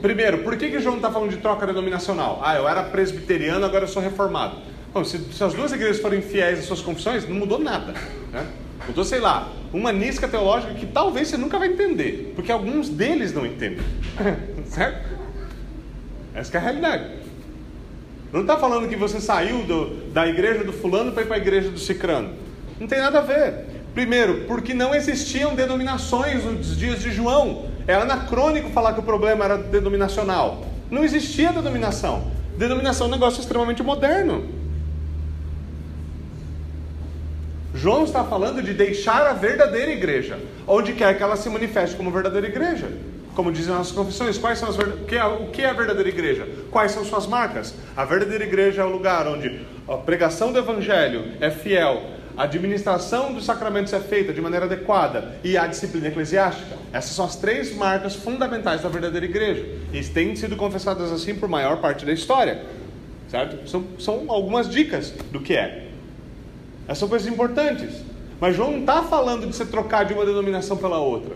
Primeiro, 0.02 0.39
por 0.39 0.58
que, 0.58 0.70
que 0.70 0.80
João 0.80 0.96
não 0.96 0.98
está 0.98 1.12
falando 1.12 1.30
de 1.30 1.38
troca 1.38 1.66
denominacional? 1.66 2.41
Ah, 2.43 2.56
eu 2.56 2.68
era 2.68 2.84
presbiteriano, 2.84 3.64
agora 3.66 3.86
eu 3.86 3.88
sou 3.88 4.02
reformado. 4.02 4.58
Bom, 4.96 5.04
se, 5.04 5.20
se 5.34 5.43
as 5.43 5.54
duas 5.54 5.74
igrejas 5.74 6.00
forem 6.00 6.22
fiéis 6.22 6.58
às 6.60 6.66
suas 6.68 6.80
confissões, 6.80 7.28
não 7.28 7.36
mudou 7.36 7.60
nada. 7.60 7.93
Né? 8.32 8.48
Mudou, 8.88 9.04
sei 9.04 9.20
lá, 9.20 9.52
uma 9.74 9.91
nisca 9.91 10.26
teológica 10.26 10.74
que 10.74 10.86
talvez 10.86 11.28
você 11.28 11.36
nunca 11.36 11.60
vai 11.60 11.68
entender, 11.68 12.32
porque 12.34 12.50
alguns 12.50 12.88
deles 12.88 13.34
não 13.34 13.46
entendem. 13.46 13.84
certo? 14.68 15.06
Essa 16.34 16.56
é 16.56 16.58
a 16.62 16.64
realidade. 16.64 17.10
Não 18.32 18.39
está 18.39 18.56
falando 18.56 18.88
que 18.88 18.96
você 18.96 19.20
saiu 19.20 19.64
do, 19.64 20.12
da 20.14 20.26
igreja 20.28 20.64
do 20.64 20.72
fulano 20.72 21.12
para 21.12 21.24
ir 21.24 21.26
para 21.26 21.36
a 21.36 21.39
igreja 21.39 21.70
do 21.70 21.78
cicrano. 21.78 22.30
Não 22.80 22.88
tem 22.88 23.00
nada 23.00 23.18
a 23.18 23.22
ver. 23.22 23.66
Primeiro, 23.93 24.46
porque 24.48 24.74
não 24.74 24.96
existiam 24.96 25.56
denominações 25.56 26.46
nos 26.46 26.78
dias 26.78 27.02
de 27.02 27.12
João. 27.12 27.66
É 27.86 27.96
anacrônico 27.96 28.70
falar 28.70 28.93
que 28.93 29.02
o 29.02 29.04
problema 29.04 29.43
era 29.43 29.58
denominacional. 29.58 30.64
Não 30.89 31.04
existia 31.04 31.52
denominação. 31.52 32.32
Denominação 32.58 33.08
é 33.08 33.10
um 33.10 33.12
negócio 33.12 33.41
extremamente 33.41 33.84
moderno. 33.84 34.64
João 37.76 38.05
está 38.05 38.23
falando 38.23 38.63
de 38.63 38.73
deixar 38.73 39.28
a 39.28 39.34
verdadeira 39.34 39.91
igreja, 39.91 40.39
onde 40.65 40.93
quer 40.93 41.17
que 41.17 41.21
ela 41.21 41.36
se 41.36 41.49
manifeste 41.49 41.95
como 41.97 42.09
verdadeira 42.09 42.47
igreja. 42.47 42.88
Como 43.36 43.51
dizem 43.51 43.73
nossas 43.73 43.91
confissões, 43.91 44.38
quais 44.38 44.57
são 44.59 44.69
as 44.69 44.80
é, 44.80 45.26
o 45.26 45.47
que 45.51 45.61
é 45.61 45.69
a 45.69 45.73
verdadeira 45.73 46.07
igreja? 46.07 46.47
Quais 46.71 46.93
são 46.93 47.03
suas 47.03 47.28
marcas? 47.28 47.76
A 47.95 48.05
verdadeira 48.05 48.45
igreja 48.45 48.82
é 48.82 48.86
o 48.86 48.89
lugar 48.89 49.28
onde 49.28 49.59
a 49.89 49.97
pregação 49.97 50.53
do 50.53 50.59
evangelho 50.59 51.34
é 51.41 51.51
fiel, 51.51 52.01
a 52.38 52.43
administração 52.43 53.34
dos 53.34 53.43
sacramentos 53.43 53.91
é 53.91 53.99
feita 53.99 54.32
de 54.32 54.39
maneira 54.39 54.65
adequada 54.65 55.36
e 55.43 55.57
a 55.57 55.67
disciplina 55.67 56.07
eclesiástica. 56.07 56.78
Essas 56.93 57.11
são 57.11 57.26
as 57.26 57.36
três 57.36 57.76
marcas 57.76 58.15
fundamentais 58.15 58.84
da 58.84 58.89
verdadeira 58.89 59.26
igreja. 59.26 59.65
E 59.91 60.01
têm 60.01 60.34
sido 60.38 60.55
confessadas 60.55 61.11
assim 61.11 61.36
por 61.36 61.49
maior 61.49 61.82
parte 61.82 62.05
da 62.05 62.13
história. 62.13 62.63
Certo? 63.28 63.69
São, 63.69 63.84
são 63.99 64.26
algumas 64.30 64.69
dicas 64.69 65.11
do 65.32 65.41
que 65.41 65.55
é. 65.55 65.85
Essas 66.86 67.00
são 67.00 67.10
coisas 67.10 67.28
importantes. 67.28 68.04
Mas 68.40 68.56
João 68.56 68.72
não 68.72 68.80
está 68.80 69.04
falando 69.04 69.48
de 69.48 69.56
você 69.56 69.66
trocar 69.66 70.06
de 70.06 70.14
uma 70.14 70.26
denominação 70.26 70.78
pela 70.78 71.00
outra. 71.00 71.36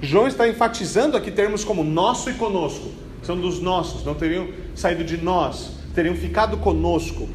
João 0.00 0.28
está 0.28 0.46
enfatizando 0.46 1.16
aqui 1.16 1.30
termos 1.30 1.64
como 1.64 1.82
nosso 1.82 2.30
e 2.30 2.34
conosco. 2.34 2.90
São 3.22 3.40
dos 3.40 3.60
nossos, 3.60 4.04
não 4.04 4.14
teriam 4.14 4.48
saído 4.74 5.02
de 5.02 5.16
nós, 5.16 5.72
teriam 5.94 6.14
ficado 6.14 6.58
conosco. 6.58 7.28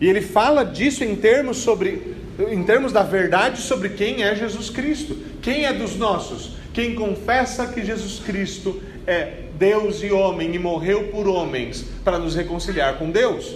E 0.00 0.08
ele 0.08 0.22
fala 0.22 0.64
disso 0.64 1.04
em 1.04 1.14
termos 1.14 1.58
sobre 1.58 2.16
em 2.50 2.64
termos 2.64 2.92
da 2.92 3.02
verdade 3.02 3.60
sobre 3.60 3.90
quem 3.90 4.22
é 4.22 4.34
Jesus 4.34 4.70
Cristo. 4.70 5.16
Quem 5.42 5.66
é 5.66 5.72
dos 5.72 5.96
nossos? 5.96 6.56
Quem 6.72 6.94
confessa 6.94 7.66
que 7.66 7.84
Jesus 7.84 8.20
Cristo 8.20 8.80
é 9.06 9.44
Deus 9.62 10.02
e 10.02 10.10
homem 10.10 10.52
e 10.52 10.58
morreu 10.58 11.04
por 11.04 11.28
homens 11.28 11.84
para 12.04 12.18
nos 12.18 12.34
reconciliar 12.34 12.98
com 12.98 13.08
Deus. 13.08 13.54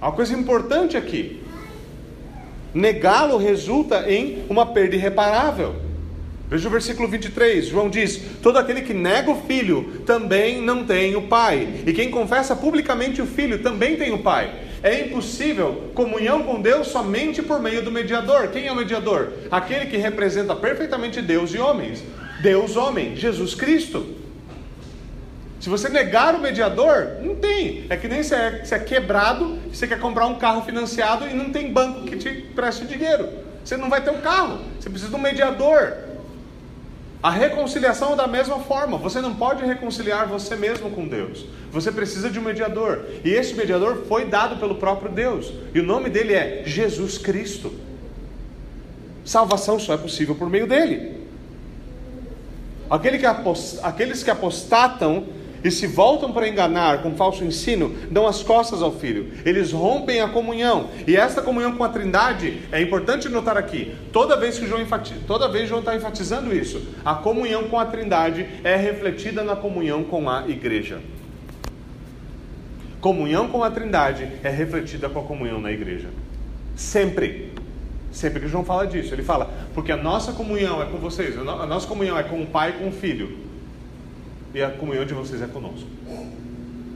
Há 0.00 0.06
uma 0.06 0.14
coisa 0.14 0.32
importante 0.32 0.96
aqui. 0.96 1.42
Negá-lo 2.72 3.36
resulta 3.36 4.08
em 4.08 4.44
uma 4.48 4.64
perda 4.64 4.94
irreparável. 4.94 5.74
Veja 6.48 6.68
o 6.68 6.70
versículo 6.70 7.08
23, 7.08 7.66
João 7.66 7.90
diz: 7.90 8.20
Todo 8.40 8.56
aquele 8.56 8.82
que 8.82 8.94
nega 8.94 9.28
o 9.28 9.42
filho 9.42 10.02
também 10.06 10.62
não 10.62 10.84
tem 10.84 11.16
o 11.16 11.22
pai, 11.22 11.82
e 11.84 11.92
quem 11.92 12.08
confessa 12.08 12.54
publicamente 12.54 13.20
o 13.20 13.26
filho 13.26 13.60
também 13.60 13.96
tem 13.96 14.12
o 14.12 14.22
pai. 14.22 14.54
É 14.84 15.00
impossível 15.00 15.90
comunhão 15.94 16.44
com 16.44 16.62
Deus 16.62 16.86
somente 16.86 17.42
por 17.42 17.60
meio 17.60 17.82
do 17.82 17.90
mediador. 17.90 18.46
Quem 18.52 18.68
é 18.68 18.72
o 18.72 18.76
mediador? 18.76 19.32
Aquele 19.50 19.86
que 19.86 19.96
representa 19.96 20.54
perfeitamente 20.54 21.20
Deus 21.20 21.52
e 21.52 21.58
homens. 21.58 22.04
Deus, 22.40 22.76
homem, 22.76 23.16
Jesus 23.16 23.52
Cristo. 23.56 24.22
Se 25.64 25.70
você 25.70 25.88
negar 25.88 26.34
o 26.34 26.40
mediador, 26.40 27.22
não 27.22 27.36
tem. 27.36 27.86
É 27.88 27.96
que 27.96 28.06
nem 28.06 28.22
você 28.22 28.34
é, 28.34 28.62
você 28.62 28.74
é 28.74 28.78
quebrado, 28.78 29.58
você 29.72 29.86
quer 29.86 29.98
comprar 29.98 30.26
um 30.26 30.34
carro 30.34 30.60
financiado 30.60 31.26
e 31.26 31.32
não 31.32 31.48
tem 31.48 31.72
banco 31.72 32.02
que 32.02 32.18
te 32.18 32.30
preste 32.54 32.84
dinheiro. 32.84 33.30
Você 33.64 33.74
não 33.74 33.88
vai 33.88 34.04
ter 34.04 34.10
um 34.10 34.20
carro. 34.20 34.60
Você 34.78 34.90
precisa 34.90 35.10
de 35.10 35.16
um 35.16 35.18
mediador. 35.18 35.94
A 37.22 37.30
reconciliação 37.30 38.12
é 38.12 38.16
da 38.16 38.26
mesma 38.26 38.58
forma. 38.58 38.98
Você 38.98 39.22
não 39.22 39.36
pode 39.36 39.64
reconciliar 39.64 40.28
você 40.28 40.54
mesmo 40.54 40.90
com 40.90 41.08
Deus. 41.08 41.46
Você 41.72 41.90
precisa 41.90 42.28
de 42.28 42.38
um 42.38 42.42
mediador. 42.42 43.02
E 43.24 43.30
esse 43.30 43.54
mediador 43.54 44.04
foi 44.06 44.26
dado 44.26 44.56
pelo 44.56 44.74
próprio 44.74 45.10
Deus. 45.10 45.50
E 45.72 45.80
o 45.80 45.82
nome 45.82 46.10
dele 46.10 46.34
é 46.34 46.62
Jesus 46.66 47.16
Cristo. 47.16 47.72
Salvação 49.24 49.78
só 49.78 49.94
é 49.94 49.96
possível 49.96 50.34
por 50.34 50.50
meio 50.50 50.66
dele. 50.66 51.24
Aquele 52.90 53.16
que 53.16 53.24
aqueles 53.82 54.22
que 54.22 54.30
apostatam 54.30 55.33
e 55.64 55.70
se 55.70 55.86
voltam 55.86 56.30
para 56.30 56.46
enganar 56.46 57.00
com 57.00 57.16
falso 57.16 57.42
ensino, 57.42 57.96
dão 58.10 58.26
as 58.26 58.42
costas 58.42 58.82
ao 58.82 58.92
filho. 58.92 59.32
Eles 59.46 59.72
rompem 59.72 60.20
a 60.20 60.28
comunhão. 60.28 60.90
E 61.06 61.16
esta 61.16 61.40
comunhão 61.40 61.74
com 61.74 61.82
a 61.82 61.88
Trindade 61.88 62.60
é 62.70 62.82
importante 62.82 63.30
notar 63.30 63.56
aqui. 63.56 63.96
Toda 64.12 64.36
vez 64.36 64.58
que 64.58 64.66
João 64.66 64.82
enfatiza, 64.82 65.20
toda 65.26 65.48
vez 65.48 65.66
João 65.66 65.80
está 65.80 65.96
enfatizando 65.96 66.54
isso, 66.54 66.82
a 67.02 67.14
comunhão 67.14 67.64
com 67.64 67.78
a 67.78 67.86
Trindade 67.86 68.46
é 68.62 68.76
refletida 68.76 69.42
na 69.42 69.56
comunhão 69.56 70.04
com 70.04 70.28
a 70.28 70.46
igreja. 70.46 71.00
Comunhão 73.00 73.48
com 73.48 73.64
a 73.64 73.70
Trindade 73.70 74.28
é 74.42 74.50
refletida 74.50 75.08
com 75.08 75.20
a 75.20 75.22
comunhão 75.22 75.60
na 75.62 75.72
igreja. 75.72 76.08
Sempre. 76.76 77.54
Sempre 78.12 78.38
que 78.38 78.48
João 78.48 78.64
fala 78.64 78.86
disso, 78.86 79.14
ele 79.14 79.24
fala, 79.24 79.50
porque 79.74 79.90
a 79.90 79.96
nossa 79.96 80.32
comunhão 80.32 80.80
é 80.80 80.86
com 80.86 80.98
vocês, 80.98 81.36
a 81.36 81.66
nossa 81.66 81.86
comunhão 81.86 82.16
é 82.18 82.22
com 82.22 82.40
o 82.42 82.46
Pai 82.46 82.70
e 82.70 82.72
com 82.74 82.88
o 82.88 82.92
Filho 82.92 83.53
e 84.54 84.62
a 84.62 84.70
comunhão 84.70 85.04
de 85.04 85.12
vocês 85.12 85.42
é 85.42 85.46
conosco. 85.46 85.88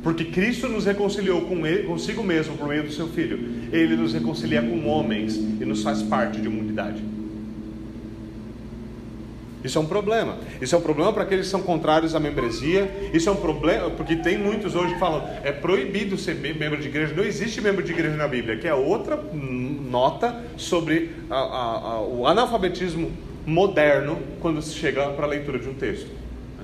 Porque 0.02 0.24
Cristo 0.26 0.68
nos 0.68 0.84
reconciliou 0.84 1.42
com 1.42 1.66
ele, 1.66 1.82
consigo 1.82 2.22
mesmo 2.22 2.56
por 2.56 2.68
meio 2.68 2.84
do 2.84 2.92
seu 2.92 3.09
Filho. 3.09 3.38
Ele 3.72 3.96
nos 3.96 4.12
reconcilia 4.12 4.62
com 4.62 4.86
homens 4.86 5.36
e 5.36 5.64
nos 5.64 5.82
faz 5.82 6.02
parte 6.02 6.40
de 6.40 6.48
uma 6.48 6.61
unidade. 6.61 7.02
Isso 9.64 9.76
é 9.76 9.80
um 9.80 9.86
problema. 9.86 10.38
Isso 10.61 10.74
é 10.74 10.78
um 10.78 10.80
problema 10.80 11.12
para 11.12 11.24
aqueles 11.24 11.46
que 11.46 11.50
são 11.50 11.61
contrários 11.62 12.14
à 12.14 12.20
membresia. 12.20 13.11
Isso 13.12 13.28
é 13.28 13.32
um 13.32 13.36
problema, 13.36 13.90
porque 13.90 14.14
tem 14.14 14.38
muitos 14.38 14.76
hoje 14.76 14.94
que 14.94 15.00
falam 15.00 15.28
é 15.42 15.50
proibido 15.50 16.16
ser 16.16 16.36
membro 16.36 16.78
de 16.78 16.86
igreja. 16.86 17.12
Não 17.14 17.24
existe 17.24 17.61
membro 17.61 17.82
de 17.82 17.92
igreja 17.92 18.16
na 18.16 18.28
Bíblia, 18.28 18.56
que 18.56 18.68
é 18.68 18.74
outra 18.74 19.16
nota 19.16 20.44
sobre 20.56 21.11
a, 21.28 21.36
a, 21.36 21.78
a, 21.92 22.02
o 22.02 22.26
analfabetismo 22.26 23.11
moderno 23.44 24.18
quando 24.40 24.62
se 24.62 24.74
chega 24.74 25.09
para 25.11 25.26
a 25.26 25.28
leitura 25.28 25.59
de 25.59 25.68
um 25.68 25.74
texto. 25.74 26.18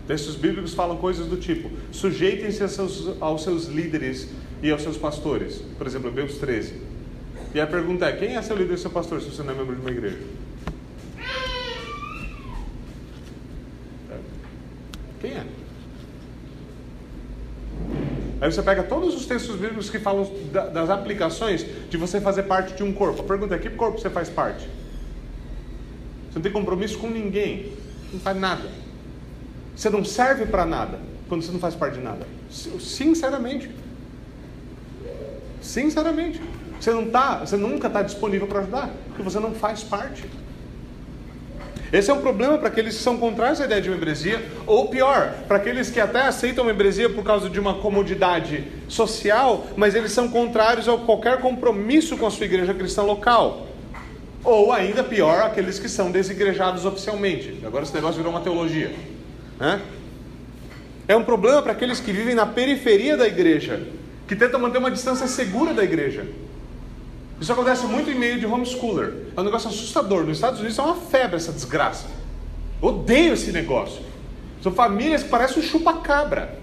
Textos 0.06 0.36
bíblicos 0.36 0.74
falam 0.74 0.98
coisas 0.98 1.26
do 1.26 1.36
tipo: 1.36 1.70
sujeitem-se 1.90 2.62
aos 3.20 3.42
seus, 3.42 3.66
líderes 3.66 4.28
e 4.62 4.70
aos 4.70 4.82
seus 4.82 4.96
pastores. 4.96 5.62
Por 5.78 5.86
exemplo, 5.86 6.08
Hebreus 6.08 6.36
13. 6.36 6.74
E 7.54 7.60
a 7.60 7.66
pergunta 7.66 8.06
é: 8.06 8.12
quem 8.12 8.36
é 8.36 8.42
seu 8.42 8.56
líder 8.56 8.74
e 8.74 8.78
seu 8.78 8.90
pastor 8.90 9.22
se 9.22 9.30
você 9.30 9.42
não 9.42 9.54
é 9.54 9.56
membro 9.56 9.74
de 9.74 9.80
uma 9.80 9.90
igreja? 9.90 10.18
Quem 15.20 15.30
é? 15.30 15.46
Aí 18.42 18.52
você 18.52 18.62
pega 18.62 18.82
todos 18.82 19.14
os 19.14 19.24
textos 19.24 19.56
bíblicos 19.56 19.88
que 19.88 19.98
falam 19.98 20.30
das 20.52 20.90
aplicações 20.90 21.64
de 21.88 21.96
você 21.96 22.20
fazer 22.20 22.42
parte 22.42 22.74
de 22.74 22.82
um 22.82 22.92
corpo. 22.92 23.22
A 23.22 23.24
pergunta 23.24 23.54
é: 23.54 23.58
que 23.58 23.70
corpo 23.70 23.98
você 23.98 24.10
faz 24.10 24.28
parte? 24.28 24.68
Você 26.28 26.34
não 26.34 26.42
tem 26.42 26.52
compromisso 26.52 26.98
com 26.98 27.08
ninguém, 27.08 27.72
não 28.12 28.20
faz 28.20 28.36
nada. 28.36 28.83
Você 29.74 29.90
não 29.90 30.04
serve 30.04 30.46
para 30.46 30.64
nada 30.64 30.98
quando 31.28 31.42
você 31.42 31.52
não 31.52 31.58
faz 31.58 31.74
parte 31.74 31.98
de 31.98 32.04
nada. 32.04 32.26
Sinceramente. 32.50 33.70
Sinceramente. 35.60 36.40
Você 36.80 36.90
não 36.90 37.06
tá, 37.06 37.38
você 37.38 37.56
nunca 37.56 37.86
está 37.86 38.02
disponível 38.02 38.46
para 38.46 38.60
ajudar, 38.60 38.90
porque 39.06 39.22
você 39.22 39.40
não 39.40 39.52
faz 39.52 39.82
parte. 39.82 40.24
Esse 41.92 42.10
é 42.10 42.14
um 42.14 42.20
problema 42.20 42.58
para 42.58 42.68
aqueles 42.68 42.96
que 42.96 43.02
são 43.02 43.16
contrários 43.16 43.60
à 43.60 43.66
ideia 43.66 43.80
de 43.80 43.88
membresia, 43.88 44.44
ou 44.66 44.88
pior, 44.88 45.32
para 45.46 45.58
aqueles 45.58 45.90
que 45.90 46.00
até 46.00 46.22
aceitam 46.22 46.64
membresia 46.64 47.08
por 47.08 47.22
causa 47.22 47.48
de 47.48 47.60
uma 47.60 47.74
comodidade 47.74 48.64
social, 48.88 49.66
mas 49.76 49.94
eles 49.94 50.10
são 50.10 50.28
contrários 50.28 50.88
a 50.88 50.96
qualquer 50.98 51.40
compromisso 51.40 52.16
com 52.16 52.26
a 52.26 52.30
sua 52.30 52.46
igreja 52.46 52.74
cristã 52.74 53.02
local. 53.02 53.68
Ou 54.42 54.72
ainda 54.72 55.04
pior, 55.04 55.40
aqueles 55.42 55.78
que 55.78 55.88
são 55.88 56.10
desigrejados 56.10 56.84
oficialmente. 56.84 57.60
Agora 57.64 57.84
esse 57.84 57.94
negócio 57.94 58.16
virou 58.16 58.32
uma 58.32 58.40
teologia. 58.40 58.92
Né? 59.58 59.80
É 61.06 61.16
um 61.16 61.24
problema 61.24 61.60
para 61.62 61.72
aqueles 61.72 62.00
que 62.00 62.12
vivem 62.12 62.34
na 62.34 62.46
periferia 62.46 63.16
da 63.16 63.26
igreja, 63.26 63.86
que 64.26 64.34
tentam 64.34 64.58
manter 64.58 64.78
uma 64.78 64.90
distância 64.90 65.26
segura 65.26 65.74
da 65.74 65.84
igreja. 65.84 66.26
Isso 67.40 67.52
acontece 67.52 67.84
muito 67.86 68.10
em 68.10 68.14
meio 68.14 68.38
de 68.38 68.46
homeschooler. 68.46 69.12
É 69.36 69.40
um 69.40 69.44
negócio 69.44 69.68
assustador. 69.68 70.24
Nos 70.24 70.38
Estados 70.38 70.60
Unidos 70.60 70.78
é 70.78 70.82
uma 70.82 70.94
febre 70.94 71.36
essa 71.36 71.52
desgraça. 71.52 72.06
odeio 72.80 73.34
esse 73.34 73.52
negócio. 73.52 74.02
São 74.62 74.72
famílias 74.72 75.22
que 75.22 75.28
parecem 75.28 75.62
um 75.62 75.66
chupa-cabra. 75.66 76.58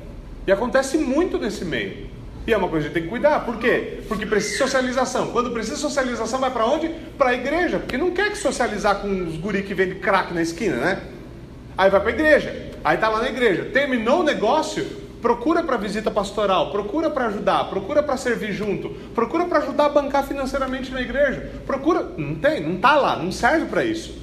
E 0.47 0.51
acontece 0.51 0.97
muito 0.97 1.37
nesse 1.37 1.63
meio. 1.63 2.09
E 2.47 2.53
é 2.53 2.57
uma 2.57 2.67
coisa 2.67 2.89
que 2.89 2.91
a 2.91 2.93
gente 2.93 2.93
tem 2.93 3.03
que 3.03 3.09
cuidar. 3.09 3.45
Por 3.45 3.59
quê? 3.59 3.99
Porque 4.07 4.25
precisa 4.25 4.53
de 4.53 4.57
socialização. 4.57 5.27
Quando 5.27 5.51
precisa 5.51 5.75
de 5.75 5.81
socialização, 5.81 6.39
vai 6.39 6.49
para 6.49 6.65
onde? 6.65 6.89
Para 7.17 7.29
a 7.29 7.33
igreja. 7.33 7.77
Porque 7.77 7.97
não 7.97 8.09
quer 8.11 8.31
que 8.31 8.37
socializar 8.37 9.01
com 9.01 9.23
os 9.23 9.37
guri 9.37 9.61
que 9.61 9.75
vendem 9.75 9.99
crack 9.99 10.33
na 10.33 10.41
esquina, 10.41 10.77
né? 10.77 11.03
Aí 11.77 11.89
vai 11.91 11.99
para 11.99 12.09
a 12.09 12.13
igreja. 12.13 12.70
Aí 12.83 12.95
está 12.95 13.09
lá 13.09 13.19
na 13.19 13.29
igreja. 13.29 13.65
Terminou 13.65 14.21
o 14.21 14.23
negócio, 14.23 14.85
procura 15.21 15.63
para 15.63 15.77
visita 15.77 16.09
pastoral, 16.09 16.71
procura 16.71 17.09
para 17.09 17.27
ajudar, 17.27 17.65
procura 17.65 18.01
para 18.01 18.17
servir 18.17 18.53
junto, 18.53 18.89
procura 19.13 19.45
para 19.45 19.59
ajudar 19.59 19.85
a 19.85 19.89
bancar 19.89 20.25
financeiramente 20.25 20.91
na 20.91 21.01
igreja. 21.01 21.51
Procura, 21.65 22.11
não 22.17 22.35
tem, 22.35 22.61
não 22.61 22.75
está 22.75 22.95
lá, 22.95 23.15
não 23.15 23.31
serve 23.31 23.67
para 23.67 23.85
isso. 23.85 24.19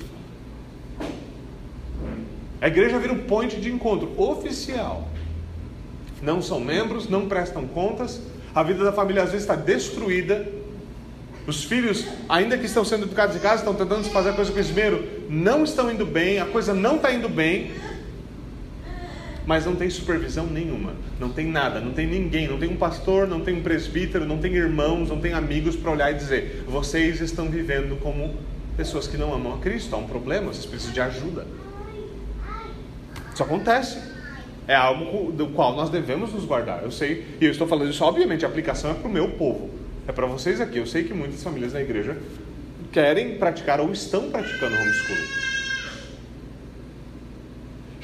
A 2.60 2.66
igreja 2.66 2.98
vira 2.98 3.12
um 3.12 3.20
ponto 3.20 3.56
de 3.56 3.70
encontro 3.70 4.12
oficial. 4.20 5.08
Não 6.20 6.42
são 6.42 6.58
membros, 6.58 7.08
não 7.08 7.28
prestam 7.28 7.66
contas, 7.68 8.20
a 8.52 8.62
vida 8.64 8.82
da 8.82 8.92
família 8.92 9.22
às 9.22 9.30
vezes 9.30 9.44
está 9.44 9.54
destruída. 9.54 10.48
Os 11.46 11.64
filhos, 11.64 12.04
ainda 12.28 12.58
que 12.58 12.66
estão 12.66 12.84
sendo 12.84 13.04
educados 13.04 13.36
em 13.36 13.38
casa, 13.38 13.62
estão 13.62 13.74
tentando 13.74 14.04
fazer 14.10 14.30
a 14.30 14.32
coisa 14.32 14.52
com 14.52 14.58
esmero, 14.58 15.02
não 15.30 15.62
estão 15.62 15.90
indo 15.90 16.04
bem, 16.04 16.40
a 16.40 16.44
coisa 16.44 16.74
não 16.74 16.96
está 16.96 17.12
indo 17.12 17.28
bem 17.28 17.70
mas 19.48 19.64
não 19.64 19.74
tem 19.74 19.88
supervisão 19.88 20.44
nenhuma, 20.44 20.92
não 21.18 21.30
tem 21.30 21.46
nada, 21.46 21.80
não 21.80 21.94
tem 21.94 22.06
ninguém, 22.06 22.46
não 22.46 22.58
tem 22.58 22.68
um 22.68 22.76
pastor, 22.76 23.26
não 23.26 23.40
tem 23.40 23.54
um 23.54 23.62
presbítero, 23.62 24.26
não 24.26 24.36
tem 24.36 24.52
irmãos, 24.52 25.08
não 25.08 25.18
tem 25.18 25.32
amigos 25.32 25.74
para 25.74 25.90
olhar 25.90 26.10
e 26.12 26.16
dizer: 26.16 26.64
vocês 26.68 27.18
estão 27.22 27.48
vivendo 27.48 27.98
como 27.98 28.36
pessoas 28.76 29.06
que 29.06 29.16
não 29.16 29.32
amam 29.32 29.54
a 29.54 29.58
Cristo, 29.58 29.96
há 29.96 29.98
um 29.98 30.06
problema, 30.06 30.52
vocês 30.52 30.66
precisam 30.66 30.92
de 30.92 31.00
ajuda. 31.00 31.46
Isso 33.32 33.42
acontece. 33.42 33.98
É 34.66 34.74
algo 34.74 35.32
do 35.32 35.46
qual 35.46 35.74
nós 35.74 35.88
devemos 35.88 36.30
nos 36.34 36.44
guardar. 36.44 36.82
Eu 36.82 36.90
sei, 36.90 37.24
e 37.40 37.46
eu 37.46 37.50
estou 37.50 37.66
falando 37.66 37.88
isso, 37.88 38.04
obviamente, 38.04 38.44
a 38.44 38.48
aplicação 38.48 38.90
é 38.90 38.94
para 38.94 39.08
o 39.08 39.10
meu 39.10 39.30
povo, 39.30 39.70
é 40.06 40.12
para 40.12 40.26
vocês 40.26 40.60
aqui. 40.60 40.76
Eu 40.76 40.86
sei 40.86 41.04
que 41.04 41.14
muitas 41.14 41.42
famílias 41.42 41.72
na 41.72 41.80
igreja 41.80 42.18
querem 42.92 43.38
praticar 43.38 43.80
ou 43.80 43.90
estão 43.92 44.28
praticando 44.30 44.76
homeschooling. 44.76 45.57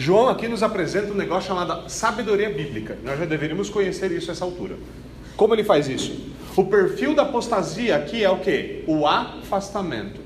João 0.05 0.29
aqui 0.29 0.47
nos 0.47 0.63
apresenta 0.63 1.11
um 1.11 1.17
negócio 1.17 1.49
chamado 1.49 1.89
sabedoria 1.89 2.51
bíblica. 2.51 2.99
Nós 3.03 3.19
já 3.19 3.25
deveríamos 3.25 3.71
conhecer 3.71 4.13
isso 4.13 4.31
a 4.31 4.33
essa 4.33 4.45
altura. 4.45 4.77
Como 5.35 5.55
ele 5.55 5.65
faz 5.65 5.89
isso? 5.89 6.31
O 6.55 6.67
perfil 6.67 7.15
da 7.15 7.23
apostasia 7.23 7.97
aqui 7.97 8.23
é 8.23 8.29
o 8.29 8.39
que? 8.39 8.85
O 8.87 9.07
afastamento. 9.07 10.21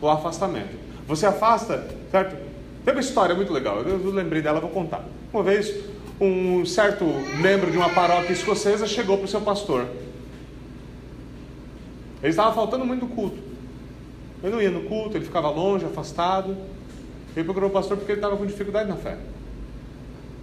O 0.00 0.08
afastamento. 0.08 0.74
Você 1.06 1.26
afasta, 1.26 1.86
certo? 2.10 2.34
Tem 2.82 2.94
uma 2.94 3.00
história 3.02 3.34
muito 3.34 3.52
legal, 3.52 3.82
eu 3.82 4.10
lembrei 4.10 4.40
dela, 4.40 4.58
vou 4.58 4.70
contar. 4.70 5.04
Uma 5.34 5.42
vez, 5.42 5.70
um 6.18 6.64
certo 6.64 7.04
membro 7.42 7.70
de 7.70 7.76
uma 7.76 7.90
paróquia 7.90 8.32
escocesa 8.32 8.86
chegou 8.86 9.18
para 9.18 9.26
o 9.26 9.28
seu 9.28 9.42
pastor. 9.42 9.86
Ele 12.22 12.30
estava 12.30 12.54
faltando 12.54 12.86
muito 12.86 13.06
do 13.06 13.14
culto. 13.14 13.36
Ele 14.42 14.50
não 14.50 14.62
ia 14.62 14.70
no 14.70 14.84
culto, 14.84 15.18
ele 15.18 15.26
ficava 15.26 15.50
longe, 15.50 15.84
afastado. 15.84 16.56
Ele 17.38 17.44
procurou 17.44 17.70
o 17.70 17.72
pastor 17.72 17.96
porque 17.96 18.10
ele 18.10 18.18
estava 18.18 18.36
com 18.36 18.44
dificuldade 18.44 18.88
na 18.88 18.96
fé. 18.96 19.16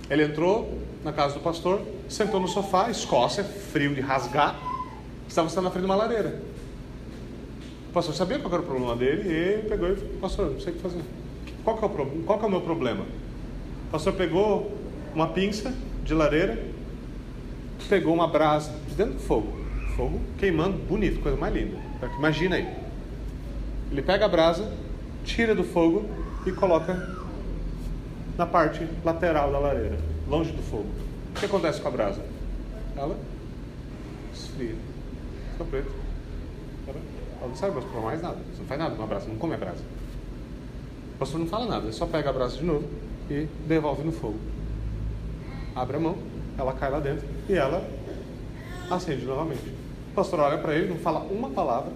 Ele 0.10 0.24
entrou 0.24 0.80
na 1.04 1.12
casa 1.12 1.34
do 1.34 1.42
pastor, 1.42 1.82
sentou 2.08 2.40
no 2.40 2.48
sofá, 2.48 2.90
Escócia, 2.90 3.44
frio 3.44 3.94
de 3.94 4.00
rasgar, 4.00 4.58
estava 5.28 5.50
sentado 5.50 5.66
na 5.66 5.72
frente 5.72 5.82
de 5.84 5.92
uma 5.92 5.96
lareira. 5.98 6.40
O 7.90 7.92
pastor 7.92 8.16
sabia 8.16 8.40
qual 8.40 8.54
era 8.54 8.64
o 8.64 8.66
problema 8.66 8.96
dele 8.96 9.28
e 9.28 9.34
ele 9.34 9.64
pegou 9.64 9.92
e 9.92 9.96
falou, 9.98 10.14
pastor, 10.22 10.52
não 10.52 10.60
sei 10.62 10.72
o 10.72 10.76
que 10.78 10.82
fazer. 10.82 11.02
Qual 11.66 11.78
que 11.78 11.84
é 11.84 11.88
o, 11.88 12.24
qual 12.24 12.40
que 12.40 12.46
é 12.46 12.48
o 12.48 12.52
meu 12.52 12.62
problema? 12.62 13.04
O 13.90 13.92
pastor 13.92 14.14
pegou 14.14 14.72
uma 15.14 15.28
pinça 15.28 15.74
de 16.02 16.14
lareira, 16.14 16.64
pegou 17.90 18.14
uma 18.14 18.30
brasa 18.30 18.72
de 18.88 18.96
dentro 18.96 19.16
do 19.16 19.20
fogo, 19.20 19.54
fogo 19.98 20.22
queimando, 20.38 20.78
bonito, 20.78 21.20
coisa 21.20 21.38
mais 21.38 21.54
linda. 21.54 21.78
Imagina 22.18 22.56
aí. 22.56 22.74
Ele 23.92 24.02
pega 24.02 24.24
a 24.24 24.30
brasa, 24.30 24.72
tira 25.26 25.54
do 25.54 25.66
fogo 25.66 26.06
e 26.46 26.52
coloca 26.52 27.16
na 28.38 28.46
parte 28.46 28.88
lateral 29.04 29.52
da 29.52 29.60
lareira, 29.60 29.98
longe 30.28 30.52
do 30.52 30.62
fogo. 30.62 30.90
O 31.32 31.40
que 31.40 31.46
acontece 31.46 31.82
com 31.82 31.88
a 31.88 31.92
brasa? 31.92 32.22
Ela 32.96 33.18
esfria, 34.34 34.76
fica 35.52 35.64
preta. 35.66 35.90
Ela 36.88 37.48
não 37.48 37.56
serve 37.56 37.82
para 37.82 38.02
mais 38.02 38.22
nada. 38.22 38.38
Você 38.52 38.60
não 38.60 38.68
faz 38.68 38.80
nada 38.80 38.96
com 38.96 39.04
a 39.04 39.08
brasa, 39.08 39.28
não 39.28 39.38
come 39.38 39.56
a 39.56 39.58
brasa. 39.58 39.84
O 41.16 41.18
pastor 41.18 41.40
não 41.40 41.48
fala 41.48 41.66
nada, 41.66 41.84
ele 41.84 41.94
só 41.94 42.06
pega 42.06 42.30
a 42.30 42.34
brasa 42.34 42.58
de 42.58 42.64
novo 42.64 42.88
e 43.30 43.48
devolve 43.68 44.04
no 44.04 44.12
fogo. 44.12 44.40
Abre 45.76 45.98
a 45.98 46.00
mão, 46.00 46.18
ela 46.58 46.74
cai 46.74 46.90
lá 46.90 47.00
dentro 47.00 47.26
e 47.50 47.54
ela 47.54 47.86
acende 48.90 49.26
novamente. 49.26 49.68
O 50.12 50.16
pastor 50.16 50.40
olha 50.40 50.58
para 50.58 50.76
ele, 50.76 50.90
não 50.90 50.98
fala 50.98 51.20
uma 51.20 51.50
palavra, 51.50 51.92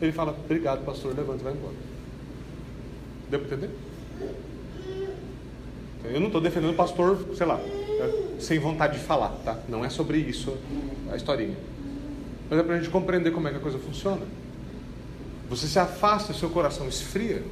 ele 0.00 0.12
fala, 0.12 0.32
obrigado, 0.32 0.84
pastor, 0.84 1.14
levanta 1.14 1.40
e 1.40 1.44
vai 1.44 1.52
embora. 1.52 1.93
Deu 3.30 3.40
para 3.40 3.48
entender? 3.48 3.70
Eu 6.04 6.20
não 6.20 6.26
estou 6.26 6.40
defendendo 6.40 6.72
o 6.72 6.76
pastor, 6.76 7.18
sei 7.34 7.46
lá, 7.46 7.58
sem 8.38 8.58
vontade 8.58 8.98
de 8.98 9.04
falar, 9.04 9.30
tá? 9.44 9.58
Não 9.68 9.84
é 9.84 9.88
sobre 9.88 10.18
isso 10.18 10.56
a 11.10 11.16
historinha. 11.16 11.56
Mas 12.50 12.58
é 12.58 12.62
para 12.62 12.74
a 12.74 12.78
gente 12.78 12.90
compreender 12.90 13.30
como 13.32 13.48
é 13.48 13.50
que 13.50 13.56
a 13.56 13.60
coisa 13.60 13.78
funciona. 13.78 14.22
Você 15.48 15.66
se 15.66 15.78
afasta, 15.78 16.32
seu 16.34 16.50
coração 16.50 16.86
esfria. 16.88 17.42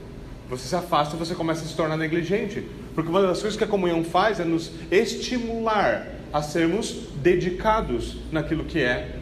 Você 0.50 0.68
se 0.68 0.76
afasta 0.76 1.16
e 1.16 1.18
você 1.18 1.34
começa 1.34 1.64
a 1.64 1.66
se 1.66 1.74
tornar 1.74 1.96
negligente. 1.96 2.66
Porque 2.94 3.08
uma 3.08 3.22
das 3.22 3.40
coisas 3.40 3.56
que 3.56 3.64
a 3.64 3.66
comunhão 3.66 4.04
faz 4.04 4.38
é 4.38 4.44
nos 4.44 4.70
estimular 4.90 6.06
a 6.32 6.42
sermos 6.42 7.08
dedicados 7.16 8.18
naquilo 8.30 8.64
que 8.64 8.80
é 8.80 9.18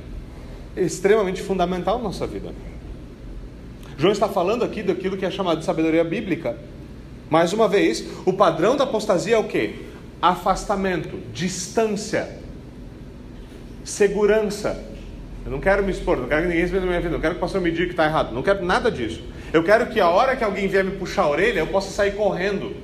extremamente 0.76 1.40
fundamental 1.40 1.98
na 1.98 2.04
nossa 2.04 2.26
vida. 2.26 2.52
João 4.00 4.12
está 4.12 4.30
falando 4.30 4.64
aqui 4.64 4.82
daquilo 4.82 5.14
que 5.14 5.26
é 5.26 5.30
chamado 5.30 5.58
de 5.58 5.66
sabedoria 5.66 6.02
bíblica. 6.02 6.56
Mais 7.28 7.52
uma 7.52 7.68
vez, 7.68 8.02
o 8.24 8.32
padrão 8.32 8.74
da 8.74 8.84
apostasia 8.84 9.36
é 9.36 9.38
o 9.38 9.44
que? 9.44 9.74
Afastamento, 10.22 11.18
distância, 11.34 12.38
segurança. 13.84 14.82
Eu 15.44 15.52
não 15.52 15.60
quero 15.60 15.84
me 15.84 15.90
expor, 15.90 16.16
não 16.16 16.28
quero 16.28 16.42
que 16.42 16.48
ninguém 16.48 16.64
se 16.64 16.72
veja 16.72 16.80
na 16.80 16.86
minha 16.86 17.00
vida, 17.00 17.12
não 17.12 17.20
quero 17.20 17.34
que 17.34 17.38
o 17.38 17.42
pastor 17.42 17.60
me 17.60 17.70
diga 17.70 17.84
que 17.84 17.92
está 17.92 18.06
errado, 18.06 18.32
não 18.32 18.42
quero 18.42 18.64
nada 18.64 18.90
disso. 18.90 19.22
Eu 19.52 19.62
quero 19.62 19.86
que 19.88 20.00
a 20.00 20.08
hora 20.08 20.34
que 20.34 20.42
alguém 20.42 20.66
vier 20.66 20.82
me 20.82 20.92
puxar 20.92 21.24
a 21.24 21.28
orelha, 21.28 21.60
eu 21.60 21.66
possa 21.66 21.90
sair 21.90 22.12
correndo, 22.12 22.74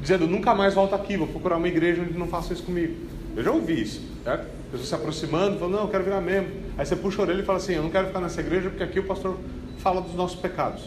dizendo, 0.00 0.26
nunca 0.26 0.54
mais 0.54 0.72
volto 0.72 0.94
aqui, 0.94 1.18
vou 1.18 1.26
procurar 1.26 1.58
uma 1.58 1.68
igreja 1.68 2.00
onde 2.00 2.18
não 2.18 2.28
faça 2.28 2.54
isso 2.54 2.62
comigo. 2.62 2.94
Eu 3.36 3.44
já 3.44 3.50
ouvi 3.50 3.82
isso, 3.82 4.00
certo? 4.24 4.46
Pessoas 4.70 4.88
se 4.88 4.94
aproximando, 4.94 5.58
falando, 5.58 5.74
não, 5.74 5.82
eu 5.82 5.88
quero 5.88 6.02
virar 6.02 6.22
membro. 6.22 6.50
Aí 6.78 6.86
você 6.86 6.96
puxa 6.96 7.20
a 7.20 7.24
orelha 7.26 7.42
e 7.42 7.44
fala 7.44 7.58
assim, 7.58 7.74
eu 7.74 7.82
não 7.82 7.90
quero 7.90 8.06
ficar 8.06 8.20
nessa 8.20 8.40
igreja 8.40 8.70
porque 8.70 8.82
aqui 8.82 8.98
o 9.00 9.04
pastor 9.04 9.36
fala 9.82 10.00
dos 10.00 10.14
nossos 10.14 10.38
pecados. 10.38 10.84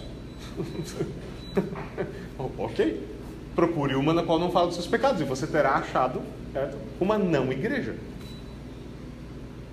ok. 2.58 3.08
Procure 3.54 3.96
uma 3.96 4.14
na 4.14 4.24
qual 4.24 4.40
não 4.40 4.52
fala 4.52 4.68
dos 4.68 4.76
seus 4.76 4.88
pecados 4.88 5.22
e 5.22 5.24
você 5.24 5.46
terá 5.46 5.76
achado 5.76 6.22
certo? 6.54 6.78
uma 7.00 7.18
não 7.18 7.52
igreja. 7.52 7.96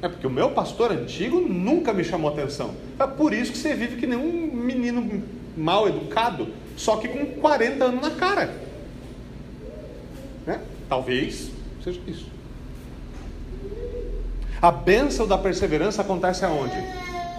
É 0.03 0.09
porque 0.09 0.27
o 0.27 0.31
meu 0.31 0.51
pastor 0.51 0.91
antigo 0.91 1.41
nunca 1.41 1.93
me 1.93 2.03
chamou 2.03 2.31
atenção. 2.31 2.75
É 2.99 3.07
por 3.07 3.33
isso 3.33 3.53
que 3.53 3.59
você 3.59 3.75
vive 3.75 3.97
que 3.97 4.07
nem 4.07 4.19
um 4.19 4.53
menino 4.53 5.23
mal 5.57 5.89
educado, 5.89 6.49
só 6.77 6.97
que 6.97 7.07
com 7.07 7.25
40 7.41 7.85
anos 7.85 8.03
na 8.03 8.11
cara. 8.11 8.53
Né? 10.45 10.61
Talvez 10.89 11.51
seja 11.85 12.01
isso. 12.07 12.27
A 14.61 14.73
bênção 14.73 15.27
da 15.27 15.39
perseverança 15.39 16.03
acontece 16.03 16.45
aonde? 16.45 16.77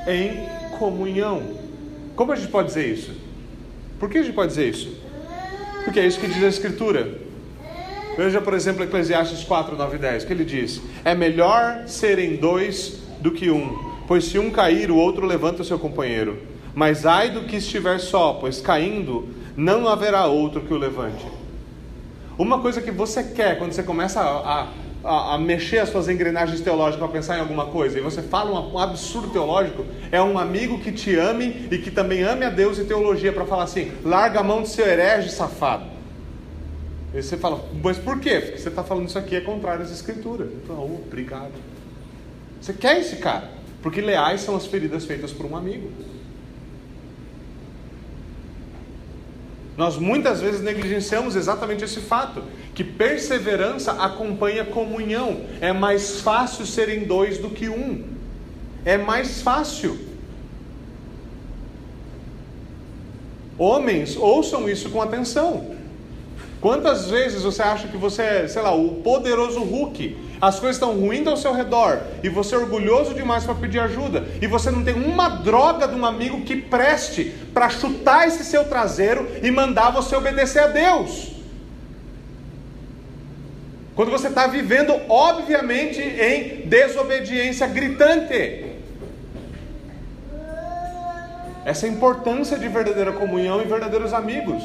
Em 0.07 0.77
comunhão. 0.77 1.62
Como 2.16 2.32
a 2.32 2.36
gente 2.36 2.49
pode 2.49 2.68
dizer 2.68 2.88
isso? 2.88 3.11
Por 3.99 4.09
que 4.09 4.20
a 4.20 4.24
gente 4.24 4.34
pode 4.34 4.49
dizer 4.49 4.70
isso? 4.70 4.95
Porque 5.84 5.99
é 5.99 6.05
isso 6.05 6.20
que 6.20 6.28
diz 6.28 6.43
a 6.43 6.47
Escritura. 6.47 7.20
Veja, 8.16 8.39
por 8.39 8.53
exemplo, 8.53 8.84
Eclesiastes 8.84 9.43
4, 9.43 9.76
9 9.76 9.95
e 9.95 9.99
10, 9.99 10.26
que 10.26 10.34
ele 10.34 10.45
diz: 10.45 10.82
É 11.03 11.16
melhor 11.16 11.88
serem 11.88 12.36
dois 12.36 12.99
do 13.20 13.32
que 13.32 13.49
um, 13.49 13.93
pois 14.07 14.26
se 14.26 14.38
um 14.38 14.51
cair, 14.51 14.91
o 14.91 14.95
outro 14.95 15.26
levanta 15.26 15.64
o 15.64 15.66
seu 15.66 15.80
companheiro. 15.80 16.38
Mas 16.76 17.05
ai 17.05 17.30
do 17.30 17.43
que 17.43 17.55
estiver 17.55 17.99
só, 17.99 18.34
pois 18.34 18.61
caindo, 18.61 19.30
não 19.55 19.88
haverá 19.88 20.26
outro 20.26 20.61
que 20.61 20.74
o 20.74 20.78
levante. 20.78 21.26
Uma 22.38 22.59
coisa 22.59 22.82
que 22.82 22.91
você 22.91 23.24
quer 23.24 23.57
quando 23.57 23.74
você 23.74 23.84
começa 23.84 24.20
a, 24.20 24.61
a 24.61 24.68
a, 25.04 25.36
a, 25.36 25.38
mexer 25.38 25.80
as 25.80 25.89
suas 25.89 26.08
engrenagens 26.08 26.62
teológicas 26.62 26.99
para 26.99 27.08
pensar 27.08 27.38
em 27.38 27.41
alguma 27.41 27.66
coisa, 27.66 27.97
e 27.97 28.01
você 28.01 28.22
fala 28.22 28.60
um, 28.60 28.80
absurdo 28.80 29.30
teológico, 29.30 29.86
é 30.12 30.22
um 30.22 30.39
amigo 30.39 30.80
que 30.80 30.91
te 30.91 31.16
ame 31.16 31.68
e 31.70 31.78
que 31.78 31.91
também 31.91 32.24
ame 32.24 32.45
a 32.45 32.49
Deus 32.49 32.78
e 32.78 32.86
teologia 32.86 33.34
para 33.34 33.45
falar 33.45 33.64
assim: 33.64 33.91
larga 34.04 34.39
a 34.39 34.43
mão 34.43 34.62
de 34.62 34.70
seu 34.70 34.88
herege 34.88 35.30
safado. 35.30 35.86
E 37.14 37.22
você 37.22 37.38
fala, 37.38 37.64
mas 37.84 37.97
por 37.97 38.20
quê? 38.20 38.39
Porque 38.39 38.58
você 38.58 38.70
está 38.70 38.84
falando 38.84 39.08
isso 39.08 39.20
aqui 39.20 39.36
é 39.36 39.41
contrário 39.41 39.84
às 39.84 39.91
escrituras. 39.91 40.49
Então, 40.51 40.78
oh, 40.80 41.06
obrigado. 41.06 41.51
Você 42.60 42.74
quer 42.74 42.99
esse 42.99 43.18
cara, 43.18 43.51
porque 43.84 44.01
leais 44.01 44.41
são 44.41 44.56
as 44.56 44.66
feridas 44.66 45.06
feitas 45.06 45.32
por 45.32 45.45
um 45.45 45.56
amigo. 45.56 45.91
Nós 49.76 49.97
muitas 49.97 50.39
vezes 50.39 50.61
negligenciamos 50.61 51.36
exatamente 51.36 51.84
esse 51.84 51.99
fato, 51.99 52.43
que 52.76 52.84
perseverança 52.84 53.93
acompanha 53.93 54.63
comunhão. 54.63 55.41
É 55.59 55.74
mais 55.74 56.21
fácil 56.21 56.65
serem 56.65 57.05
dois 57.05 57.39
do 57.39 57.49
que 57.49 57.69
um. 57.69 58.03
É 58.86 58.97
mais 58.97 59.41
fácil. 59.41 59.97
Homens, 63.57 64.15
ouçam 64.15 64.69
isso 64.69 64.89
com 64.89 65.01
atenção. 65.01 65.76
Quantas 66.61 67.09
vezes 67.09 67.43
você 67.43 67.61
acha 67.61 67.88
que 67.88 67.97
você 67.97 68.21
é, 68.21 68.47
sei 68.47 68.61
lá, 68.61 68.74
o 68.74 69.01
poderoso 69.01 69.59
Hulk? 69.59 70.15
As 70.44 70.60
coisas 70.60 70.76
estão 70.76 71.00
ruindo 71.00 71.30
ao 71.30 71.38
seu 71.38 71.54
redor 71.54 72.02
e 72.22 72.28
você 72.28 72.54
é 72.54 72.58
orgulhoso 72.58 73.14
demais 73.14 73.46
para 73.46 73.56
pedir 73.56 73.80
ajuda 73.80 74.28
e 74.41 74.46
você 74.46 74.70
não 74.70 74.84
tem 74.84 74.94
uma 74.94 75.30
droga 75.30 75.88
de 75.88 75.96
um 75.96 76.06
amigo 76.06 76.41
que 76.41 76.58
preste 76.58 77.34
para 77.54 77.70
chutar 77.70 78.28
esse 78.28 78.44
seu 78.44 78.66
traseiro 78.66 79.26
e 79.41 79.50
mandar 79.50 79.91
você 79.91 80.14
obedecer 80.18 80.60
a 80.60 80.68
Deus. 80.68 81.32
Quando 83.96 84.12
você 84.12 84.28
está 84.28 84.46
vivendo, 84.46 84.94
obviamente, 85.08 86.02
em 86.02 86.68
desobediência 86.68 87.66
gritante. 87.66 88.66
Essa 91.64 91.88
é 91.88 91.89
a 91.89 91.94
importância 91.94 92.60
de 92.60 92.68
verdadeira 92.68 93.14
comunhão 93.14 93.62
e 93.62 93.66
verdadeiros 93.66 94.14
amigos. 94.14 94.62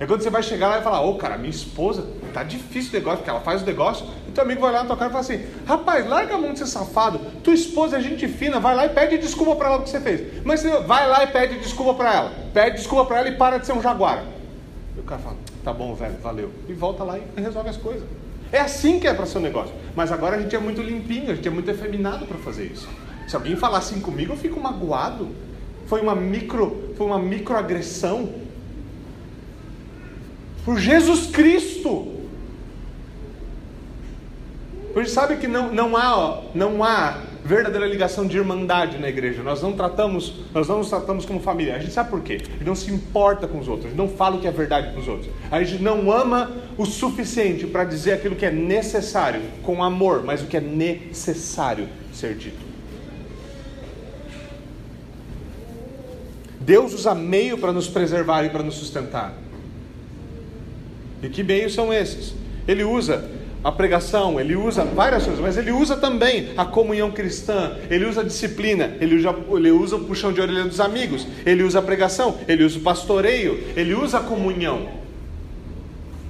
É 0.00 0.06
quando 0.06 0.24
você 0.24 0.30
vai 0.30 0.42
chegar 0.42 0.70
lá 0.70 0.80
e 0.80 0.82
falar, 0.82 1.02
ô 1.02 1.10
oh, 1.10 1.14
cara, 1.18 1.38
minha 1.38 1.50
esposa, 1.50 2.04
tá 2.34 2.42
difícil 2.42 2.90
o 2.90 2.94
negócio, 2.94 3.18
porque 3.18 3.30
ela 3.30 3.40
faz 3.40 3.62
o 3.62 3.64
negócio, 3.64 4.06
e 4.28 4.32
teu 4.32 4.42
amigo 4.42 4.60
vai 4.60 4.72
lá 4.72 4.80
na 4.80 4.86
tua 4.86 4.96
cara 4.96 5.08
e 5.08 5.12
fala 5.12 5.24
assim, 5.24 5.46
rapaz, 5.64 6.06
larga 6.06 6.34
a 6.34 6.38
mão 6.38 6.52
de 6.52 6.58
ser 6.58 6.66
safado, 6.66 7.20
tua 7.42 7.54
esposa 7.54 7.96
é 7.96 8.00
gente 8.00 8.26
fina, 8.26 8.58
vai 8.58 8.74
lá 8.74 8.86
e 8.86 8.88
pede 8.88 9.16
desculpa 9.18 9.54
para 9.54 9.68
ela 9.68 9.78
do 9.78 9.84
que 9.84 9.90
você 9.90 10.00
fez. 10.00 10.44
Mas 10.44 10.60
você 10.60 10.80
vai 10.80 11.08
lá 11.08 11.22
e 11.22 11.28
pede 11.28 11.60
desculpa 11.60 11.94
para 11.94 12.12
ela, 12.12 12.32
pede 12.52 12.76
desculpa 12.76 13.06
para 13.06 13.20
ela 13.20 13.28
e 13.28 13.36
para 13.36 13.58
de 13.58 13.66
ser 13.66 13.72
um 13.72 13.80
jaguar. 13.80 14.24
E 14.96 15.00
o 15.00 15.04
cara 15.04 15.20
fala, 15.20 15.36
tá 15.62 15.72
bom, 15.72 15.94
velho, 15.94 16.16
valeu. 16.22 16.50
E 16.68 16.72
volta 16.72 17.04
lá 17.04 17.18
e 17.18 17.40
resolve 17.40 17.70
as 17.70 17.76
coisas. 17.76 18.02
É 18.52 18.60
assim 18.60 19.00
que 19.00 19.06
é 19.06 19.14
para 19.14 19.26
ser 19.26 19.38
um 19.38 19.42
negócio. 19.42 19.74
Mas 19.94 20.12
agora 20.12 20.36
a 20.36 20.40
gente 20.40 20.54
é 20.54 20.58
muito 20.58 20.82
limpinho, 20.82 21.30
a 21.30 21.34
gente 21.34 21.46
é 21.46 21.50
muito 21.50 21.70
efeminado 21.70 22.26
para 22.26 22.38
fazer 22.38 22.66
isso. 22.66 22.88
Se 23.26 23.34
alguém 23.34 23.56
falar 23.56 23.78
assim 23.78 24.00
comigo, 24.00 24.32
eu 24.32 24.36
fico 24.36 24.60
magoado. 24.60 25.28
Foi 25.86 26.00
uma 26.00 26.14
micro, 26.14 26.92
foi 26.96 27.06
uma 27.06 27.18
microagressão 27.18 28.32
por 30.64 30.78
Jesus 30.78 31.26
Cristo. 31.26 32.23
Porque 34.94 35.08
sabe 35.08 35.36
que 35.38 35.48
não, 35.48 35.72
não, 35.72 35.96
há, 35.96 36.40
não 36.54 36.84
há 36.84 37.18
verdadeira 37.44 37.84
ligação 37.84 38.28
de 38.28 38.38
irmandade 38.38 38.96
na 38.96 39.08
igreja. 39.08 39.42
Nós 39.42 39.60
não 39.60 39.72
tratamos, 39.72 40.32
nós 40.54 40.68
não 40.68 40.78
nos 40.78 40.88
tratamos 40.88 41.26
como 41.26 41.40
família. 41.40 41.74
A 41.74 41.80
gente 41.80 41.92
sabe 41.92 42.10
por 42.10 42.22
quê? 42.22 42.38
A 42.40 42.52
gente 42.52 42.64
não 42.64 42.76
se 42.76 42.92
importa 42.92 43.48
com 43.48 43.58
os 43.58 43.66
outros, 43.66 43.86
a 43.86 43.88
gente 43.88 43.98
não 43.98 44.08
fala 44.08 44.36
o 44.36 44.40
que 44.40 44.46
é 44.46 44.52
verdade 44.52 44.92
para 44.92 45.00
os 45.00 45.08
outros. 45.08 45.28
A 45.50 45.60
gente 45.64 45.82
não 45.82 46.12
ama 46.12 46.52
o 46.78 46.86
suficiente 46.86 47.66
para 47.66 47.82
dizer 47.82 48.12
aquilo 48.12 48.36
que 48.36 48.46
é 48.46 48.52
necessário, 48.52 49.42
com 49.64 49.82
amor, 49.82 50.22
mas 50.24 50.42
o 50.42 50.46
que 50.46 50.56
é 50.56 50.60
necessário 50.60 51.88
ser 52.12 52.36
dito. 52.36 52.64
Deus 56.60 56.94
usa 56.94 57.16
meio 57.16 57.58
para 57.58 57.72
nos 57.72 57.88
preservar 57.88 58.44
e 58.44 58.48
para 58.48 58.62
nos 58.62 58.76
sustentar. 58.76 59.34
E 61.20 61.28
que 61.28 61.42
meios 61.42 61.74
são 61.74 61.92
esses? 61.92 62.32
Ele 62.66 62.84
usa 62.84 63.28
a 63.64 63.72
pregação, 63.72 64.38
ele 64.38 64.54
usa 64.54 64.84
várias 64.84 65.24
coisas, 65.24 65.40
mas 65.40 65.56
ele 65.56 65.72
usa 65.72 65.96
também 65.96 66.50
a 66.54 66.66
comunhão 66.66 67.10
cristã, 67.10 67.72
ele 67.88 68.04
usa 68.04 68.20
a 68.20 68.24
disciplina, 68.24 68.94
ele 69.00 69.16
usa, 69.16 69.34
ele 69.56 69.70
usa 69.70 69.96
o 69.96 70.04
puxão 70.04 70.34
de 70.34 70.40
orelha 70.40 70.64
dos 70.64 70.80
amigos, 70.80 71.26
ele 71.46 71.62
usa 71.62 71.78
a 71.78 71.82
pregação, 71.82 72.38
ele 72.46 72.62
usa 72.62 72.78
o 72.78 72.82
pastoreio, 72.82 73.58
ele 73.74 73.94
usa 73.94 74.18
a 74.18 74.20
comunhão. 74.20 74.86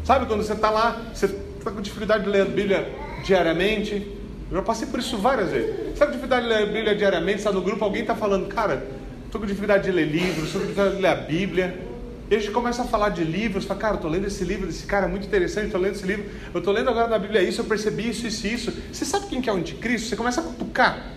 Sabe 0.05 0.26
quando 0.26 0.45
você 0.45 0.53
está 0.53 0.70
lá, 0.70 1.03
você 1.12 1.26
está 1.26 1.72
com 1.72 1.80
dificuldade 1.80 2.22
de 2.22 2.30
ler 2.30 2.43
a 2.43 2.45
Bíblia 2.45 2.89
diariamente, 3.24 4.07
Eu 4.51 4.59
já 4.59 4.62
passei 4.62 4.87
por 4.87 5.01
isso 5.01 5.16
várias 5.16 5.51
vezes. 5.51 5.99
Sabe 5.99 6.12
dificuldade 6.12 6.47
de 6.47 6.53
ler 6.53 6.62
a 6.62 6.66
Bíblia 6.66 6.95
diariamente? 6.95 7.39
Está 7.39 7.51
no 7.51 7.62
grupo, 7.62 7.82
alguém 7.85 8.03
está 8.03 8.14
falando, 8.14 8.47
cara, 8.47 8.87
estou 9.24 9.41
com 9.41 9.47
dificuldade 9.47 9.85
de 9.85 9.91
ler 9.91 10.05
livros, 10.05 10.45
estou 10.47 10.61
com 10.61 10.66
dificuldade 10.68 10.97
de 10.97 11.03
ler 11.03 11.09
a 11.09 11.14
Bíblia. 11.16 11.93
E 12.31 12.35
a 12.35 12.39
gente 12.39 12.53
começa 12.53 12.83
a 12.83 12.85
falar 12.87 13.11
de 13.11 13.22
livros, 13.22 13.64
fala, 13.64 13.81
cara, 13.81 13.93
eu 13.95 13.97
estou 13.97 14.11
lendo 14.11 14.27
esse 14.27 14.45
livro 14.45 14.66
desse 14.66 14.87
cara, 14.87 15.07
é 15.07 15.09
muito 15.09 15.27
interessante, 15.27 15.66
estou 15.66 15.81
lendo 15.81 15.95
esse 15.95 16.07
livro, 16.07 16.25
eu 16.55 16.59
estou 16.59 16.72
lendo 16.72 16.89
agora 16.89 17.07
na 17.09 17.18
Bíblia 17.18 17.43
isso, 17.43 17.61
eu 17.61 17.66
percebi 17.66 18.09
isso, 18.09 18.27
isso 18.27 18.47
isso. 18.47 18.72
Você 18.93 19.05
sabe 19.05 19.27
quem 19.27 19.43
que 19.43 19.51
é 19.51 19.53
o 19.53 19.57
anticristo? 19.57 20.09
Você 20.09 20.16
começa 20.16 20.41
a 20.41 20.45
cutucar. 20.45 21.12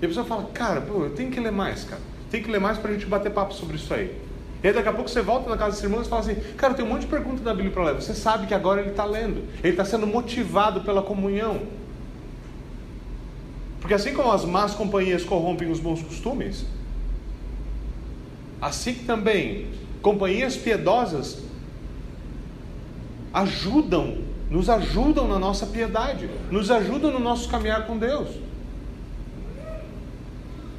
E 0.00 0.04
a 0.04 0.08
pessoa 0.08 0.26
fala, 0.26 0.44
cara, 0.52 0.80
pô, 0.80 1.04
eu 1.04 1.10
tenho 1.10 1.30
que 1.30 1.38
ler 1.38 1.52
mais, 1.52 1.84
cara. 1.84 2.00
Tem 2.30 2.42
que 2.42 2.50
ler 2.50 2.60
mais 2.60 2.78
para 2.78 2.90
a 2.90 2.94
gente 2.94 3.06
bater 3.06 3.30
papo 3.30 3.54
sobre 3.54 3.76
isso 3.76 3.92
aí. 3.94 4.14
E 4.62 4.66
aí 4.66 4.74
daqui 4.74 4.88
a 4.88 4.92
pouco 4.92 5.08
você 5.08 5.22
volta 5.22 5.48
na 5.48 5.56
casa 5.56 5.72
dos 5.72 5.82
irmãos 5.82 6.06
e 6.06 6.10
fala 6.10 6.22
assim, 6.22 6.34
cara, 6.56 6.74
tem 6.74 6.84
um 6.84 6.88
monte 6.88 7.02
de 7.02 7.06
perguntas 7.06 7.40
da 7.40 7.54
Bíblia 7.54 7.72
para 7.72 7.84
ler. 7.84 7.94
Você 7.94 8.14
sabe 8.14 8.46
que 8.46 8.54
agora 8.54 8.80
ele 8.80 8.90
está 8.90 9.04
lendo. 9.04 9.44
Ele 9.62 9.72
está 9.72 9.84
sendo 9.84 10.06
motivado 10.06 10.80
pela 10.80 11.00
comunhão. 11.00 11.62
Porque 13.80 13.94
assim 13.94 14.12
como 14.12 14.32
as 14.32 14.44
más 14.44 14.74
companhias 14.74 15.22
corrompem 15.24 15.70
os 15.70 15.78
bons 15.78 16.02
costumes, 16.02 16.66
assim 18.60 18.94
também 18.94 19.66
companhias 20.02 20.56
piedosas 20.56 21.38
ajudam, 23.32 24.18
nos 24.50 24.70
ajudam 24.70 25.28
na 25.28 25.38
nossa 25.38 25.66
piedade, 25.66 26.30
nos 26.50 26.70
ajudam 26.70 27.12
no 27.12 27.18
nosso 27.18 27.48
caminhar 27.48 27.86
com 27.86 27.98
Deus. 27.98 28.28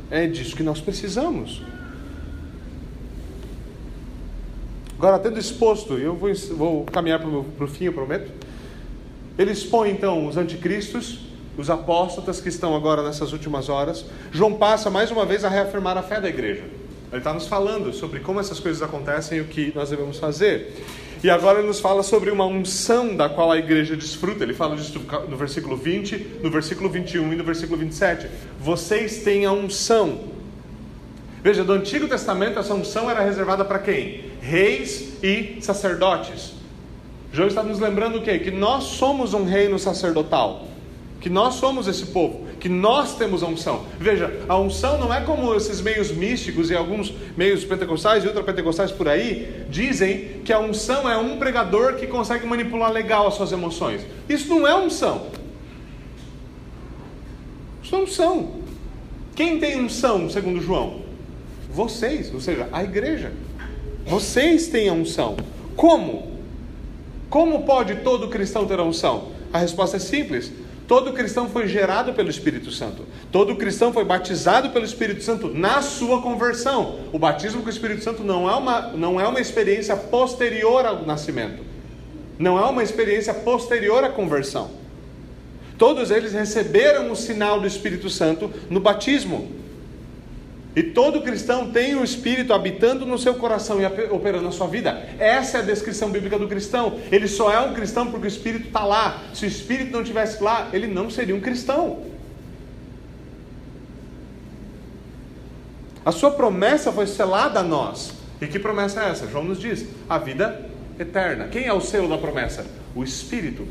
É 0.09 0.25
disso 0.25 0.55
que 0.55 0.63
nós 0.63 0.81
precisamos. 0.81 1.61
Agora, 4.97 5.19
tendo 5.19 5.39
exposto, 5.39 5.93
eu 5.93 6.15
vou, 6.15 6.33
vou 6.57 6.83
caminhar 6.85 7.19
para 7.19 7.29
o 7.29 7.67
fim, 7.67 7.85
eu 7.85 7.93
prometo. 7.93 8.31
Ele 9.37 9.51
expõe 9.51 9.91
então 9.91 10.27
os 10.27 10.35
anticristos, 10.35 11.19
os 11.57 11.69
apóstatas 11.69 12.41
que 12.41 12.49
estão 12.49 12.75
agora 12.75 13.03
nessas 13.03 13.31
últimas 13.31 13.69
horas. 13.69 14.03
João 14.31 14.55
passa 14.55 14.89
mais 14.89 15.11
uma 15.11 15.25
vez 15.25 15.45
a 15.45 15.49
reafirmar 15.49 15.97
a 15.97 16.03
fé 16.03 16.19
da 16.19 16.27
igreja. 16.27 16.78
Ele 17.11 17.19
está 17.19 17.33
nos 17.33 17.47
falando 17.47 17.91
sobre 17.91 18.19
como 18.19 18.39
essas 18.39 18.59
coisas 18.59 18.81
acontecem 18.83 19.39
e 19.39 19.41
o 19.41 19.45
que 19.45 19.71
nós 19.75 19.89
devemos 19.89 20.19
fazer. 20.19 20.75
E 21.23 21.29
agora 21.29 21.59
ele 21.59 21.67
nos 21.67 21.79
fala 21.79 22.03
sobre 22.03 22.29
uma 22.29 22.45
unção 22.45 23.15
da 23.15 23.27
qual 23.27 23.51
a 23.51 23.57
igreja 23.57 23.95
desfruta. 23.95 24.43
Ele 24.43 24.53
fala 24.53 24.75
disso 24.75 25.01
no 25.27 25.35
versículo 25.35 25.75
20, 25.75 26.39
no 26.43 26.51
versículo 26.51 26.89
21 26.89 27.33
e 27.33 27.35
no 27.35 27.43
versículo 27.43 27.77
27. 27.77 28.27
Vocês 28.59 29.23
têm 29.23 29.45
a 29.45 29.51
unção. 29.51 30.19
Veja, 31.43 31.63
do 31.63 31.73
Antigo 31.73 32.07
Testamento 32.07 32.59
essa 32.59 32.73
unção 32.73 33.09
era 33.09 33.21
reservada 33.21 33.65
para 33.65 33.79
quem? 33.79 34.25
Reis 34.39 35.13
e 35.23 35.57
sacerdotes. 35.61 36.53
João 37.33 37.47
está 37.47 37.63
nos 37.63 37.79
lembrando 37.79 38.19
o 38.19 38.21
quê? 38.21 38.39
Que 38.39 38.51
nós 38.51 38.83
somos 38.83 39.33
um 39.33 39.45
reino 39.45 39.79
sacerdotal. 39.79 40.67
Que 41.19 41.29
nós 41.29 41.55
somos 41.55 41.87
esse 41.87 42.07
povo 42.07 42.48
que 42.59 42.67
nós 42.67 43.15
temos 43.15 43.41
a 43.41 43.47
unção. 43.47 43.85
Veja, 43.97 44.43
a 44.47 44.57
unção 44.59 44.97
não 44.97 45.13
é 45.13 45.21
como 45.21 45.55
esses 45.55 45.79
meios 45.79 46.11
místicos 46.11 46.69
e 46.69 46.75
alguns 46.75 47.13
meios 47.37 47.63
pentecostais 47.63 48.23
e 48.23 48.27
ultrapentecostais 48.27 48.91
por 48.91 49.07
aí 49.07 49.65
dizem 49.69 50.41
que 50.43 50.51
a 50.51 50.59
unção 50.59 51.09
é 51.09 51.17
um 51.17 51.37
pregador 51.37 51.95
que 51.95 52.05
consegue 52.05 52.45
manipular 52.45 52.91
legal 52.91 53.27
as 53.27 53.35
suas 53.35 53.51
emoções. 53.51 54.01
Isso 54.27 54.49
não 54.49 54.67
é 54.67 54.75
unção. 54.75 55.27
Isso 57.81 57.93
não 57.93 58.01
é 58.01 58.03
unção. 58.03 58.51
Quem 59.35 59.57
tem 59.57 59.79
unção, 59.79 60.29
segundo 60.29 60.61
João? 60.61 61.01
Vocês, 61.71 62.33
ou 62.33 62.41
seja, 62.41 62.67
a 62.73 62.83
igreja. 62.83 63.31
Vocês 64.05 64.67
têm 64.67 64.89
a 64.89 64.93
unção. 64.93 65.37
Como? 65.77 66.39
Como 67.29 67.63
pode 67.63 67.97
todo 67.97 68.27
cristão 68.27 68.65
ter 68.65 68.79
a 68.79 68.83
unção? 68.83 69.29
A 69.53 69.59
resposta 69.59 69.95
é 69.97 69.99
simples 69.99 70.51
Todo 70.89 71.13
cristão 71.13 71.47
foi 71.47 71.67
gerado 71.67 72.13
pelo 72.13 72.31
Espírito 72.31 72.71
Santo. 72.71 73.05
Todo 73.31 73.55
cristão 73.55 73.93
foi 73.93 74.03
batizado 74.03 74.71
pelo 74.71 74.83
Espírito 74.83 75.23
Santo 75.23 75.47
na 75.47 75.83
sua 75.83 76.19
conversão. 76.19 77.01
O 77.13 77.19
batismo 77.19 77.61
com 77.61 77.67
o 77.67 77.69
Espírito 77.69 78.03
Santo 78.03 78.23
não 78.23 78.49
é 78.49 78.55
uma, 78.55 78.81
não 78.93 79.21
é 79.21 79.27
uma 79.27 79.39
experiência 79.39 79.95
posterior 79.95 80.87
ao 80.87 81.05
nascimento. 81.05 81.61
Não 82.39 82.57
é 82.57 82.65
uma 82.65 82.81
experiência 82.81 83.35
posterior 83.35 84.03
à 84.03 84.09
conversão. 84.09 84.71
Todos 85.77 86.09
eles 86.09 86.33
receberam 86.33 87.11
o 87.11 87.15
sinal 87.15 87.61
do 87.61 87.67
Espírito 87.67 88.09
Santo 88.09 88.51
no 88.67 88.79
batismo. 88.79 89.47
E 90.75 90.83
todo 90.83 91.21
cristão 91.21 91.71
tem 91.71 91.95
o 91.95 92.03
Espírito 92.03 92.53
habitando 92.53 93.05
no 93.05 93.17
seu 93.17 93.33
coração 93.33 93.79
e 93.81 93.85
operando 94.11 94.43
na 94.43 94.51
sua 94.51 94.67
vida. 94.67 95.03
Essa 95.17 95.57
é 95.57 95.61
a 95.61 95.63
descrição 95.63 96.11
bíblica 96.11 96.37
do 96.37 96.47
cristão. 96.47 96.99
Ele 97.11 97.27
só 97.27 97.51
é 97.51 97.59
um 97.59 97.73
cristão 97.73 98.11
porque 98.11 98.27
o 98.27 98.29
Espírito 98.29 98.67
está 98.67 98.85
lá. 98.85 99.23
Se 99.33 99.45
o 99.45 99.47
Espírito 99.47 99.91
não 99.91 100.01
estivesse 100.01 100.41
lá, 100.43 100.69
ele 100.71 100.87
não 100.87 101.09
seria 101.09 101.35
um 101.35 101.41
cristão. 101.41 102.03
A 106.05 106.11
sua 106.11 106.31
promessa 106.31 106.91
foi 106.91 107.07
selada 107.07 107.59
a 107.59 107.63
nós. 107.63 108.13
E 108.39 108.47
que 108.47 108.59
promessa 108.59 109.03
é 109.03 109.09
essa? 109.09 109.27
João 109.27 109.43
nos 109.43 109.59
diz: 109.59 109.85
a 110.07 110.17
vida 110.17 110.69
eterna. 110.99 111.47
Quem 111.47 111.65
é 111.65 111.73
o 111.73 111.81
selo 111.81 112.07
da 112.07 112.17
promessa? 112.17 112.65
O 112.95 113.03
Espírito. 113.03 113.67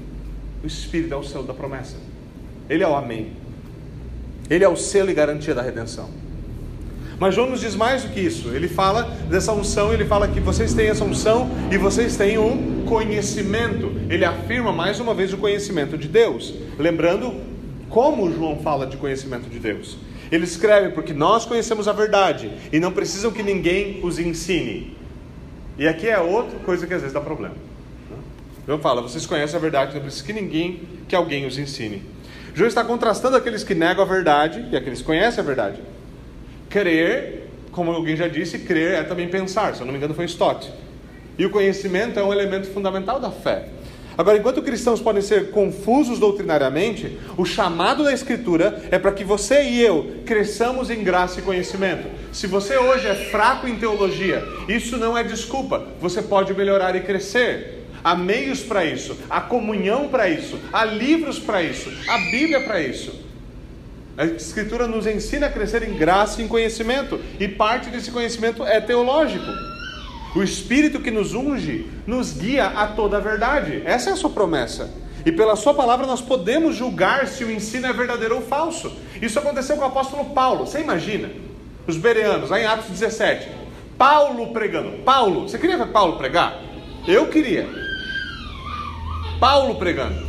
O 0.62 0.66
Espírito 0.66 1.14
é 1.14 1.16
o 1.16 1.22
selo 1.22 1.44
da 1.44 1.54
promessa. 1.54 1.96
Ele 2.68 2.82
é 2.82 2.88
o 2.88 2.94
Amém. 2.94 3.32
Ele 4.50 4.64
é 4.64 4.68
o 4.68 4.76
selo 4.76 5.10
e 5.10 5.14
garantia 5.14 5.54
da 5.54 5.62
redenção. 5.62 6.10
Mas 7.18 7.34
João 7.34 7.50
nos 7.50 7.60
diz 7.60 7.74
mais 7.74 8.04
do 8.04 8.10
que 8.10 8.20
isso. 8.20 8.50
Ele 8.50 8.68
fala 8.68 9.04
dessa 9.28 9.52
unção, 9.52 9.92
ele 9.92 10.04
fala 10.04 10.28
que 10.28 10.38
vocês 10.40 10.72
têm 10.72 10.88
essa 10.88 11.04
unção 11.04 11.50
e 11.70 11.76
vocês 11.76 12.16
têm 12.16 12.38
o 12.38 12.84
conhecimento. 12.86 13.92
Ele 14.08 14.24
afirma 14.24 14.72
mais 14.72 15.00
uma 15.00 15.12
vez 15.14 15.32
o 15.32 15.36
conhecimento 15.36 15.98
de 15.98 16.06
Deus. 16.06 16.54
Lembrando 16.78 17.34
como 17.88 18.32
João 18.32 18.60
fala 18.60 18.86
de 18.86 18.96
conhecimento 18.96 19.50
de 19.50 19.58
Deus. 19.58 19.98
Ele 20.30 20.44
escreve 20.44 20.90
porque 20.90 21.12
nós 21.12 21.44
conhecemos 21.44 21.88
a 21.88 21.92
verdade 21.92 22.52
e 22.72 22.78
não 22.78 22.92
precisam 22.92 23.32
que 23.32 23.42
ninguém 23.42 24.00
os 24.04 24.18
ensine. 24.18 24.96
E 25.78 25.88
aqui 25.88 26.08
é 26.08 26.18
outra 26.18 26.58
coisa 26.60 26.86
que 26.86 26.94
às 26.94 27.00
vezes 27.00 27.14
dá 27.14 27.20
problema. 27.20 27.54
João 28.66 28.78
fala, 28.78 29.00
vocês 29.00 29.24
conhecem 29.24 29.56
a 29.56 29.60
verdade, 29.60 29.94
não 29.94 30.02
precisa 30.02 30.22
que 30.22 30.32
ninguém, 30.32 30.82
que 31.08 31.16
alguém 31.16 31.46
os 31.46 31.58
ensine. 31.58 32.02
João 32.54 32.68
está 32.68 32.84
contrastando 32.84 33.36
aqueles 33.36 33.64
que 33.64 33.74
negam 33.74 34.04
a 34.04 34.06
verdade 34.06 34.68
e 34.70 34.76
aqueles 34.76 34.98
que 34.98 35.06
conhecem 35.06 35.40
a 35.40 35.46
verdade. 35.46 35.80
Crer, 36.68 37.48
como 37.72 37.90
alguém 37.90 38.16
já 38.16 38.28
disse, 38.28 38.58
crer 38.58 38.94
é 38.94 39.02
também 39.02 39.28
pensar, 39.28 39.74
se 39.74 39.80
eu 39.80 39.86
não 39.86 39.92
me 39.92 39.98
engano 39.98 40.14
foi 40.14 40.24
Stott. 40.26 40.70
E 41.38 41.46
o 41.46 41.50
conhecimento 41.50 42.18
é 42.18 42.22
um 42.22 42.32
elemento 42.32 42.68
fundamental 42.68 43.20
da 43.20 43.30
fé. 43.30 43.68
Agora, 44.18 44.36
enquanto 44.36 44.62
cristãos 44.62 45.00
podem 45.00 45.22
ser 45.22 45.52
confusos 45.52 46.18
doutrinariamente, 46.18 47.16
o 47.36 47.44
chamado 47.44 48.02
da 48.02 48.12
Escritura 48.12 48.82
é 48.90 48.98
para 48.98 49.12
que 49.12 49.22
você 49.22 49.62
e 49.62 49.80
eu 49.80 50.16
cresçamos 50.26 50.90
em 50.90 51.04
graça 51.04 51.38
e 51.38 51.42
conhecimento. 51.44 52.08
Se 52.32 52.48
você 52.48 52.76
hoje 52.76 53.06
é 53.06 53.14
fraco 53.14 53.68
em 53.68 53.76
teologia, 53.76 54.42
isso 54.68 54.96
não 54.96 55.16
é 55.16 55.22
desculpa, 55.22 55.86
você 56.00 56.20
pode 56.20 56.52
melhorar 56.52 56.96
e 56.96 57.00
crescer. 57.02 57.84
Há 58.02 58.16
meios 58.16 58.60
para 58.60 58.84
isso, 58.84 59.16
há 59.30 59.40
comunhão 59.40 60.08
para 60.08 60.28
isso, 60.28 60.58
há 60.72 60.84
livros 60.84 61.38
para 61.38 61.62
isso, 61.62 61.88
há 62.08 62.18
Bíblia 62.32 62.62
para 62.62 62.80
isso. 62.80 63.27
A 64.18 64.24
Escritura 64.24 64.88
nos 64.88 65.06
ensina 65.06 65.46
a 65.46 65.48
crescer 65.48 65.84
em 65.84 65.96
graça 65.96 66.42
e 66.42 66.44
em 66.44 66.48
conhecimento, 66.48 67.20
e 67.38 67.46
parte 67.46 67.88
desse 67.88 68.10
conhecimento 68.10 68.64
é 68.64 68.80
teológico. 68.80 69.46
O 70.34 70.42
Espírito 70.42 70.98
que 70.98 71.08
nos 71.08 71.34
unge 71.34 71.88
nos 72.04 72.32
guia 72.32 72.66
a 72.66 72.88
toda 72.88 73.18
a 73.18 73.20
verdade. 73.20 73.80
Essa 73.84 74.10
é 74.10 74.12
a 74.14 74.16
sua 74.16 74.30
promessa. 74.30 74.90
E 75.24 75.30
pela 75.30 75.54
sua 75.54 75.72
palavra 75.72 76.04
nós 76.04 76.20
podemos 76.20 76.74
julgar 76.74 77.28
se 77.28 77.44
o 77.44 77.50
ensino 77.50 77.86
é 77.86 77.92
verdadeiro 77.92 78.34
ou 78.34 78.42
falso. 78.42 78.92
Isso 79.22 79.38
aconteceu 79.38 79.76
com 79.76 79.82
o 79.82 79.86
apóstolo 79.86 80.24
Paulo. 80.34 80.66
Você 80.66 80.80
imagina? 80.80 81.30
Os 81.86 81.96
bereanos, 81.96 82.50
lá 82.50 82.60
em 82.60 82.66
Atos 82.66 82.90
17. 82.90 83.48
Paulo 83.96 84.52
pregando. 84.52 84.98
Paulo, 85.04 85.42
você 85.42 85.58
queria 85.58 85.78
ver 85.78 85.92
Paulo 85.92 86.16
pregar? 86.16 86.60
Eu 87.06 87.28
queria. 87.28 87.68
Paulo 89.38 89.76
pregando. 89.76 90.26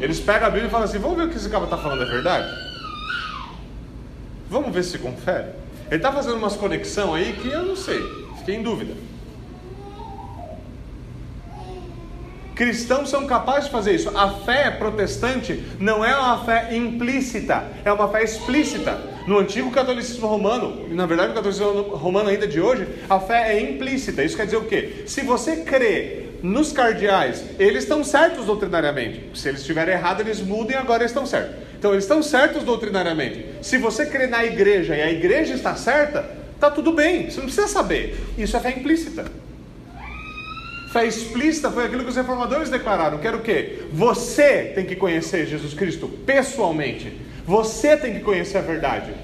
Eles 0.00 0.18
pegam 0.18 0.48
a 0.48 0.50
Bíblia 0.50 0.66
e 0.66 0.70
falam 0.70 0.86
assim: 0.86 0.98
vamos 0.98 1.16
ver 1.16 1.26
o 1.26 1.30
que 1.30 1.36
esse 1.36 1.48
cara 1.48 1.62
está 1.62 1.78
falando 1.78 2.02
é 2.02 2.06
verdade? 2.06 2.69
Vamos 4.50 4.74
ver 4.74 4.82
se 4.82 4.98
confere. 4.98 5.46
Ele 5.86 5.96
está 5.96 6.12
fazendo 6.12 6.36
umas 6.36 6.56
conexão 6.56 7.14
aí 7.14 7.32
que 7.34 7.48
eu 7.48 7.64
não 7.64 7.76
sei, 7.76 8.02
fiquei 8.38 8.56
em 8.56 8.62
dúvida. 8.62 8.94
Cristãos 12.56 13.08
são 13.08 13.26
capazes 13.26 13.66
de 13.66 13.70
fazer 13.70 13.94
isso. 13.94 14.14
A 14.14 14.28
fé 14.40 14.70
protestante 14.72 15.64
não 15.78 16.04
é 16.04 16.14
uma 16.14 16.44
fé 16.44 16.76
implícita, 16.76 17.64
é 17.84 17.92
uma 17.92 18.08
fé 18.08 18.24
explícita. 18.24 19.00
No 19.26 19.38
antigo 19.38 19.70
catolicismo 19.70 20.26
romano, 20.26 20.86
e 20.90 20.94
na 20.94 21.06
verdade 21.06 21.28
no 21.28 21.34
catolicismo 21.36 21.96
romano 21.96 22.28
ainda 22.28 22.46
de 22.46 22.60
hoje, 22.60 22.86
a 23.08 23.20
fé 23.20 23.54
é 23.54 23.60
implícita. 23.62 24.22
Isso 24.24 24.36
quer 24.36 24.46
dizer 24.46 24.58
o 24.58 24.64
quê? 24.64 25.04
Se 25.06 25.22
você 25.22 25.58
crê 25.58 26.26
nos 26.42 26.72
cardeais, 26.72 27.44
eles 27.58 27.84
estão 27.84 28.02
certos 28.02 28.46
doutrinariamente. 28.46 29.30
Se 29.34 29.48
eles 29.48 29.60
estiverem 29.60 29.94
errados, 29.94 30.26
eles 30.26 30.40
mudem, 30.40 30.76
agora 30.76 31.02
eles 31.02 31.12
estão 31.12 31.24
certos. 31.24 31.69
Então 31.80 31.92
eles 31.92 32.04
estão 32.04 32.22
certos 32.22 32.62
doutrinariamente. 32.62 33.42
Se 33.62 33.78
você 33.78 34.04
crê 34.04 34.26
na 34.26 34.44
igreja 34.44 34.94
e 34.94 35.00
a 35.00 35.10
igreja 35.10 35.54
está 35.54 35.74
certa, 35.74 36.28
está 36.54 36.70
tudo 36.70 36.92
bem, 36.92 37.30
você 37.30 37.38
não 37.38 37.46
precisa 37.46 37.68
saber. 37.68 38.22
Isso 38.36 38.54
é 38.54 38.60
fé 38.60 38.72
implícita. 38.72 39.24
Fé 40.92 41.06
explícita 41.06 41.70
foi 41.70 41.86
aquilo 41.86 42.04
que 42.04 42.10
os 42.10 42.16
reformadores 42.16 42.68
declararam, 42.68 43.16
que 43.16 43.26
era 43.26 43.34
o 43.34 43.40
quê? 43.40 43.84
Você 43.94 44.72
tem 44.74 44.84
que 44.84 44.94
conhecer 44.94 45.46
Jesus 45.46 45.72
Cristo 45.72 46.06
pessoalmente. 46.06 47.18
Você 47.46 47.96
tem 47.96 48.12
que 48.12 48.20
conhecer 48.20 48.58
a 48.58 48.60
verdade. 48.60 49.14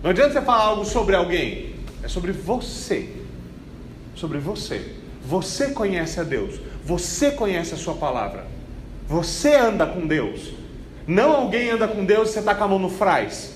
Não 0.00 0.10
adianta 0.10 0.34
você 0.34 0.42
falar 0.42 0.62
algo 0.62 0.84
sobre 0.84 1.16
alguém, 1.16 1.74
é 2.04 2.06
sobre 2.06 2.30
você. 2.30 3.08
Sobre 4.14 4.38
você. 4.38 4.92
Você 5.24 5.72
conhece 5.72 6.20
a 6.20 6.22
Deus, 6.22 6.60
você 6.84 7.32
conhece 7.32 7.74
a 7.74 7.76
Sua 7.76 7.94
palavra, 7.94 8.46
você 9.12 9.54
anda 9.54 9.86
com 9.86 10.06
Deus. 10.06 10.54
Não 11.06 11.32
alguém 11.32 11.68
anda 11.68 11.86
com 11.86 12.02
Deus 12.02 12.30
e 12.30 12.32
você 12.32 12.38
está 12.38 12.54
com 12.54 12.64
a 12.64 12.68
mão 12.68 12.78
no 12.78 12.88
fraz. 12.88 13.52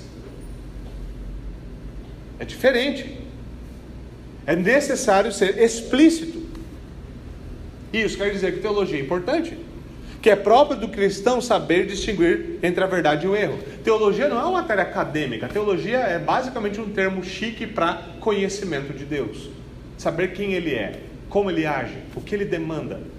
É 2.39 2.45
diferente. 2.45 3.19
É 4.47 4.55
necessário 4.55 5.33
ser 5.33 5.57
explícito. 5.59 6.45
Isso 7.91 8.19
quer 8.19 8.31
dizer 8.31 8.53
que 8.53 8.61
teologia 8.61 8.99
é 8.99 9.01
importante. 9.01 9.57
Que 10.21 10.29
é 10.29 10.37
próprio 10.37 10.79
do 10.79 10.89
cristão 10.89 11.41
saber 11.41 11.87
distinguir 11.87 12.59
entre 12.63 12.85
a 12.85 12.87
verdade 12.87 13.25
e 13.25 13.29
o 13.29 13.35
erro. 13.35 13.59
Teologia 13.83 14.29
não 14.29 14.39
é 14.39 14.43
uma 14.43 14.61
matéria 14.61 14.83
acadêmica. 14.83 15.49
Teologia 15.49 16.01
é 16.01 16.19
basicamente 16.19 16.79
um 16.79 16.91
termo 16.91 17.25
chique 17.25 17.67
para 17.67 18.03
conhecimento 18.21 18.93
de 18.93 19.07
Deus. 19.07 19.49
Saber 19.97 20.35
quem 20.35 20.53
Ele 20.53 20.75
é, 20.75 21.01
como 21.31 21.51
Ele 21.51 21.65
age, 21.65 21.97
o 22.15 22.21
que 22.21 22.35
Ele 22.35 22.45
demanda. 22.45 23.16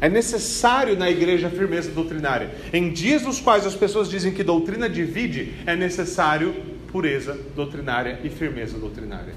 É 0.00 0.08
necessário 0.08 0.96
na 0.96 1.10
igreja 1.10 1.50
firmeza 1.50 1.90
doutrinária. 1.90 2.50
Em 2.72 2.90
dias 2.90 3.22
nos 3.22 3.38
quais 3.38 3.66
as 3.66 3.74
pessoas 3.74 4.08
dizem 4.08 4.32
que 4.32 4.42
doutrina 4.42 4.88
divide, 4.88 5.54
é 5.66 5.76
necessário 5.76 6.54
pureza 6.90 7.38
doutrinária 7.54 8.18
e 8.24 8.30
firmeza 8.30 8.78
doutrinária. 8.78 9.34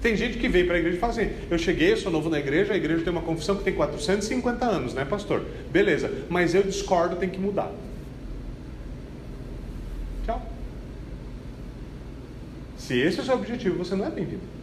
Tem 0.00 0.16
gente 0.16 0.38
que 0.38 0.48
vem 0.48 0.64
para 0.64 0.76
a 0.76 0.78
igreja 0.78 0.96
e 0.96 1.00
fala 1.00 1.12
assim: 1.12 1.30
Eu 1.50 1.58
cheguei, 1.58 1.92
eu 1.92 1.96
sou 1.96 2.10
novo 2.10 2.30
na 2.30 2.38
igreja, 2.38 2.72
a 2.72 2.76
igreja 2.76 3.02
tem 3.02 3.12
uma 3.12 3.22
confissão 3.22 3.56
que 3.56 3.64
tem 3.64 3.74
450 3.74 4.64
anos, 4.64 4.94
né, 4.94 5.04
pastor? 5.04 5.44
Beleza, 5.70 6.10
mas 6.28 6.54
eu 6.54 6.62
discordo, 6.62 7.16
tem 7.16 7.28
que 7.28 7.38
mudar. 7.38 7.70
Tchau. 10.24 10.40
Se 12.76 12.98
esse 12.98 13.18
é 13.18 13.22
o 13.22 13.26
seu 13.26 13.34
objetivo, 13.34 13.76
você 13.76 13.94
não 13.94 14.06
é 14.06 14.10
bem-vindo. 14.10 14.57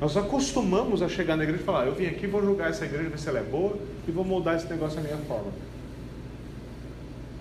Nós 0.00 0.16
acostumamos 0.16 1.00
a 1.00 1.08
chegar 1.08 1.36
na 1.36 1.44
igreja 1.44 1.62
e 1.62 1.64
falar: 1.64 1.86
Eu 1.86 1.94
vim 1.94 2.06
aqui, 2.06 2.26
vou 2.26 2.42
julgar 2.42 2.70
essa 2.70 2.84
igreja, 2.84 3.08
ver 3.08 3.18
se 3.18 3.28
ela 3.28 3.38
é 3.38 3.42
boa 3.42 3.78
e 4.06 4.10
vou 4.10 4.24
moldar 4.24 4.56
esse 4.56 4.66
negócio 4.66 4.98
à 4.98 5.02
minha 5.02 5.16
forma. 5.18 5.50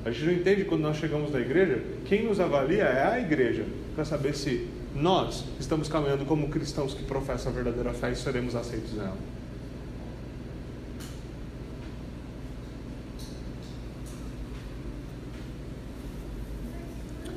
A 0.06 0.12
gente 0.12 0.26
não 0.26 0.34
entende 0.34 0.66
quando 0.66 0.82
nós 0.82 0.97
chegamos 0.97 1.32
na 1.32 1.39
igreja, 1.39 1.82
quem 2.06 2.24
nos 2.24 2.39
avalia 2.39 2.84
é 2.84 3.03
a 3.03 3.20
igreja, 3.20 3.66
para 3.95 4.06
saber 4.06 4.36
se 4.36 4.68
nós 4.93 5.43
estamos 5.60 5.89
caminhando 5.89 6.26
como 6.26 6.47
cristãos 6.47 6.93
que 6.93 7.03
professam 7.03 7.51
a 7.51 7.56
verdadeira 7.56 7.91
fé 7.91 8.12
e 8.12 8.16
seremos 8.16 8.56
aceitos 8.56 8.93
nela. 8.93 9.18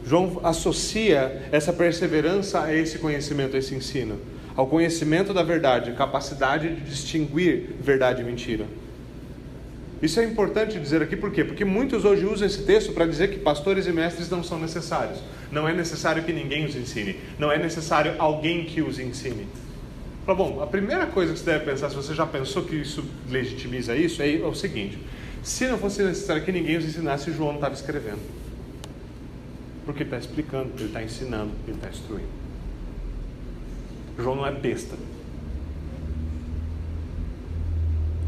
João 0.06 0.40
associa 0.44 1.48
essa 1.50 1.72
perseverança 1.72 2.62
a 2.62 2.74
esse 2.74 2.98
conhecimento, 2.98 3.56
a 3.56 3.58
esse 3.58 3.74
ensino 3.74 4.18
ao 4.58 4.66
conhecimento 4.66 5.32
da 5.32 5.44
verdade, 5.44 5.92
capacidade 5.92 6.74
de 6.74 6.80
distinguir 6.80 7.76
verdade 7.80 8.22
e 8.22 8.24
mentira. 8.24 8.64
Isso 10.02 10.18
é 10.18 10.24
importante 10.24 10.80
dizer 10.80 11.00
aqui 11.00 11.16
por 11.16 11.30
quê? 11.30 11.44
Porque 11.44 11.64
muitos 11.64 12.04
hoje 12.04 12.26
usam 12.26 12.44
esse 12.44 12.64
texto 12.64 12.92
para 12.92 13.06
dizer 13.06 13.30
que 13.30 13.38
pastores 13.38 13.86
e 13.86 13.92
mestres 13.92 14.28
não 14.28 14.42
são 14.42 14.58
necessários. 14.58 15.20
Não 15.52 15.68
é 15.68 15.72
necessário 15.72 16.24
que 16.24 16.32
ninguém 16.32 16.66
os 16.66 16.74
ensine. 16.74 17.14
Não 17.38 17.52
é 17.52 17.56
necessário 17.56 18.16
alguém 18.18 18.64
que 18.64 18.82
os 18.82 18.98
ensine. 18.98 19.46
bom, 20.26 20.60
a 20.60 20.66
primeira 20.66 21.06
coisa 21.06 21.32
que 21.32 21.38
você 21.38 21.52
deve 21.52 21.64
pensar, 21.64 21.88
se 21.90 21.94
você 21.94 22.12
já 22.12 22.26
pensou 22.26 22.64
que 22.64 22.74
isso 22.74 23.04
legitimiza 23.30 23.94
isso, 23.94 24.20
é 24.20 24.44
o 24.44 24.54
seguinte: 24.56 24.98
se 25.40 25.68
não 25.68 25.78
fosse 25.78 26.02
necessário 26.02 26.42
que 26.42 26.50
ninguém 26.50 26.78
os 26.78 26.84
ensinasse, 26.84 27.30
João 27.30 27.50
não 27.50 27.58
estava 27.58 27.74
escrevendo. 27.74 28.18
Porque 29.84 30.02
ele 30.02 30.08
está 30.08 30.18
explicando, 30.18 30.72
ele 30.76 30.86
está 30.86 31.00
ensinando, 31.00 31.52
ele 31.68 31.76
está 31.76 31.88
instruindo. 31.88 32.37
João 34.18 34.36
não 34.36 34.46
é 34.46 34.52
besta. 34.52 34.96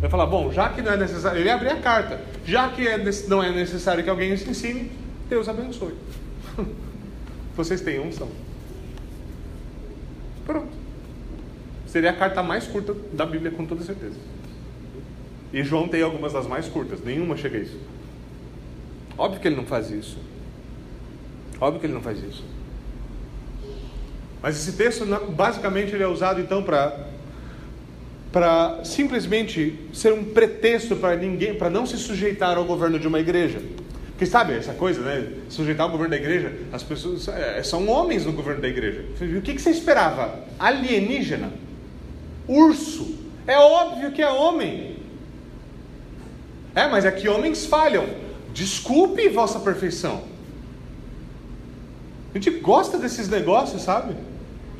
Vai 0.00 0.08
falar, 0.08 0.26
bom, 0.26 0.50
já 0.50 0.70
que 0.70 0.80
não 0.80 0.92
é 0.92 0.96
necessário, 0.96 1.40
ele 1.40 1.50
abrir 1.50 1.68
a 1.68 1.76
carta, 1.76 2.20
já 2.44 2.70
que 2.70 2.86
é, 2.88 2.96
não 3.28 3.42
é 3.42 3.52
necessário 3.52 4.02
que 4.02 4.08
alguém 4.08 4.32
os 4.32 4.46
ensine, 4.46 4.90
Deus 5.28 5.48
abençoe. 5.48 5.94
Vocês 7.54 7.82
têm 7.82 8.00
unção. 8.00 8.28
Pronto. 10.46 10.72
Seria 11.86 12.10
a 12.10 12.14
carta 12.14 12.42
mais 12.42 12.66
curta 12.66 12.94
da 13.12 13.26
Bíblia, 13.26 13.50
com 13.50 13.66
toda 13.66 13.82
certeza. 13.82 14.16
E 15.52 15.62
João 15.64 15.88
tem 15.88 16.02
algumas 16.02 16.32
das 16.32 16.46
mais 16.46 16.68
curtas, 16.68 17.00
nenhuma 17.04 17.36
chega 17.36 17.58
a 17.58 17.60
isso. 17.60 17.78
Óbvio 19.18 19.40
que 19.40 19.48
ele 19.48 19.56
não 19.56 19.66
faz 19.66 19.90
isso. 19.90 20.16
Óbvio 21.60 21.80
que 21.80 21.86
ele 21.86 21.92
não 21.92 22.00
faz 22.00 22.22
isso. 22.22 22.44
Mas 24.42 24.56
esse 24.56 24.76
texto, 24.76 25.04
basicamente, 25.30 25.94
ele 25.94 26.02
é 26.02 26.08
usado 26.08 26.40
então 26.40 26.62
para 26.62 27.08
para 28.32 28.84
simplesmente 28.84 29.76
ser 29.92 30.12
um 30.12 30.22
pretexto 30.22 30.94
para 30.94 31.16
ninguém, 31.16 31.54
para 31.54 31.68
não 31.68 31.84
se 31.84 31.98
sujeitar 31.98 32.56
ao 32.56 32.64
governo 32.64 32.96
de 32.98 33.08
uma 33.08 33.18
igreja. 33.18 33.60
Porque 34.10 34.24
sabe 34.24 34.52
essa 34.52 34.72
coisa, 34.72 35.00
né? 35.00 35.32
Sujeitar 35.48 35.86
ao 35.86 35.90
governo 35.90 36.10
da 36.10 36.16
igreja, 36.16 36.52
as 36.72 36.82
pessoas 36.82 37.26
é, 37.26 37.62
são 37.62 37.88
homens 37.88 38.24
no 38.24 38.32
governo 38.32 38.60
da 38.60 38.68
igreja. 38.68 39.04
O 39.36 39.40
que, 39.40 39.54
que 39.54 39.60
você 39.60 39.70
esperava? 39.70 40.44
Alienígena? 40.58 41.52
Urso? 42.46 43.18
É 43.46 43.58
óbvio 43.58 44.12
que 44.12 44.22
é 44.22 44.28
homem. 44.28 44.96
É, 46.74 46.86
mas 46.86 47.04
é 47.04 47.10
que 47.10 47.28
homens 47.28 47.66
falham. 47.66 48.06
Desculpe 48.52 49.28
vossa 49.28 49.58
perfeição. 49.58 50.22
A 52.32 52.38
gente 52.38 52.50
gosta 52.60 52.96
desses 52.96 53.28
negócios, 53.28 53.82
sabe? 53.82 54.14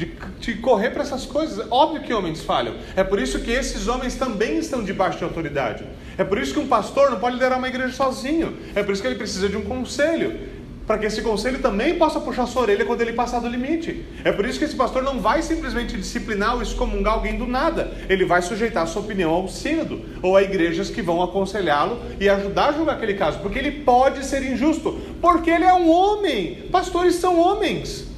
De, 0.01 0.11
de 0.38 0.55
correr 0.55 0.90
para 0.90 1.03
essas 1.03 1.26
coisas. 1.26 1.66
Óbvio 1.70 2.03
que 2.03 2.14
homens 2.14 2.42
falham. 2.42 2.74
É 2.96 3.05
por 3.05 3.20
isso 3.20 3.38
que 3.40 3.51
esses 3.51 3.86
homens 3.86 4.14
também 4.14 4.57
estão 4.57 4.82
debaixo 4.82 5.18
de 5.18 5.24
autoridade. 5.24 5.84
É 6.16 6.24
por 6.24 6.38
isso 6.38 6.55
que 6.55 6.59
um 6.59 6.66
pastor 6.66 7.11
não 7.11 7.20
pode 7.20 7.34
liderar 7.34 7.59
uma 7.59 7.68
igreja 7.68 7.92
sozinho. 7.92 8.57
É 8.74 8.82
por 8.82 8.92
isso 8.92 9.03
que 9.03 9.09
ele 9.09 9.16
precisa 9.16 9.48
de 9.48 9.59
um 9.59 9.62
conselho. 9.62 10.48
Para 10.86 10.98
que 10.98 11.07
esse 11.07 11.22
conselho 11.22 11.61
também 11.61 11.94
possa 11.96 12.18
puxar 12.18 12.46
sua 12.46 12.62
orelha 12.62 12.84
quando 12.84 13.03
ele 13.03 13.12
passar 13.12 13.40
do 13.40 13.46
limite. 13.46 14.05
É 14.24 14.32
por 14.32 14.44
isso 14.44 14.59
que 14.59 14.64
esse 14.64 14.74
pastor 14.74 15.03
não 15.03 15.20
vai 15.20 15.40
simplesmente 15.40 15.96
disciplinar 15.96 16.57
ou 16.57 16.62
excomungar 16.62 17.14
alguém 17.14 17.36
do 17.36 17.46
nada. 17.46 17.92
Ele 18.09 18.24
vai 18.24 18.42
sujeitar 18.42 18.88
sua 18.88 19.03
opinião 19.03 19.30
ao 19.30 19.46
sínodo 19.46 20.01
ou 20.20 20.36
a 20.36 20.42
igrejas 20.42 20.90
que 20.90 21.03
vão 21.03 21.22
aconselhá-lo 21.22 22.01
e 22.18 22.28
ajudar 22.28 22.70
a 22.70 22.72
julgar 22.72 22.96
aquele 22.96 23.14
caso. 23.14 23.38
Porque 23.38 23.59
ele 23.59 23.70
pode 23.82 24.24
ser 24.24 24.42
injusto. 24.42 24.98
Porque 25.20 25.51
ele 25.51 25.64
é 25.64 25.74
um 25.74 25.88
homem. 25.88 26.66
Pastores 26.72 27.16
são 27.16 27.38
homens. 27.38 28.10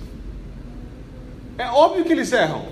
É 1.58 1.66
óbvio 1.66 2.04
que 2.04 2.12
eles 2.12 2.32
erram. 2.32 2.64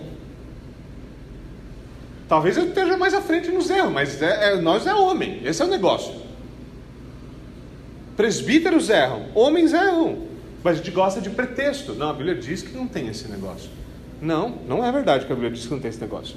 Talvez 2.28 2.57
eu 2.57 2.68
esteja 2.68 2.97
mais 2.97 3.12
à 3.12 3.20
frente 3.20 3.51
nos 3.51 3.68
erros, 3.68 3.93
mas 3.93 4.22
é, 4.22 4.53
é, 4.53 4.61
nós 4.61 4.87
é 4.87 4.95
homem, 4.95 5.41
esse 5.45 5.61
é 5.61 5.64
o 5.64 5.68
negócio. 5.68 6.14
Presbíteros 8.16 8.89
erram, 8.89 9.26
homens 9.35 9.72
erram, 9.72 10.18
mas 10.62 10.74
a 10.74 10.76
gente 10.76 10.93
gosta 10.93 11.20
de 11.20 11.31
pretexto. 11.31 11.95
Não, 11.95 12.11
a 12.11 12.12
Bíblia 12.12 12.37
diz 12.37 12.62
que 12.62 12.72
não 12.76 12.87
tem 12.87 13.09
esse 13.09 13.28
negócio. 13.28 13.68
Não, 14.22 14.59
não 14.68 14.85
é 14.85 14.93
verdade 14.93 15.26
que 15.26 15.33
a 15.33 15.35
Bíblia 15.35 15.51
diz 15.51 15.64
que 15.64 15.72
não 15.72 15.81
tem 15.81 15.89
esse 15.89 16.01
negócio. 16.01 16.37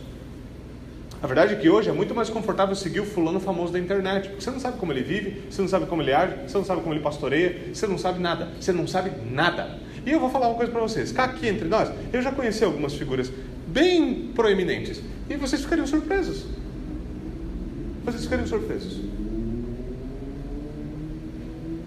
A 1.22 1.28
verdade 1.28 1.54
é 1.54 1.58
que 1.58 1.70
hoje 1.70 1.90
é 1.90 1.94
muito 1.94 2.14
mais 2.14 2.30
confortável 2.30 2.76
seguir 2.76 3.00
o 3.00 3.06
fulano 3.06 3.40
famoso 3.40 3.72
da 3.72 3.80
internet, 3.80 4.30
porque 4.30 4.42
você 4.42 4.52
não 4.52 4.60
sabe 4.60 4.78
como 4.78 4.92
ele 4.92 5.04
vive, 5.04 5.44
você 5.50 5.62
não 5.62 5.70
sabe 5.70 5.86
como 5.86 6.02
ele 6.02 6.12
age, 6.12 6.36
você 6.48 6.58
não 6.58 6.66
sabe 6.66 6.82
como 6.82 6.94
ele 6.94 7.02
pastoreia, 7.02 7.74
você 7.74 7.88
não 7.88 7.98
sabe 7.98 8.20
nada, 8.20 8.50
você 8.60 8.74
não 8.74 8.88
sabe 8.88 9.12
nada. 9.32 9.80
E 10.06 10.12
eu 10.12 10.20
vou 10.20 10.30
falar 10.30 10.48
uma 10.48 10.56
coisa 10.56 10.72
para 10.72 10.82
vocês. 10.82 11.12
Cá 11.12 11.26
aqui 11.26 11.48
entre 11.48 11.68
nós, 11.68 11.90
eu 12.12 12.22
já 12.22 12.32
conheci 12.32 12.64
algumas 12.64 12.94
figuras 12.94 13.32
bem 13.68 14.32
proeminentes. 14.36 15.02
E 15.30 15.36
vocês 15.36 15.62
ficariam 15.62 15.88
surpresos. 15.88 16.46
Vocês 18.04 18.24
ficariam 18.24 18.48
surpresos. 18.48 19.00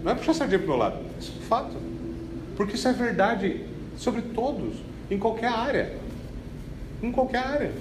Não 0.03 0.11
é 0.11 0.15
puxar 0.15 0.33
sardinha 0.33 0.59
para 0.59 0.65
o 0.65 0.69
meu 0.69 0.77
lado. 0.77 0.99
Isso 1.19 1.33
é 1.35 1.39
um 1.39 1.45
fato. 1.47 1.75
Porque 2.55 2.75
isso 2.75 2.87
é 2.87 2.93
verdade 2.93 3.61
sobre 3.97 4.21
todos, 4.21 4.75
em 5.11 5.19
qualquer 5.19 5.51
área. 5.51 5.93
Em 7.03 7.11
qualquer 7.11 7.39
área. 7.45 7.71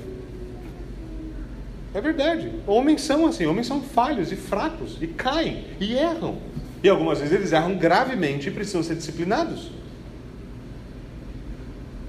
É 1.94 2.00
verdade. 2.00 2.52
Homens 2.66 3.00
são 3.00 3.26
assim, 3.26 3.46
homens 3.46 3.66
são 3.66 3.80
falhos 3.80 4.30
e 4.30 4.36
fracos, 4.36 4.98
e 5.00 5.06
caem, 5.06 5.64
e 5.80 5.94
erram. 5.94 6.36
E 6.82 6.88
algumas 6.90 7.20
vezes 7.20 7.32
eles 7.32 7.52
erram 7.52 7.76
gravemente 7.76 8.48
e 8.48 8.52
precisam 8.52 8.82
ser 8.82 8.96
disciplinados. 8.96 9.70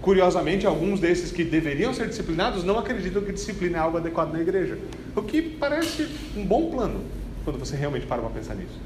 Curiosamente, 0.07 0.65
alguns 0.65 1.01
desses 1.01 1.33
que 1.33 1.43
deveriam 1.43 1.93
ser 1.93 2.07
disciplinados 2.07 2.63
não 2.63 2.79
acreditam 2.79 3.21
que 3.21 3.33
disciplina 3.33 3.77
é 3.77 3.81
algo 3.81 3.97
adequado 3.97 4.31
na 4.31 4.39
igreja. 4.39 4.77
O 5.13 5.21
que 5.21 5.41
parece 5.41 6.07
um 6.33 6.45
bom 6.45 6.71
plano, 6.71 7.01
quando 7.43 7.59
você 7.59 7.75
realmente 7.75 8.05
para 8.05 8.21
para 8.21 8.29
pensar 8.29 8.55
nisso. 8.55 8.79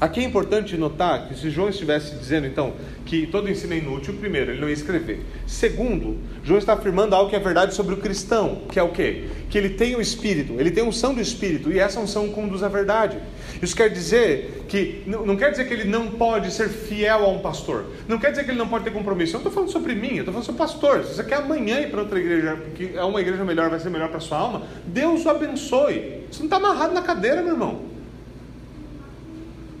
Aqui 0.00 0.20
é 0.20 0.22
importante 0.22 0.76
notar 0.76 1.26
que 1.26 1.34
se 1.34 1.50
João 1.50 1.70
estivesse 1.70 2.14
dizendo 2.14 2.46
então 2.46 2.74
que 3.04 3.26
todo 3.26 3.50
ensino 3.50 3.74
é 3.74 3.78
inútil, 3.78 4.14
primeiro, 4.14 4.52
ele 4.52 4.60
não 4.60 4.68
ia 4.68 4.74
escrever. 4.74 5.24
Segundo, 5.44 6.16
João 6.44 6.60
está 6.60 6.74
afirmando 6.74 7.16
algo 7.16 7.28
que 7.28 7.34
é 7.34 7.40
verdade 7.40 7.74
sobre 7.74 7.94
o 7.94 7.96
cristão, 7.96 8.62
que 8.70 8.78
é 8.78 8.82
o 8.82 8.90
quê? 8.90 9.24
Que 9.50 9.58
ele 9.58 9.70
tem 9.70 9.96
o 9.96 10.00
Espírito, 10.00 10.52
ele 10.60 10.70
tem 10.70 10.84
unção 10.84 11.12
do 11.12 11.20
Espírito, 11.20 11.72
e 11.72 11.80
essa 11.80 11.98
unção 11.98 12.28
conduz 12.28 12.62
à 12.62 12.68
verdade. 12.68 13.18
Isso 13.62 13.74
quer 13.74 13.88
dizer 13.88 14.64
que, 14.68 15.02
não 15.06 15.36
quer 15.36 15.50
dizer 15.50 15.66
que 15.66 15.72
ele 15.72 15.84
não 15.84 16.10
pode 16.10 16.52
ser 16.52 16.68
fiel 16.68 17.24
a 17.24 17.28
um 17.28 17.38
pastor, 17.38 17.86
não 18.06 18.18
quer 18.18 18.30
dizer 18.30 18.44
que 18.44 18.50
ele 18.50 18.58
não 18.58 18.68
pode 18.68 18.84
ter 18.84 18.92
compromisso. 18.92 19.36
Eu 19.36 19.40
não 19.40 19.48
estou 19.48 19.52
falando 19.52 19.70
sobre 19.70 19.94
mim, 19.94 20.16
eu 20.16 20.18
estou 20.20 20.32
falando 20.32 20.44
sobre 20.44 20.58
pastor. 20.58 21.04
Se 21.04 21.14
você 21.14 21.24
quer 21.24 21.36
amanhã 21.36 21.80
ir 21.80 21.90
para 21.90 22.00
outra 22.00 22.18
igreja, 22.18 22.56
que 22.74 22.92
é 22.94 23.02
uma 23.02 23.20
igreja 23.20 23.44
melhor, 23.44 23.70
vai 23.70 23.80
ser 23.80 23.90
melhor 23.90 24.08
para 24.08 24.20
sua 24.20 24.38
alma, 24.38 24.62
Deus 24.86 25.24
o 25.24 25.30
abençoe. 25.30 26.24
Você 26.30 26.40
não 26.40 26.46
está 26.46 26.56
amarrado 26.56 26.92
na 26.92 27.02
cadeira, 27.02 27.42
meu 27.42 27.52
irmão. 27.52 27.82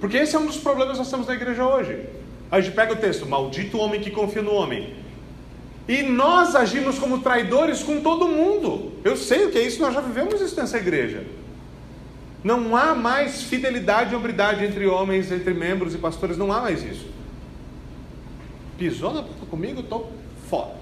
Porque 0.00 0.16
esse 0.16 0.36
é 0.36 0.38
um 0.38 0.46
dos 0.46 0.58
problemas 0.58 0.94
que 0.94 0.98
nós 0.98 1.10
temos 1.10 1.26
na 1.26 1.34
igreja 1.34 1.64
hoje. 1.64 2.00
A 2.50 2.60
gente 2.60 2.74
pega 2.74 2.92
o 2.92 2.96
texto, 2.96 3.26
maldito 3.26 3.78
homem 3.78 4.00
que 4.00 4.10
confia 4.10 4.42
no 4.42 4.52
homem. 4.52 4.94
E 5.88 6.02
nós 6.02 6.54
agimos 6.54 6.98
como 6.98 7.20
traidores 7.20 7.82
com 7.82 8.00
todo 8.00 8.28
mundo. 8.28 8.92
Eu 9.04 9.16
sei 9.16 9.44
o 9.44 9.50
que 9.50 9.58
é 9.58 9.62
isso, 9.62 9.80
nós 9.80 9.94
já 9.94 10.00
vivemos 10.00 10.40
isso 10.40 10.56
nessa 10.56 10.78
igreja. 10.78 11.24
Não 12.46 12.76
há 12.76 12.94
mais 12.94 13.42
fidelidade 13.42 14.12
e 14.12 14.16
obridade 14.16 14.64
entre 14.64 14.86
homens, 14.86 15.32
entre 15.32 15.52
membros 15.52 15.96
e 15.96 15.98
pastores, 15.98 16.38
não 16.38 16.52
há 16.52 16.60
mais 16.60 16.80
isso. 16.84 17.04
Pisou 18.78 19.12
na 19.12 19.20
porta 19.20 19.44
comigo, 19.46 19.80
estou 19.80 20.12
fora. 20.48 20.76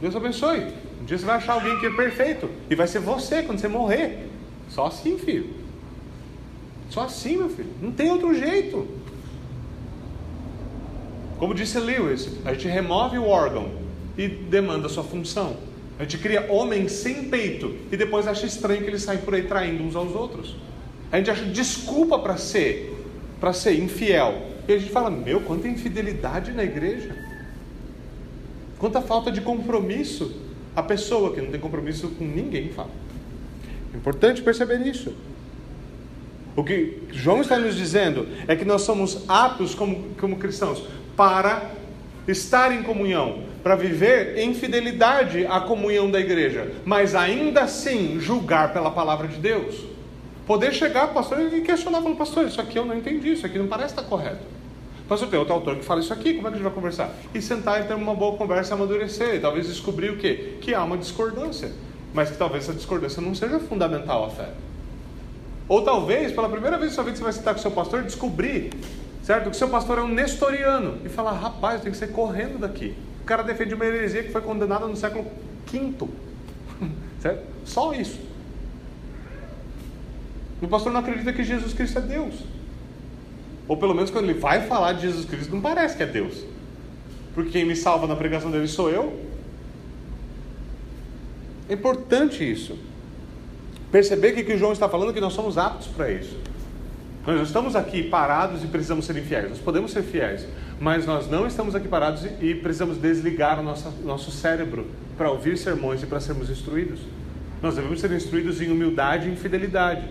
Deus 0.00 0.16
abençoe. 0.16 0.72
Um 1.00 1.04
dia 1.04 1.16
você 1.16 1.24
vai 1.24 1.36
achar 1.36 1.52
alguém 1.52 1.78
que 1.78 1.86
é 1.86 1.90
perfeito. 1.90 2.50
E 2.68 2.74
vai 2.74 2.88
ser 2.88 2.98
você 2.98 3.44
quando 3.44 3.60
você 3.60 3.68
morrer. 3.68 4.28
Só 4.68 4.86
assim, 4.86 5.16
filho. 5.16 5.54
Só 6.90 7.02
assim, 7.02 7.36
meu 7.36 7.50
filho. 7.50 7.70
Não 7.80 7.92
tem 7.92 8.10
outro 8.10 8.34
jeito. 8.34 8.88
Como 11.38 11.54
disse 11.54 11.78
Lewis, 11.78 12.28
a 12.44 12.54
gente 12.54 12.66
remove 12.66 13.18
o 13.18 13.24
órgão 13.28 13.70
e 14.16 14.26
demanda 14.26 14.88
sua 14.88 15.04
função. 15.04 15.56
A 15.98 16.02
gente 16.02 16.18
cria 16.18 16.46
homens 16.50 16.92
sem 16.92 17.24
peito 17.24 17.74
e 17.90 17.96
depois 17.96 18.26
acha 18.28 18.46
estranho 18.46 18.82
que 18.82 18.88
eles 18.88 19.02
saem 19.02 19.18
por 19.20 19.34
aí 19.34 19.42
traindo 19.42 19.82
uns 19.82 19.96
aos 19.96 20.14
outros. 20.14 20.56
A 21.10 21.16
gente 21.16 21.30
acha 21.30 21.44
desculpa 21.44 22.18
para 22.18 22.36
ser, 22.36 22.94
para 23.40 23.52
ser 23.52 23.74
infiel. 23.74 24.42
E 24.68 24.72
a 24.72 24.78
gente 24.78 24.92
fala: 24.92 25.10
"Meu, 25.10 25.40
quanta 25.40 25.66
infidelidade 25.66 26.52
na 26.52 26.62
igreja. 26.62 27.16
Quanta 28.78 29.00
falta 29.00 29.32
de 29.32 29.40
compromisso. 29.40 30.46
A 30.76 30.82
pessoa 30.82 31.34
que 31.34 31.40
não 31.40 31.50
tem 31.50 31.58
compromisso 31.58 32.08
com 32.10 32.24
ninguém 32.24 32.68
fala. 32.68 32.90
É 33.92 33.96
importante 33.96 34.40
perceber 34.42 34.86
isso. 34.86 35.12
O 36.54 36.62
que 36.62 37.02
João 37.10 37.40
está 37.40 37.58
nos 37.58 37.74
dizendo 37.74 38.28
é 38.46 38.54
que 38.54 38.64
nós 38.64 38.82
somos 38.82 39.24
aptos 39.28 39.74
como, 39.74 40.10
como 40.20 40.36
cristãos 40.36 40.82
para 41.16 41.72
estar 42.28 42.72
em 42.72 42.82
comunhão, 42.82 43.44
para 43.62 43.74
viver 43.74 44.38
em 44.38 44.54
fidelidade 44.54 45.46
à 45.46 45.60
comunhão 45.60 46.10
da 46.10 46.20
igreja, 46.20 46.72
mas 46.84 47.14
ainda 47.14 47.62
assim 47.62 48.18
julgar 48.20 48.72
pela 48.72 48.90
palavra 48.90 49.28
de 49.28 49.36
Deus. 49.36 49.74
Poder 50.46 50.72
chegar, 50.72 51.08
pastor, 51.08 51.40
e 51.52 51.60
questionar, 51.60 51.98
falando, 51.98 52.16
pastor, 52.16 52.46
isso 52.46 52.60
aqui 52.60 52.78
eu 52.78 52.84
não 52.86 52.96
entendi, 52.96 53.32
isso 53.32 53.44
aqui 53.44 53.58
não 53.58 53.66
parece 53.66 53.92
estar 53.92 54.02
correto. 54.02 54.40
Pastor, 55.06 55.28
tem 55.28 55.38
outro 55.38 55.54
autor 55.54 55.76
que 55.76 55.84
fala 55.84 56.00
isso 56.00 56.12
aqui, 56.12 56.34
como 56.34 56.48
é 56.48 56.50
que 56.50 56.56
a 56.56 56.58
gente 56.58 56.64
vai 56.64 56.72
conversar? 56.72 57.10
E 57.34 57.40
sentar 57.40 57.82
e 57.82 57.84
ter 57.84 57.94
uma 57.94 58.14
boa 58.14 58.36
conversa 58.36 58.74
amadurecer, 58.74 59.34
e 59.34 59.40
talvez 59.40 59.66
descobrir 59.66 60.10
o 60.10 60.16
quê? 60.16 60.54
Que 60.60 60.74
há 60.74 60.82
uma 60.84 60.96
discordância, 60.96 61.70
mas 62.14 62.30
que 62.30 62.36
talvez 62.36 62.64
essa 62.64 62.74
discordância 62.74 63.20
não 63.20 63.34
seja 63.34 63.58
fundamental 63.58 64.24
à 64.24 64.30
fé. 64.30 64.48
Ou 65.68 65.82
talvez, 65.82 66.32
pela 66.32 66.48
primeira 66.48 66.78
vez 66.78 66.92
na 66.92 66.94
sua 66.94 67.04
vida, 67.04 67.16
você 67.16 67.22
vai 67.22 67.32
citar 67.32 67.54
com 67.54 67.60
seu 67.60 67.70
pastor 67.70 68.00
e 68.00 68.04
descobrir, 68.04 68.70
certo? 69.22 69.50
Que 69.50 69.56
seu 69.56 69.68
pastor 69.68 69.98
é 69.98 70.02
um 70.02 70.08
nestoriano. 70.08 70.96
E 71.04 71.10
falar, 71.10 71.32
rapaz, 71.32 71.82
tem 71.82 71.92
que 71.92 71.98
ser 71.98 72.08
correndo 72.08 72.58
daqui. 72.58 72.94
Cara 73.28 73.42
defende 73.42 73.74
uma 73.74 73.84
heresia 73.84 74.22
que 74.22 74.32
foi 74.32 74.40
condenada 74.40 74.86
no 74.86 74.96
século 74.96 75.26
V. 75.70 76.08
Certo? 77.20 77.44
Só 77.62 77.92
isso. 77.92 78.18
O 80.62 80.66
pastor 80.66 80.90
não 80.90 81.00
acredita 81.00 81.30
que 81.34 81.44
Jesus 81.44 81.74
Cristo 81.74 81.98
é 81.98 82.00
Deus. 82.00 82.34
Ou 83.68 83.76
pelo 83.76 83.94
menos 83.94 84.10
quando 84.10 84.30
ele 84.30 84.40
vai 84.40 84.66
falar 84.66 84.94
de 84.94 85.02
Jesus 85.02 85.26
Cristo, 85.26 85.54
não 85.54 85.60
parece 85.60 85.94
que 85.94 86.02
é 86.02 86.06
Deus. 86.06 86.42
Porque 87.34 87.50
quem 87.50 87.66
me 87.66 87.76
salva 87.76 88.06
na 88.06 88.16
pregação 88.16 88.50
dele 88.50 88.66
sou 88.66 88.88
eu. 88.88 89.22
É 91.68 91.74
importante 91.74 92.50
isso. 92.50 92.78
Perceber 93.92 94.32
que 94.32 94.40
o 94.40 94.46
que 94.46 94.56
João 94.56 94.72
está 94.72 94.88
falando 94.88 95.10
é 95.10 95.12
que 95.12 95.20
nós 95.20 95.34
somos 95.34 95.58
aptos 95.58 95.88
para 95.88 96.10
isso. 96.10 96.34
Nós 97.28 97.46
estamos 97.46 97.76
aqui 97.76 98.02
parados 98.02 98.64
e 98.64 98.66
precisamos 98.66 99.04
ser 99.04 99.14
infiéis. 99.18 99.50
Nós 99.50 99.58
podemos 99.58 99.90
ser 99.90 100.02
fiéis, 100.02 100.46
mas 100.80 101.04
nós 101.04 101.28
não 101.28 101.46
estamos 101.46 101.74
aqui 101.74 101.86
parados 101.86 102.24
e 102.40 102.54
precisamos 102.54 102.96
desligar 102.96 103.60
o 103.60 103.62
nosso, 103.62 103.90
nosso 104.02 104.30
cérebro 104.30 104.86
para 105.14 105.30
ouvir 105.30 105.58
sermões 105.58 106.02
e 106.02 106.06
para 106.06 106.20
sermos 106.20 106.48
instruídos. 106.48 107.00
Nós 107.60 107.74
devemos 107.74 108.00
ser 108.00 108.10
instruídos 108.12 108.62
em 108.62 108.70
humildade 108.70 109.28
e 109.28 109.32
em 109.32 109.36
fidelidade. 109.36 110.08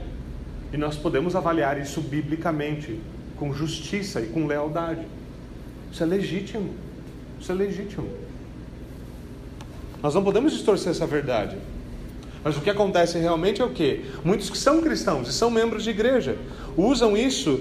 E 0.72 0.78
nós 0.78 0.95
podemos 0.95 1.36
avaliar 1.36 1.82
isso 1.82 2.01
biblicamente, 2.01 3.01
com 3.36 3.51
justiça 3.51 4.22
e 4.22 4.28
com 4.28 4.45
lealdade. 4.45 5.07
Isso 5.91 6.03
é 6.03 6.05
legítimo. 6.05 6.70
Isso 7.39 7.51
é 7.51 7.55
legítimo. 7.55 8.07
Nós 10.03 10.13
não 10.13 10.24
podemos 10.24 10.53
distorcer 10.53 10.91
essa 10.91 11.07
verdade. 11.07 11.57
Mas 12.44 12.56
o 12.56 12.62
que 12.62 12.70
acontece 12.70 13.18
realmente 13.18 13.62
é 13.62 13.66
o 13.66 13.70
que? 13.70 14.06
Muitos 14.24 14.50
que 14.50 14.58
são 14.58 14.82
cristãos 14.82 15.28
e 15.28 15.34
são 15.34 15.50
membros 15.50 15.84
de 15.84 15.90
igreja 15.90 16.38
usam 16.78 17.18
isso, 17.18 17.60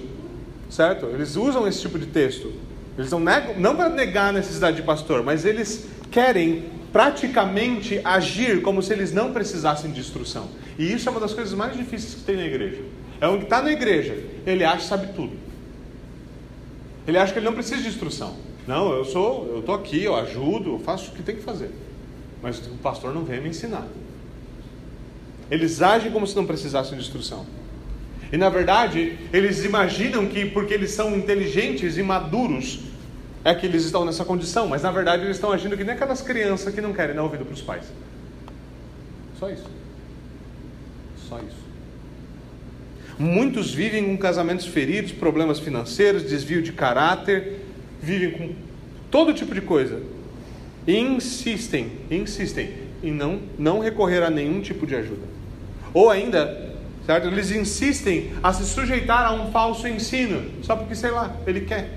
certo? 0.68 1.06
Eles 1.06 1.36
usam 1.36 1.66
esse 1.66 1.80
tipo 1.80 1.98
de 1.98 2.06
texto. 2.06 2.52
Eles 2.98 3.10
não 3.10 3.20
negam, 3.20 3.58
não 3.58 3.76
para 3.76 3.88
negar 3.88 4.28
a 4.28 4.32
necessidade 4.32 4.76
de 4.76 4.82
pastor, 4.82 5.22
mas 5.22 5.44
eles 5.44 5.86
querem 6.10 6.64
praticamente 6.92 8.00
agir 8.04 8.62
como 8.62 8.82
se 8.82 8.92
eles 8.92 9.12
não 9.12 9.32
precisassem 9.32 9.90
de 9.90 10.00
instrução. 10.00 10.48
E 10.78 10.92
isso 10.92 11.08
é 11.08 11.12
uma 11.12 11.20
das 11.20 11.34
coisas 11.34 11.52
mais 11.52 11.76
difíceis 11.76 12.14
que 12.14 12.22
tem 12.22 12.36
na 12.36 12.44
igreja. 12.44 12.82
É 13.20 13.28
um 13.28 13.38
que 13.38 13.44
está 13.44 13.62
na 13.62 13.70
igreja, 13.70 14.18
ele 14.46 14.64
acha 14.64 14.78
que 14.78 14.84
sabe 14.84 15.08
tudo. 15.08 15.32
Ele 17.06 17.18
acha 17.18 17.32
que 17.32 17.38
ele 17.38 17.46
não 17.46 17.52
precisa 17.52 17.80
de 17.82 17.88
instrução. 17.88 18.36
Não, 18.66 18.92
eu 18.92 19.04
sou, 19.04 19.46
eu 19.48 19.60
estou 19.60 19.74
aqui, 19.74 20.02
eu 20.02 20.16
ajudo, 20.16 20.72
eu 20.72 20.78
faço 20.78 21.12
o 21.12 21.14
que 21.14 21.22
tem 21.22 21.36
que 21.36 21.42
fazer. 21.42 21.70
Mas 22.42 22.58
o 22.58 22.78
pastor 22.82 23.14
não 23.14 23.24
vem 23.24 23.40
me 23.40 23.50
ensinar. 23.50 23.86
Eles 25.50 25.80
agem 25.80 26.10
como 26.10 26.26
se 26.26 26.34
não 26.34 26.46
precisassem 26.46 26.96
de 26.96 27.04
instrução. 27.04 27.46
E 28.32 28.36
na 28.36 28.48
verdade, 28.48 29.16
eles 29.32 29.64
imaginam 29.64 30.26
que 30.26 30.46
porque 30.46 30.74
eles 30.74 30.90
são 30.90 31.16
inteligentes 31.16 31.96
e 31.96 32.02
maduros, 32.02 32.80
é 33.44 33.54
que 33.54 33.64
eles 33.64 33.84
estão 33.84 34.04
nessa 34.04 34.24
condição, 34.24 34.66
mas 34.66 34.82
na 34.82 34.90
verdade 34.90 35.22
eles 35.22 35.36
estão 35.36 35.52
agindo 35.52 35.76
que 35.76 35.84
nem 35.84 35.94
aquelas 35.94 36.20
crianças 36.20 36.74
que 36.74 36.80
não 36.80 36.92
querem 36.92 37.14
dar 37.14 37.22
ouvido 37.22 37.44
para 37.44 37.54
os 37.54 37.62
pais. 37.62 37.84
Só 39.38 39.48
isso. 39.48 39.66
Só 41.28 41.38
isso. 41.38 41.66
Muitos 43.18 43.72
vivem 43.72 44.04
com 44.04 44.18
casamentos 44.18 44.66
feridos, 44.66 45.12
problemas 45.12 45.60
financeiros, 45.60 46.24
desvio 46.24 46.60
de 46.60 46.72
caráter, 46.72 47.60
vivem 48.02 48.32
com 48.32 48.54
todo 49.10 49.32
tipo 49.32 49.54
de 49.54 49.60
coisa. 49.60 50.02
E 50.86 50.98
insistem, 50.98 51.92
insistem 52.10 52.74
em 53.02 53.12
não, 53.12 53.40
não 53.58 53.78
recorrer 53.78 54.22
a 54.22 54.30
nenhum 54.30 54.60
tipo 54.60 54.86
de 54.86 54.94
ajuda. 54.94 55.35
Ou 55.96 56.10
ainda, 56.10 56.74
certo? 57.06 57.26
Eles 57.26 57.50
insistem 57.50 58.30
a 58.42 58.52
se 58.52 58.66
sujeitar 58.66 59.24
a 59.24 59.32
um 59.32 59.50
falso 59.50 59.88
ensino, 59.88 60.44
só 60.62 60.76
porque, 60.76 60.94
sei 60.94 61.10
lá, 61.10 61.34
ele 61.46 61.62
quer. 61.62 61.88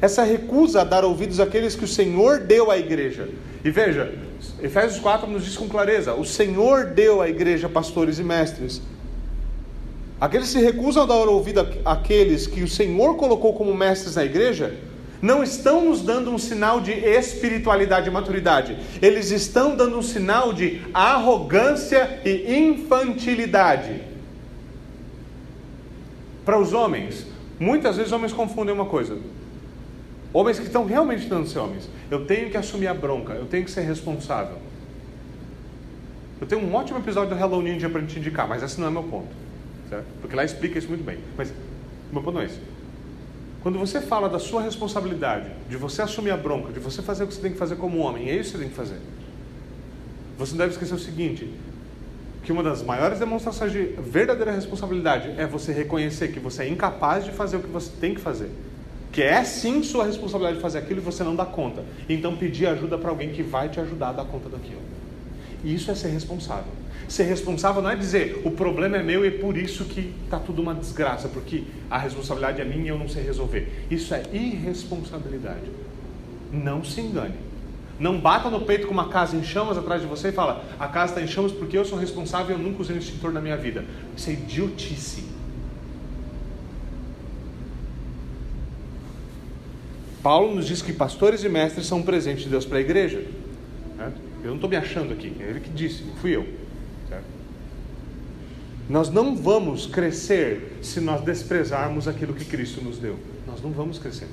Essa 0.00 0.22
recusa 0.22 0.80
a 0.80 0.84
dar 0.84 1.04
ouvidos 1.04 1.38
àqueles 1.38 1.76
que 1.76 1.84
o 1.84 1.86
Senhor 1.88 2.38
deu 2.38 2.70
à 2.70 2.78
igreja. 2.78 3.28
E 3.62 3.70
veja, 3.70 4.14
Efésios 4.62 4.98
4 5.00 5.30
nos 5.30 5.44
diz 5.44 5.54
com 5.54 5.68
clareza: 5.68 6.14
o 6.14 6.24
Senhor 6.24 6.86
deu 6.86 7.20
à 7.20 7.28
igreja 7.28 7.68
pastores 7.68 8.18
e 8.18 8.24
mestres. 8.24 8.80
Aqueles 10.18 10.50
que 10.50 10.58
se 10.58 10.64
recusam 10.64 11.02
a 11.02 11.06
dar 11.06 11.28
ouvido 11.28 11.60
àqueles 11.84 12.46
que 12.46 12.62
o 12.62 12.68
Senhor 12.68 13.16
colocou 13.16 13.52
como 13.52 13.74
mestres 13.74 14.16
na 14.16 14.24
igreja, 14.24 14.74
não 15.20 15.42
estão 15.42 15.84
nos 15.84 16.02
dando 16.02 16.30
um 16.32 16.38
sinal 16.38 16.80
de 16.80 16.92
espiritualidade 16.92 18.08
e 18.08 18.10
maturidade, 18.10 18.78
eles 19.02 19.30
estão 19.30 19.76
dando 19.76 19.98
um 19.98 20.02
sinal 20.02 20.52
de 20.52 20.82
arrogância 20.94 22.20
e 22.24 22.54
infantilidade. 22.56 24.02
Para 26.44 26.58
os 26.58 26.72
homens, 26.72 27.26
muitas 27.58 27.96
vezes 27.96 28.12
homens 28.12 28.32
confundem 28.32 28.74
uma 28.74 28.86
coisa. 28.86 29.18
Homens 30.32 30.58
que 30.58 30.66
estão 30.66 30.84
realmente 30.84 31.22
tentando 31.22 31.46
ser 31.46 31.58
homens. 31.58 31.88
Eu 32.10 32.24
tenho 32.26 32.50
que 32.50 32.56
assumir 32.56 32.86
a 32.86 32.94
bronca, 32.94 33.32
eu 33.34 33.46
tenho 33.46 33.64
que 33.64 33.70
ser 33.70 33.82
responsável. 33.82 34.56
Eu 36.40 36.46
tenho 36.46 36.62
um 36.62 36.74
ótimo 36.74 36.98
episódio 36.98 37.34
do 37.34 37.40
Hello 37.40 37.60
Ninja 37.60 37.88
para 37.88 38.00
te 38.02 38.18
indicar, 38.18 38.48
mas 38.48 38.62
esse 38.62 38.80
não 38.80 38.86
é 38.86 38.90
meu 38.90 39.02
ponto. 39.02 39.28
Certo? 39.88 40.06
Porque 40.20 40.36
lá 40.36 40.44
explica 40.44 40.78
isso 40.78 40.88
muito 40.88 41.02
bem. 41.02 41.18
Mas 41.36 41.52
meu 42.12 42.22
ponto 42.22 42.34
não 42.34 42.42
é 42.42 42.46
esse. 42.46 42.60
Quando 43.68 43.80
você 43.80 44.00
fala 44.00 44.30
da 44.30 44.38
sua 44.38 44.62
responsabilidade, 44.62 45.50
de 45.68 45.76
você 45.76 46.00
assumir 46.00 46.30
a 46.30 46.38
bronca, 46.38 46.72
de 46.72 46.80
você 46.80 47.02
fazer 47.02 47.24
o 47.24 47.26
que 47.26 47.34
você 47.34 47.42
tem 47.42 47.52
que 47.52 47.58
fazer 47.58 47.76
como 47.76 47.98
homem, 47.98 48.30
é 48.30 48.34
isso 48.34 48.52
que 48.52 48.56
você 48.56 48.62
tem 48.62 48.70
que 48.70 48.74
fazer. 48.74 48.96
Você 50.38 50.52
não 50.52 50.58
deve 50.60 50.72
esquecer 50.72 50.94
o 50.94 50.98
seguinte: 50.98 51.52
que 52.42 52.50
uma 52.50 52.62
das 52.62 52.82
maiores 52.82 53.18
demonstrações 53.18 53.70
de 53.70 53.82
verdadeira 53.98 54.52
responsabilidade 54.52 55.34
é 55.36 55.46
você 55.46 55.70
reconhecer 55.70 56.28
que 56.28 56.40
você 56.40 56.62
é 56.62 56.68
incapaz 56.70 57.26
de 57.26 57.30
fazer 57.30 57.58
o 57.58 57.60
que 57.60 57.68
você 57.68 57.90
tem 58.00 58.14
que 58.14 58.22
fazer. 58.22 58.50
Que 59.12 59.20
é 59.22 59.44
sim 59.44 59.82
sua 59.82 60.06
responsabilidade 60.06 60.62
fazer 60.62 60.78
aquilo 60.78 61.00
e 61.00 61.04
você 61.04 61.22
não 61.22 61.36
dá 61.36 61.44
conta. 61.44 61.84
Então 62.08 62.38
pedir 62.38 62.68
ajuda 62.68 62.96
para 62.96 63.10
alguém 63.10 63.32
que 63.32 63.42
vai 63.42 63.68
te 63.68 63.78
ajudar 63.78 64.08
a 64.08 64.12
dar 64.12 64.24
conta 64.24 64.48
daquilo. 64.48 64.80
Isso 65.62 65.90
é 65.90 65.94
ser 65.94 66.08
responsável. 66.08 66.72
Ser 67.08 67.22
responsável 67.24 67.80
não 67.80 67.88
é 67.88 67.96
dizer 67.96 68.42
o 68.44 68.50
problema 68.50 68.98
é 68.98 69.02
meu 69.02 69.24
e 69.24 69.28
é 69.28 69.30
por 69.30 69.56
isso 69.56 69.86
que 69.86 70.12
está 70.24 70.38
tudo 70.38 70.60
uma 70.60 70.74
desgraça, 70.74 71.26
porque 71.26 71.64
a 71.90 71.96
responsabilidade 71.96 72.60
é 72.60 72.64
minha 72.66 72.84
e 72.84 72.88
eu 72.88 72.98
não 72.98 73.08
sei 73.08 73.22
resolver. 73.22 73.86
Isso 73.90 74.14
é 74.14 74.22
irresponsabilidade. 74.30 75.70
Não 76.52 76.84
se 76.84 77.00
engane. 77.00 77.34
Não 77.98 78.20
bata 78.20 78.50
no 78.50 78.60
peito 78.60 78.86
com 78.86 78.92
uma 78.92 79.08
casa 79.08 79.34
em 79.34 79.42
chamas 79.42 79.78
atrás 79.78 80.02
de 80.02 80.06
você 80.06 80.28
e 80.28 80.32
fala: 80.32 80.64
a 80.78 80.86
casa 80.86 81.14
está 81.14 81.22
em 81.22 81.26
chamas 81.26 81.50
porque 81.50 81.78
eu 81.78 81.84
sou 81.84 81.98
responsável 81.98 82.54
e 82.54 82.60
eu 82.60 82.62
nunca 82.62 82.82
usei 82.82 82.94
um 82.94 82.98
extintor 82.98 83.32
na 83.32 83.40
minha 83.40 83.56
vida. 83.56 83.84
Isso 84.14 84.28
é 84.28 84.34
idiotice. 84.34 85.24
Paulo 90.22 90.54
nos 90.54 90.66
diz 90.66 90.82
que 90.82 90.92
pastores 90.92 91.42
e 91.42 91.48
mestres 91.48 91.86
são 91.86 91.98
um 91.98 92.02
presente 92.02 92.42
de 92.42 92.50
Deus 92.50 92.66
para 92.66 92.76
a 92.76 92.80
igreja. 92.82 93.24
Eu 94.42 94.48
não 94.48 94.56
estou 94.56 94.68
me 94.68 94.76
achando 94.76 95.12
aqui, 95.12 95.32
é 95.40 95.44
ele 95.44 95.60
que 95.60 95.70
disse, 95.70 96.04
fui 96.20 96.36
eu. 96.36 96.67
Nós 98.88 99.10
não 99.10 99.36
vamos 99.36 99.86
crescer 99.86 100.78
se 100.80 101.00
nós 101.00 101.20
desprezarmos 101.20 102.08
aquilo 102.08 102.32
que 102.32 102.44
Cristo 102.44 102.82
nos 102.82 102.98
deu. 102.98 103.16
Nós 103.46 103.60
não 103.62 103.70
vamos 103.70 103.98
crescer. 103.98 104.28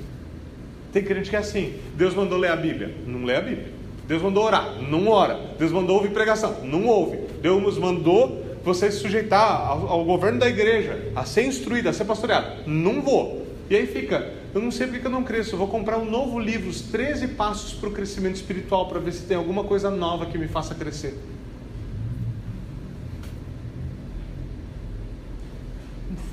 Tem 0.92 1.04
crente 1.04 1.28
que 1.28 1.36
é 1.36 1.38
assim: 1.40 1.74
Deus 1.94 2.14
mandou 2.14 2.38
ler 2.38 2.50
a 2.50 2.56
Bíblia, 2.56 2.94
não 3.06 3.24
lê 3.24 3.36
a 3.36 3.40
Bíblia. 3.40 3.68
Deus 4.08 4.22
mandou 4.22 4.44
orar, 4.44 4.80
não 4.80 5.08
ora. 5.08 5.38
Deus 5.58 5.72
mandou 5.72 5.96
ouvir 5.96 6.10
pregação, 6.10 6.64
não 6.64 6.86
ouve. 6.86 7.18
Deus 7.42 7.62
nos 7.62 7.76
mandou 7.76 8.44
você 8.64 8.90
se 8.90 8.98
sujeitar 8.98 9.68
ao, 9.68 9.88
ao 9.88 10.04
governo 10.04 10.38
da 10.38 10.48
igreja, 10.48 11.12
a 11.14 11.24
ser 11.24 11.44
instruído, 11.44 11.88
a 11.88 11.92
ser 11.92 12.04
pastoreado. 12.04 12.68
Não 12.68 13.02
vou. 13.02 13.46
E 13.68 13.76
aí 13.76 13.86
fica, 13.86 14.32
eu 14.54 14.60
não 14.60 14.70
sei 14.70 14.86
porque 14.86 15.06
eu 15.06 15.10
não 15.10 15.22
cresço. 15.22 15.54
Eu 15.54 15.58
vou 15.58 15.68
comprar 15.68 15.98
um 15.98 16.08
novo 16.08 16.38
livro, 16.38 16.70
os 16.70 16.80
13 16.80 17.28
passos 17.28 17.74
para 17.74 17.88
o 17.88 17.92
crescimento 17.92 18.36
espiritual, 18.36 18.88
para 18.88 19.00
ver 19.00 19.12
se 19.12 19.22
tem 19.24 19.36
alguma 19.36 19.64
coisa 19.64 19.90
nova 19.90 20.26
que 20.26 20.38
me 20.38 20.48
faça 20.48 20.74
crescer. 20.74 21.14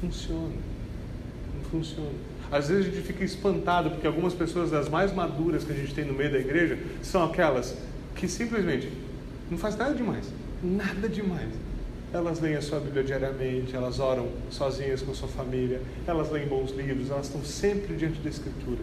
Funciona. 0.03 0.55
Não 1.55 1.63
funciona. 1.69 2.11
Às 2.51 2.69
vezes 2.69 2.87
a 2.87 2.89
gente 2.89 3.05
fica 3.05 3.23
espantado 3.23 3.89
porque 3.91 4.05
algumas 4.05 4.33
pessoas 4.33 4.69
das 4.69 4.89
mais 4.89 5.13
maduras 5.13 5.63
que 5.63 5.71
a 5.71 5.75
gente 5.75 5.93
tem 5.93 6.05
no 6.05 6.13
meio 6.13 6.31
da 6.31 6.39
igreja 6.39 6.77
são 7.01 7.23
aquelas 7.23 7.75
que 8.15 8.27
simplesmente 8.27 8.91
não 9.49 9.57
faz 9.57 9.75
nada 9.75 9.93
demais, 9.93 10.25
nada 10.61 11.07
demais. 11.07 11.49
Elas 12.13 12.39
leem 12.39 12.55
a 12.55 12.61
sua 12.61 12.79
Bíblia 12.79 13.03
diariamente, 13.03 13.75
elas 13.75 13.99
oram 13.99 14.29
sozinhas 14.51 15.01
com 15.01 15.15
sua 15.15 15.27
família, 15.27 15.81
elas 16.05 16.29
leem 16.29 16.47
bons 16.47 16.71
livros, 16.71 17.09
elas 17.09 17.25
estão 17.25 17.43
sempre 17.43 17.95
diante 17.95 18.19
da 18.19 18.29
Escritura. 18.29 18.81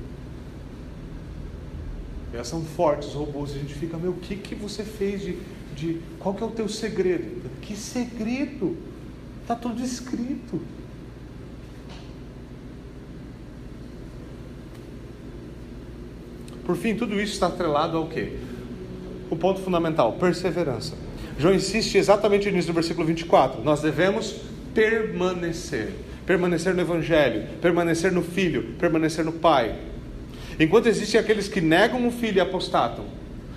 Elas 2.33 2.49
são 2.49 2.63
fortes, 2.63 3.13
robôs, 3.13 3.53
e 3.53 3.57
a 3.57 3.59
gente 3.59 3.75
fica, 3.75 3.97
meu, 3.97 4.13
o 4.13 4.17
que, 4.17 4.37
que 4.37 4.55
você 4.55 4.83
fez 4.83 5.21
de, 5.21 5.39
de. 5.77 6.01
Qual 6.19 6.35
que 6.35 6.43
é 6.43 6.47
o 6.47 6.51
teu 6.51 6.69
segredo? 6.69 7.49
Que 7.61 7.77
segredo? 7.77 8.77
Está 9.43 9.55
tudo 9.55 9.83
escrito. 9.83 10.61
Por 16.65 16.77
fim, 16.77 16.95
tudo 16.95 17.21
isso 17.21 17.33
está 17.33 17.47
atrelado 17.47 17.97
ao 17.97 18.07
quê? 18.07 18.33
O 19.31 19.37
ponto 19.37 19.61
fundamental, 19.61 20.13
perseverança. 20.15 20.95
João 21.39 21.55
insiste 21.55 21.97
exatamente 21.97 22.51
no 22.51 22.73
versículo 22.73 23.07
24. 23.07 23.63
Nós 23.63 23.81
devemos 23.81 24.37
permanecer. 24.75 25.95
Permanecer 26.27 26.75
no 26.75 26.81
Evangelho, 26.81 27.45
permanecer 27.61 28.13
no 28.13 28.23
Filho, 28.23 28.75
permanecer 28.79 29.25
no 29.25 29.33
Pai. 29.33 29.75
Enquanto 30.59 30.87
existem 30.87 31.19
aqueles 31.19 31.49
que 31.49 31.61
negam 31.61 32.07
o 32.07 32.11
Filho 32.13 32.37
e 32.37 32.41
apostatam, 32.41 33.05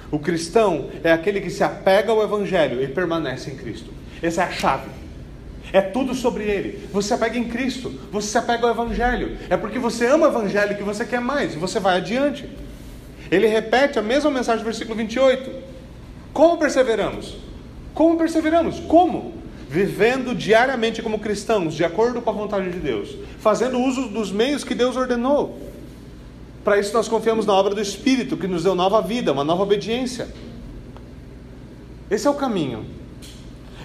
o 0.10 0.18
cristão 0.18 0.90
é 1.04 1.12
aquele 1.12 1.42
que 1.42 1.50
se 1.50 1.64
apega 1.64 2.12
ao 2.12 2.24
Evangelho 2.24 2.82
e 2.82 2.88
permanece 2.88 3.52
em 3.52 3.56
Cristo. 3.56 3.92
Essa 4.22 4.44
é 4.44 4.46
a 4.46 4.52
chave. 4.52 4.90
É 5.74 5.82
tudo 5.82 6.14
sobre 6.14 6.44
Ele. 6.44 6.88
Você 6.94 7.10
se 7.10 7.14
apega 7.14 7.38
em 7.38 7.46
Cristo, 7.46 7.92
você 8.12 8.28
se 8.28 8.38
apega 8.38 8.66
ao 8.66 8.72
Evangelho. 8.72 9.38
É 9.50 9.58
porque 9.58 9.80
você 9.80 10.06
ama 10.06 10.28
o 10.28 10.30
Evangelho 10.30 10.78
que 10.78 10.84
você 10.84 11.04
quer 11.04 11.20
mais 11.20 11.56
e 11.56 11.58
você 11.58 11.80
vai 11.80 11.98
adiante. 11.98 12.48
Ele 13.34 13.47
repete 13.47 13.97
a 13.97 14.01
mesma 14.03 14.30
mensagem 14.30 14.64
do 14.64 14.65
versículo 14.65 14.95
28. 14.95 15.49
Como 16.31 16.55
perseveramos? 16.55 17.35
Como 17.91 18.15
perseveramos? 18.15 18.80
Como? 18.81 19.34
Vivendo 19.68 20.35
diariamente 20.35 21.01
como 21.01 21.18
cristãos, 21.18 21.73
de 21.73 21.84
acordo 21.84 22.22
com 22.22 22.30
a 22.30 22.34
vontade 22.34 22.69
de 22.69 22.77
Deus, 22.77 23.10
fazendo 23.39 23.80
uso 23.80 24.07
dos 24.07 24.31
meios 24.31 24.64
que 24.64 24.76
Deus 24.76 24.95
ordenou. 24.95 25.60
Para 26.64 26.77
isso 26.77 26.93
nós 26.93 27.07
confiamos 27.07 27.47
na 27.47 27.53
obra 27.53 27.73
do 27.73 27.81
Espírito, 27.81 28.38
que 28.38 28.47
nos 28.47 28.65
deu 28.65 28.76
nova 28.76 29.01
vida, 29.01 29.31
uma 29.31 29.43
nova 29.43 29.64
obediência. 29.64 30.27
Esse 32.11 32.27
é 32.27 32.30
o 32.30 32.35
caminho. 32.35 32.85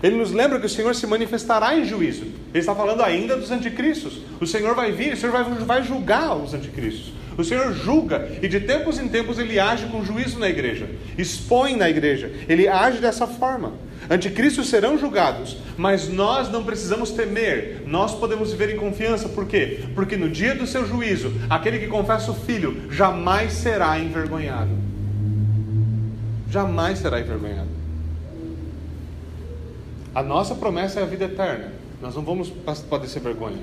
Ele 0.03 0.17
nos 0.17 0.31
lembra 0.31 0.61
que 0.61 0.67
o 0.67 0.69
Senhor 0.69 0.95
se 0.95 1.07
manifestará 1.07 1.75
em 1.75 1.87
juízo. 1.87 2.25
Ele 2.53 2.59
está 2.59 2.75
falando 2.75 3.03
ainda 3.03 3.35
dos 3.35 3.51
anticristos. 3.51 4.21
O 4.43 4.47
Senhor 4.47 4.75
vai 4.75 4.93
vir, 4.93 5.15
o 5.15 5.17
Senhor 5.17 5.33
vai, 5.33 5.43
vai 5.45 5.83
julgar 5.83 6.37
os 6.37 6.53
anticristos. 6.53 7.18
O 7.39 7.45
Senhor 7.45 7.73
julga 7.73 8.29
e 8.43 8.49
de 8.49 8.59
tempos 8.59 8.99
em 8.99 9.07
tempos 9.07 9.39
ele 9.39 9.61
age 9.61 9.87
com 9.87 10.05
juízo 10.05 10.41
na 10.41 10.49
igreja, 10.49 10.91
expõe 11.17 11.77
na 11.77 11.89
igreja, 11.89 12.33
ele 12.49 12.67
age 12.67 13.01
dessa 13.01 13.29
forma. 13.29 13.75
Anticristos 14.11 14.69
serão 14.69 14.99
julgados, 14.99 15.57
mas 15.77 16.09
nós 16.09 16.51
não 16.51 16.65
precisamos 16.65 17.13
temer, 17.13 17.85
nós 17.87 18.13
podemos 18.13 18.51
viver 18.51 18.75
em 18.75 18.77
confiança, 18.77 19.29
por 19.29 19.47
quê? 19.47 19.85
Porque 19.95 20.17
no 20.17 20.29
dia 20.29 20.53
do 20.53 20.67
seu 20.67 20.85
juízo, 20.85 21.33
aquele 21.49 21.79
que 21.79 21.87
confessa 21.87 22.33
o 22.33 22.35
Filho 22.35 22.91
jamais 22.91 23.53
será 23.53 23.97
envergonhado. 24.01 24.73
Jamais 26.51 26.99
será 26.99 27.21
envergonhado. 27.21 27.69
A 30.13 30.25
nossa 30.25 30.57
promessa 30.57 30.99
é 30.99 31.05
a 31.05 31.07
vida 31.07 31.27
eterna, 31.27 31.71
nós 32.03 32.17
não 32.17 32.23
vamos 32.23 32.53
padecer 32.91 33.23
vergonha. 33.23 33.63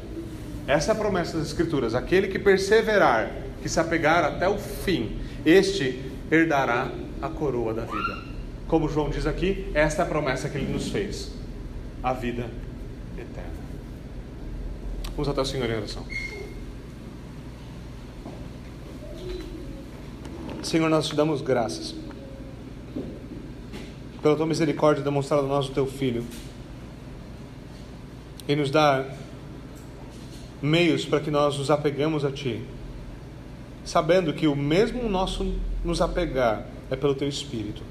Essa 0.65 0.91
é 0.91 0.93
a 0.93 0.97
promessa 0.97 1.37
das 1.37 1.47
Escrituras: 1.47 1.93
aquele 1.93 2.29
que 2.29 2.39
perseverar 2.39 3.43
que 3.65 3.69
se 3.69 3.79
apegar 3.79 4.23
até 4.23 4.47
o 4.47 4.59
fim, 4.59 5.17
este 5.43 5.99
herdará 6.29 6.91
a 7.19 7.27
coroa 7.27 7.73
da 7.73 7.81
vida. 7.81 8.23
Como 8.67 8.87
João 8.87 9.09
diz 9.09 9.25
aqui, 9.25 9.71
esta 9.73 10.03
é 10.03 10.05
a 10.05 10.07
promessa 10.07 10.47
que 10.47 10.59
ele 10.59 10.71
nos 10.71 10.89
fez: 10.89 11.31
a 12.03 12.13
vida 12.13 12.47
eterna. 13.17 13.49
Vamos 15.15 15.27
até 15.27 15.41
o 15.41 15.45
Senhor 15.45 15.67
em 15.67 15.77
oração. 15.77 16.05
Senhor, 20.61 20.87
nós 20.87 21.07
te 21.07 21.15
damos 21.15 21.41
graças 21.41 21.95
pela 24.21 24.35
tua 24.35 24.45
misericórdia 24.45 25.03
demonstrada 25.03 25.41
a 25.41 25.47
nós, 25.47 25.69
o 25.69 25.71
teu 25.71 25.87
Filho, 25.87 26.23
e 28.47 28.55
nos 28.55 28.69
dá 28.69 29.05
meios 30.61 31.03
para 31.03 31.19
que 31.19 31.31
nós 31.31 31.57
nos 31.57 31.71
apegamos 31.71 32.23
a 32.23 32.31
Ti 32.31 32.74
sabendo 33.85 34.33
que 34.33 34.47
o 34.47 34.55
mesmo 34.55 35.07
nosso 35.07 35.53
nos 35.83 36.01
apegar 36.01 36.65
é 36.89 36.95
pelo 36.95 37.15
teu 37.15 37.29
Espírito. 37.29 37.83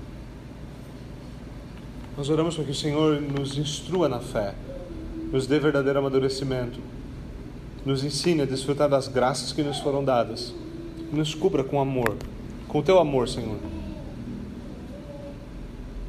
Nós 2.16 2.28
oramos 2.28 2.54
para 2.54 2.64
que 2.64 2.70
o 2.70 2.74
Senhor 2.74 3.20
nos 3.20 3.56
instrua 3.56 4.08
na 4.08 4.20
fé, 4.20 4.54
nos 5.32 5.46
dê 5.46 5.58
verdadeiro 5.58 5.98
amadurecimento, 5.98 6.78
nos 7.84 8.04
ensine 8.04 8.42
a 8.42 8.46
desfrutar 8.46 8.88
das 8.88 9.08
graças 9.08 9.52
que 9.52 9.62
nos 9.62 9.78
foram 9.80 10.04
dadas, 10.04 10.54
nos 11.12 11.34
cubra 11.34 11.64
com 11.64 11.80
amor, 11.80 12.16
com 12.68 12.78
o 12.78 12.82
teu 12.82 12.98
amor, 12.98 13.28
Senhor. 13.28 13.58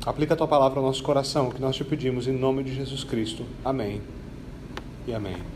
Aplica 0.06 0.36
a 0.36 0.38
tua 0.38 0.48
palavra 0.48 0.80
ao 0.80 0.86
nosso 0.86 1.02
coração, 1.02 1.50
que 1.50 1.62
nós 1.62 1.76
te 1.76 1.84
pedimos 1.84 2.28
em 2.28 2.38
nome 2.38 2.64
de 2.64 2.74
Jesus 2.76 3.04
Cristo. 3.04 3.44
Amém 3.64 4.02
e 5.08 5.14
amém. 5.14 5.55